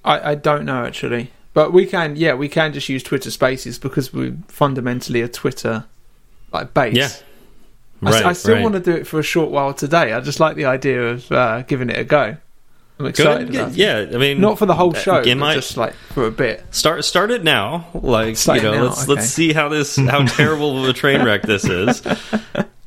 [0.03, 2.16] I, I don't know actually, but we can.
[2.16, 5.85] Yeah, we can just use Twitter Spaces because we're fundamentally a Twitter
[6.53, 6.95] like base.
[6.97, 7.11] Yeah.
[8.01, 8.24] I, right.
[8.27, 8.62] I still right.
[8.62, 10.12] want to do it for a short while today.
[10.15, 12.36] I just like the idea of uh, giving it a go.
[12.99, 13.55] I'm Go excited.
[13.55, 15.95] ahead, yeah, I mean, Not for the whole uh, show, Am but I just like
[15.95, 16.65] for a bit.
[16.75, 17.87] start start it now?
[17.95, 19.12] Like Start you know, now, let's okay.
[19.15, 22.03] let's see how this how terrible of a train wreck this is.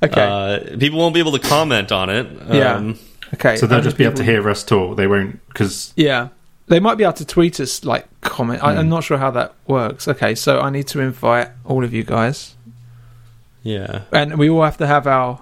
[0.04, 0.20] Okay.
[0.20, 2.26] Uh, people won't be able to comment on it.
[2.52, 2.74] Yeah.
[2.74, 2.98] Um,
[3.36, 3.56] okay.
[3.56, 4.98] So they'll just be able to hear us talk.
[4.98, 6.30] They won't because Yeah.
[6.70, 8.64] They might be able to tweet us, like, comment.
[8.64, 8.90] I, I'm Hmm.
[8.90, 10.08] not sure how that works.
[10.08, 12.56] Okay, so I need to invite all of you guys.
[13.62, 14.02] yeah.
[14.12, 15.40] And we all have to have our.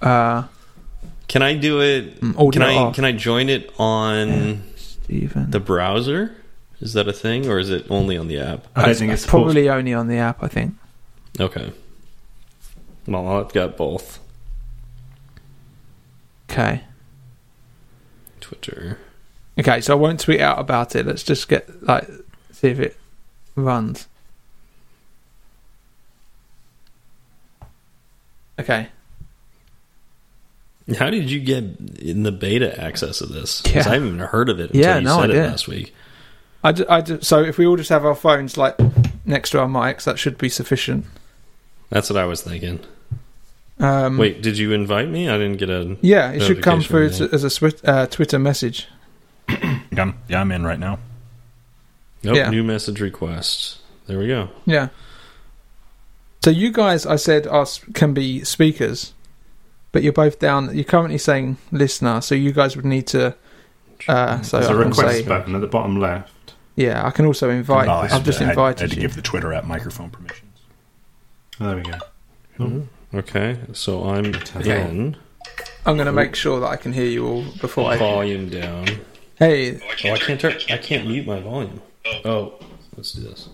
[0.00, 0.44] Uh,
[1.28, 2.20] Can I do it?
[2.20, 2.94] Mm, audio Can I off.
[2.94, 5.50] can I join it on Stephen.
[5.50, 6.36] the browser?
[6.80, 8.66] Is that a thing, or is it only on the app?
[8.74, 10.74] I don't think it's probably only on the app, I think.
[11.38, 11.72] Okay.
[13.06, 14.18] Well, I've got both.
[16.50, 16.82] Okay.
[18.40, 18.98] Twitter.
[19.58, 21.06] Okay, so I won't tweet out about it.
[21.06, 22.08] Let's just get, like,
[22.50, 22.96] see if it
[23.54, 24.08] runs.
[28.58, 28.88] Okay.
[30.98, 31.64] How did you get
[32.00, 33.60] in the beta access of this?
[33.62, 33.80] 'Cause Yeah.
[33.88, 35.46] I haven't even heard of it until Yeah, you no said it idea.
[35.48, 35.94] last week.
[36.64, 38.76] I ju- I ju- so if we all just have our phones, like,
[39.24, 41.04] next to our mics, that should be sufficient.
[41.90, 42.80] That's what I was thinking.
[43.80, 45.28] Um, Wait, did you invite me?
[45.28, 45.96] I didn't get a.
[46.02, 48.86] Yeah, it should come through as, as a swi- uh, Twitter message.
[49.48, 50.98] I'm, yeah, I'm in right now.
[52.22, 52.50] Nope, Yeah.
[52.50, 53.78] new message request.
[54.06, 54.48] There we go.
[54.66, 54.88] Yeah.
[56.44, 59.12] So you guys, I said, are, can be speakers,
[59.92, 60.74] but you're both down.
[60.74, 63.34] You're currently saying listener, so you guys would need to.
[64.08, 66.54] Uh, so there's I a can request say, button at the bottom left.
[66.74, 67.88] yeah, I can also invite.
[67.88, 69.02] Oh, I I've just to- I had- invited I had to you.
[69.02, 70.48] give the Twitter app microphone permissions.
[71.60, 71.98] Oh, there we go.
[72.58, 72.86] Mhm.
[73.14, 74.80] Okay, so I'm Okay.
[74.80, 75.16] in.
[75.86, 77.96] I'm going to make sure that I can hear you all before I.
[77.98, 78.86] Volume down.
[79.38, 80.54] Hey, Oh, I can't turn.
[80.70, 81.80] I can't mute my volume.
[82.24, 82.54] Oh,
[82.96, 83.48] let's do this.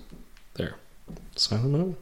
[0.55, 0.75] There.
[1.37, 1.97] Silent mode.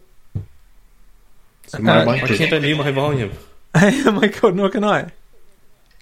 [1.81, 3.33] My Uh, mic Why is- can't I mute my volume?
[3.79, 5.11] Hey, oh my god, nor can I.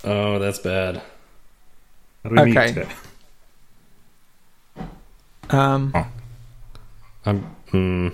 [0.03, 1.03] Oh, that's bad.
[2.23, 2.73] How do we Okay.
[2.73, 2.87] mute
[4.79, 4.89] it?
[5.51, 5.93] Um,
[7.27, 7.39] I'm.
[7.71, 8.09] Hmm.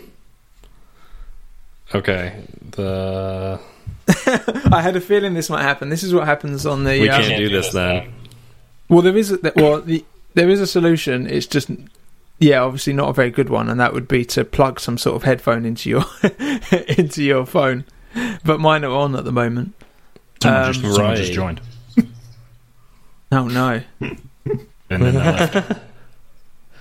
[1.94, 2.44] Okay.
[2.70, 3.60] The
[4.72, 5.88] I had a feeling this might happen.
[5.88, 7.00] This is what happens on the.
[7.00, 8.12] we um, can't do this then.
[8.88, 10.04] Well, there is a, well, the,
[10.34, 11.28] there is a solution.
[11.28, 11.70] It's just,
[12.38, 15.16] yeah, obviously not a very good one, and that would be to plug some sort
[15.16, 16.04] of headphone into your
[16.98, 17.84] into your phone.
[18.44, 19.74] But mine are on at the moment.
[20.42, 21.60] Someone, Um, just, someone just joined.
[23.32, 23.80] Oh no!
[24.92, 25.80] And then they left.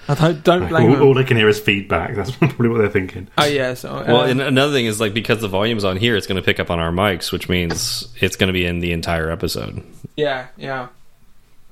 [0.07, 1.01] I don't, don't blame All, them.
[1.03, 2.15] all they can hear is feedback.
[2.15, 3.27] That's probably what they're thinking.
[3.37, 3.75] Oh yeah.
[3.75, 6.41] So, uh, Well, and another thing is like because the volume's on here, it's going
[6.41, 9.29] to pick up on our mics, which means it's going to be in the entire
[9.29, 9.83] episode.
[10.15, 10.87] yeah, yeah.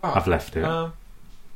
[0.03, 0.63] Oh, I've left it.
[0.63, 0.93] Um,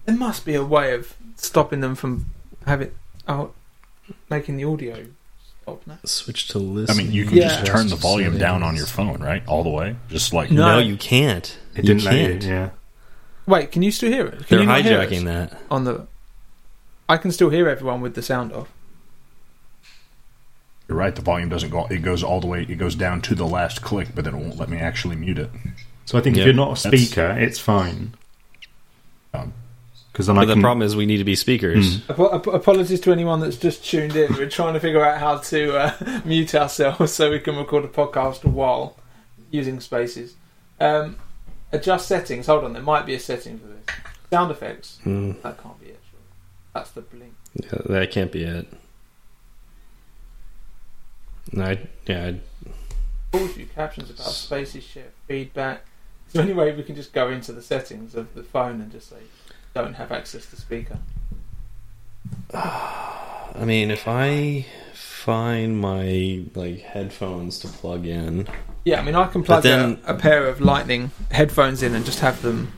[0.05, 2.25] there must be a way of stopping them from
[2.65, 2.89] having
[3.27, 3.51] oh,
[4.31, 5.05] making the audio
[5.63, 5.97] stop now.
[6.05, 6.95] Switch to listen.
[6.99, 7.47] I mean, you can Yeah.
[7.49, 9.43] just turn the volume down on your phone, right?
[9.47, 9.95] All the way.
[10.09, 10.73] Just like No.
[10.73, 11.57] No, you can't.
[11.75, 12.43] it didn't you can't.
[12.43, 12.49] you.
[12.49, 12.69] Yeah.
[13.45, 14.37] Wait, can you still hear it?
[14.39, 15.59] Can They're you not hear hijacking that.
[15.69, 16.07] on the.
[17.09, 18.69] I can still hear everyone with the sound off.
[20.87, 21.15] You're right.
[21.15, 21.85] The volume doesn't go.
[21.87, 22.63] It goes all the way.
[22.67, 25.37] It goes down to the last click, but then it won't let me actually mute
[25.39, 25.49] it.
[26.05, 26.41] So I think Yeah.
[26.41, 28.13] if you're not a That's- speaker, it's fine.
[29.33, 29.53] Um,
[30.11, 30.61] Because then But I the can.
[30.61, 32.01] problem is we need to be speakers.
[32.03, 32.11] Hmm.
[32.11, 34.33] Apo- ap- Apologies to anyone that's just tuned in.
[34.33, 37.87] We're trying to figure out how to uh, mute ourselves so we can record a
[37.87, 38.97] podcast while
[39.51, 40.35] using spaces.
[40.81, 41.15] Um,
[41.71, 42.47] adjust settings.
[42.47, 43.83] Hold on, there might be a setting for this.
[44.29, 44.99] Sound effects.
[45.03, 45.31] Hmm.
[45.43, 45.99] That can't be it.
[46.09, 46.19] Sure.
[46.73, 47.33] That's the blink.
[47.53, 48.67] Yeah, that can't be it.
[51.53, 52.39] No, I, yeah, I-
[53.31, 55.85] Pause view captions about spaces, share feedback.
[56.27, 58.91] Is there any way we can just go into the settings of the phone and
[58.91, 59.17] just say
[59.73, 60.97] don't have access to speaker?
[62.53, 68.47] I mean, if I find my like headphones to plug in,
[68.85, 72.05] Yeah, I mean I can plug then- a, a pair of lightning headphones in and
[72.05, 72.71] just have them.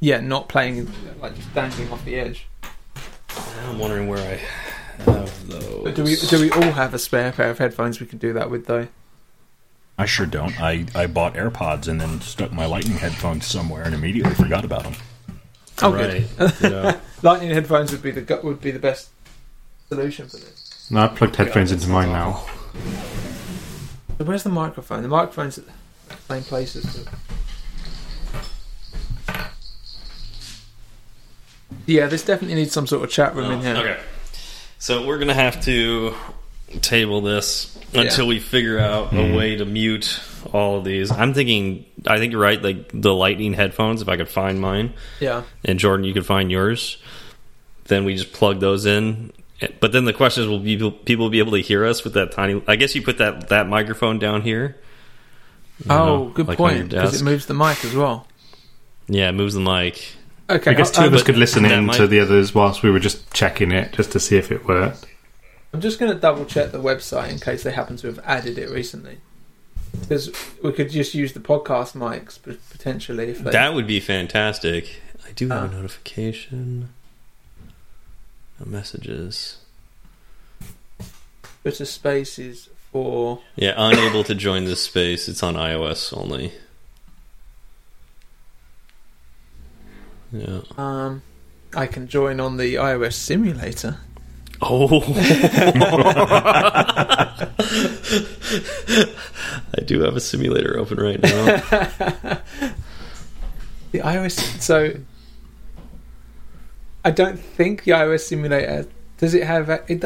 [0.00, 0.90] Yeah, not playing
[1.20, 2.46] like just dangling off the edge.
[3.66, 5.84] I'm wondering where I have those.
[5.84, 8.32] But do we do we all have a spare pair of headphones we can do
[8.32, 8.88] that with though?
[9.98, 10.58] I sure don't.
[10.58, 14.84] I, I bought AirPods and then stuck my Lightning headphones somewhere and immediately forgot about
[14.84, 14.94] them.
[15.82, 16.26] Oh, right.
[16.38, 16.52] good.
[16.62, 17.00] yeah.
[17.22, 19.10] Lightning headphones would be the gu- would be the best
[19.88, 20.88] solution for this.
[20.90, 22.44] No, I've plugged headphones into mine now.
[24.18, 25.02] So where's the microphone?
[25.02, 25.72] The microphone's at the
[26.28, 27.10] same place as the.
[31.86, 33.76] Yeah, this definitely needs some sort of chat room in oh, here.
[33.76, 34.00] Okay.
[34.78, 36.14] So we're gonna have to
[36.80, 39.34] table this until we figure out a mm-hmm.
[39.34, 40.20] way to mute
[40.52, 41.10] all of these.
[41.10, 41.84] I'm thinking.
[42.06, 42.60] I think you're right.
[42.60, 45.42] Like the lightning headphones, if I could find mine, Yeah.
[45.64, 46.98] and Jordan, you could find yours.
[47.84, 49.32] Then we just plug those in.
[49.80, 52.32] But then the question is, will people people be able to hear us with that
[52.32, 52.62] tiny?
[52.66, 54.76] I guess you put that that microphone down here.
[55.88, 56.90] Oh, know, good like point.
[56.90, 58.26] Because it moves the mic as well.
[59.08, 60.14] Yeah, it moves the mic.
[60.48, 62.82] Okay, I guess I- two of us could listen in might- to the others whilst
[62.82, 65.06] we were just checking it, just to see if it worked.
[65.72, 68.58] I'm just going to double check the website in case they happen to have added
[68.58, 69.18] it recently.
[70.00, 70.30] Because
[70.62, 72.38] we could just use the podcast mics
[72.70, 73.50] potentially if they.
[73.50, 75.00] That would be fantastic.
[75.26, 75.76] I do have Ah.
[75.76, 76.88] a notification.
[78.58, 79.58] No messages.
[81.62, 83.40] Twitter Spaces for.
[83.56, 85.28] Yeah, unable to join this space.
[85.28, 86.52] It's on iOS only.
[90.32, 90.60] Yeah.
[90.78, 91.22] Um,
[91.74, 93.98] I can join on the iOS simulator.
[94.62, 95.00] Oh.
[99.76, 101.30] I do have a simulator open right now.
[103.92, 104.60] The iOS.
[104.60, 104.94] So.
[107.04, 108.86] I don't think the iOS simulator.
[109.18, 109.68] Does it have.
[109.88, 110.04] It,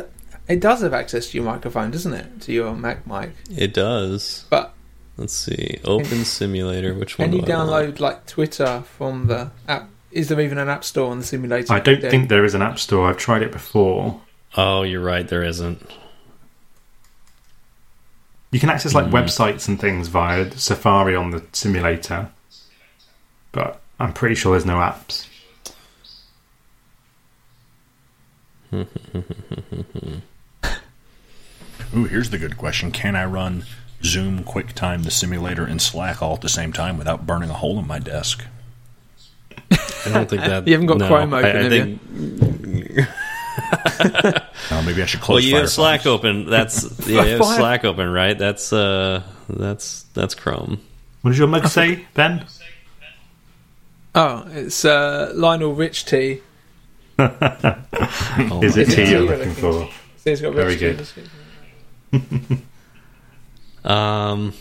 [0.49, 2.41] it does have access to your microphone, doesn't it?
[2.43, 3.31] To your Mac mic.
[3.57, 4.45] It does.
[4.51, 4.75] But
[5.17, 5.79] Let's see.
[5.85, 6.95] Open simulator.
[6.95, 7.31] Which one?
[7.31, 7.71] can you do I want?
[7.71, 9.89] download like Twitter from the app?
[10.11, 11.73] Is there even an app store on the simulator?
[11.73, 13.09] I don't There- think there is an app store.
[13.09, 14.21] I've tried it before.
[14.57, 15.27] Oh, you're right.
[15.27, 15.81] There isn't.
[18.51, 19.15] You can access like Hmm.
[19.15, 22.29] websites and things via Safari on the simulator,
[23.51, 25.27] but I'm pretty sure there's no apps.
[31.97, 33.65] Ooh, here's the good question: Can I run
[34.03, 37.79] Zoom, QuickTime, the simulator, and Slack all at the same time without burning a hole
[37.79, 38.45] in my desk?
[39.71, 40.67] I don't think that.
[40.67, 43.09] You haven't got no, Chrome open, I, I have think,
[43.57, 44.41] Uh,
[44.87, 45.29] maybe I should close.
[45.29, 45.45] Well, close.
[45.45, 46.49] you have Slack open.
[46.51, 48.37] That's yeah, you have Slack open, right?
[48.37, 50.81] That's uh, that's that's Chrome.
[51.23, 52.45] What does your mug say, Ben?
[54.15, 56.41] Oh, it's uh, Lionel Rich Tea.
[57.19, 59.91] Is it tea you're tea looking we're for?
[60.19, 61.07] See, it's got Very good.
[63.85, 64.53] Um, Um,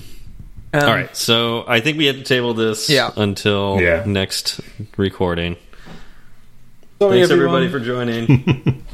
[0.73, 3.11] all right, so I think we have to table this Yeah.
[3.15, 4.03] until Yeah.
[4.05, 4.59] next
[4.97, 5.55] recording.
[7.03, 7.63] Sorry, Thanks everyone.
[7.63, 8.85] everybody for joining.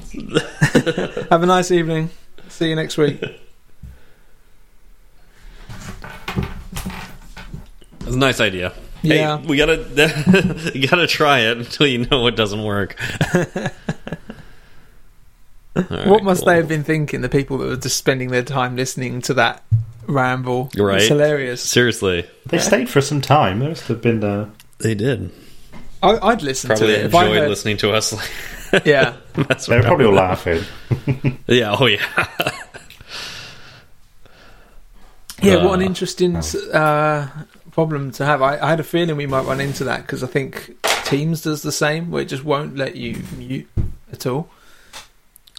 [1.30, 2.10] Have a nice evening.
[2.48, 3.22] See you next week.
[8.02, 8.73] It's a nice idea.
[9.03, 9.38] Yeah.
[9.38, 12.99] Hey, we gotta you gotta try it until you know it doesn't work.
[15.76, 16.48] All what must cool.
[16.48, 17.22] they have been thinking?
[17.22, 19.64] The people that were just spending their time listening to that
[20.07, 20.72] ramble.
[20.76, 20.98] Right.
[20.98, 21.61] It's hilarious.
[21.61, 23.60] Seriously, They stayed for some time.
[23.60, 24.23] There must have been.
[24.23, 24.49] Uh,
[24.80, 25.30] they did.
[26.02, 27.50] I, I'd listen Probably to it if I enjoyed heard.
[27.50, 28.14] listening to us.
[28.86, 29.16] Yeah.
[29.34, 30.64] That's they what were probably all laughing.
[31.48, 31.76] Yeah.
[31.80, 32.06] Oh yeah.
[35.42, 37.30] Yeah, what an Uh, interesting uh,
[37.72, 38.42] problem to have.
[38.42, 41.62] I, I had a feeling we might run into that because I think Teams does
[41.62, 43.70] the same, where it just won't let you mute
[44.12, 44.50] at all.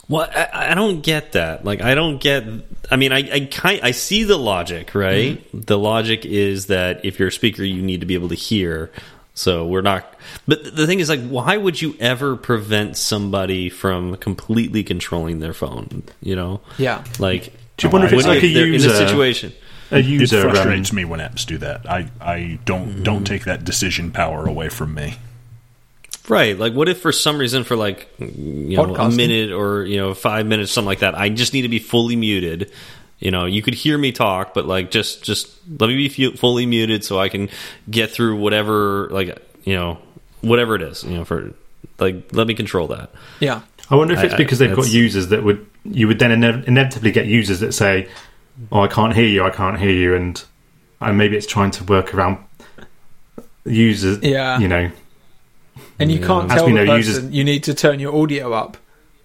[0.08, 1.64] Well, I, I don't get that.
[1.64, 2.44] Like, I don't get.
[2.90, 5.42] I mean, I I kind I see the logic, right?
[5.54, 8.90] The logic is that if you're a speaker, you need to be able to hear.
[9.40, 10.04] So we're not.
[10.46, 15.54] But the thing is, like, why would you ever prevent somebody from completely controlling their
[15.54, 16.02] phone?
[16.20, 17.02] You know, Yeah.
[17.18, 17.54] like.
[17.78, 18.90] Do you wonder if it's like a they're in user?
[18.90, 19.54] a situation?
[19.92, 20.46] A It user.
[20.46, 21.88] um, frustrates me when apps do that.
[21.88, 25.14] I, I don't don't take that decision power away from me.
[26.28, 26.58] Right.
[26.58, 30.12] Like, what if for some reason, for like, you know, a minute or, you know,
[30.12, 32.70] five minutes, something like that, I just need to be fully muted.
[33.20, 36.64] You know, you could hear me talk, but like, just, just let me be fully
[36.66, 37.48] muted so I can
[37.90, 39.98] get through whatever, like, you know,
[40.40, 41.52] whatever it is, you know, for,
[41.98, 43.10] like, let me control that.
[43.40, 43.60] Yeah.
[43.90, 46.30] I wonder if it's I- I- because they've got users that would you would then
[46.32, 48.06] ine- inevitably get users that say,
[48.70, 49.42] "Oh, I can't hear you.
[49.44, 50.42] I can't hear you," and
[51.00, 52.38] and maybe it's trying to work around
[53.64, 54.18] users.
[54.22, 54.58] Yeah.
[54.58, 54.90] you know,
[55.98, 56.26] And you Yeah.
[56.26, 58.76] can't As tell we the know, person users- you need to turn your audio up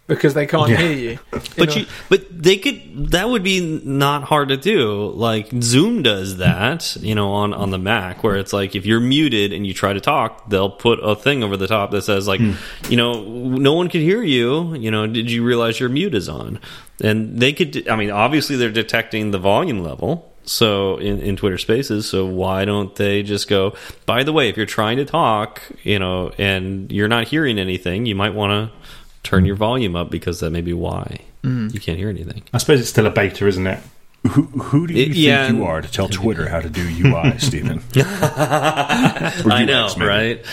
[0.08, 0.78] because they can't Yeah.
[0.78, 1.20] hear you.
[1.58, 1.76] But know?
[1.76, 3.12] you, but they could.
[3.12, 5.08] That would be not hard to do.
[5.12, 9.00] Like Zoom does that, you know, on on the Mac, where it's like if you're
[9.00, 12.28] muted and you try to talk, they'll put a thing over the top that says
[12.28, 12.54] like, hmm.
[12.90, 14.76] you know, no one can hear you.
[14.76, 16.60] You know, did you realize your mute is on?
[17.02, 17.88] And they could.
[17.88, 20.32] I mean, obviously they're detecting the volume level.
[20.48, 23.74] So in, in Twitter Spaces, so why don't they just go?
[24.06, 28.06] By the way, if you're trying to talk, you know, and you're not hearing anything,
[28.06, 28.85] you might want to
[29.26, 32.42] turn your volume up because that may be why you can't hear anything.
[32.54, 33.80] I suppose it's still a beta, isn't it?
[34.32, 36.82] Who, who do you It- think yeah, you are to tell Twitter how to do
[36.82, 37.84] UI, Stephen?
[37.96, 40.06] I know, maybe.
[40.08, 40.46] right?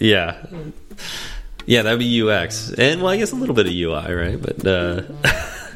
[0.00, 0.42] Yeah,
[1.66, 4.40] yeah, that would be UX, and well, I guess a little bit of UI, right?
[4.40, 5.02] But uh,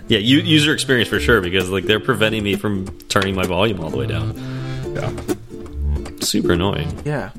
[0.09, 3.91] yeah, user experience for sure because like they're preventing me from turning my volume all
[3.91, 4.33] the way down.
[4.95, 5.13] Yeah.
[6.21, 6.89] Super annoying.
[7.05, 7.31] yeah.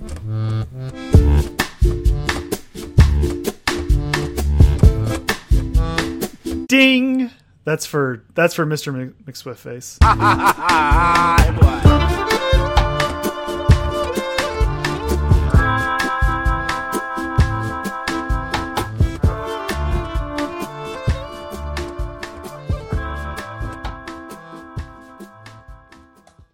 [6.67, 7.29] Ding.
[7.65, 8.93] That's for that's for Mr.
[8.93, 9.97] Mc- McSwift face.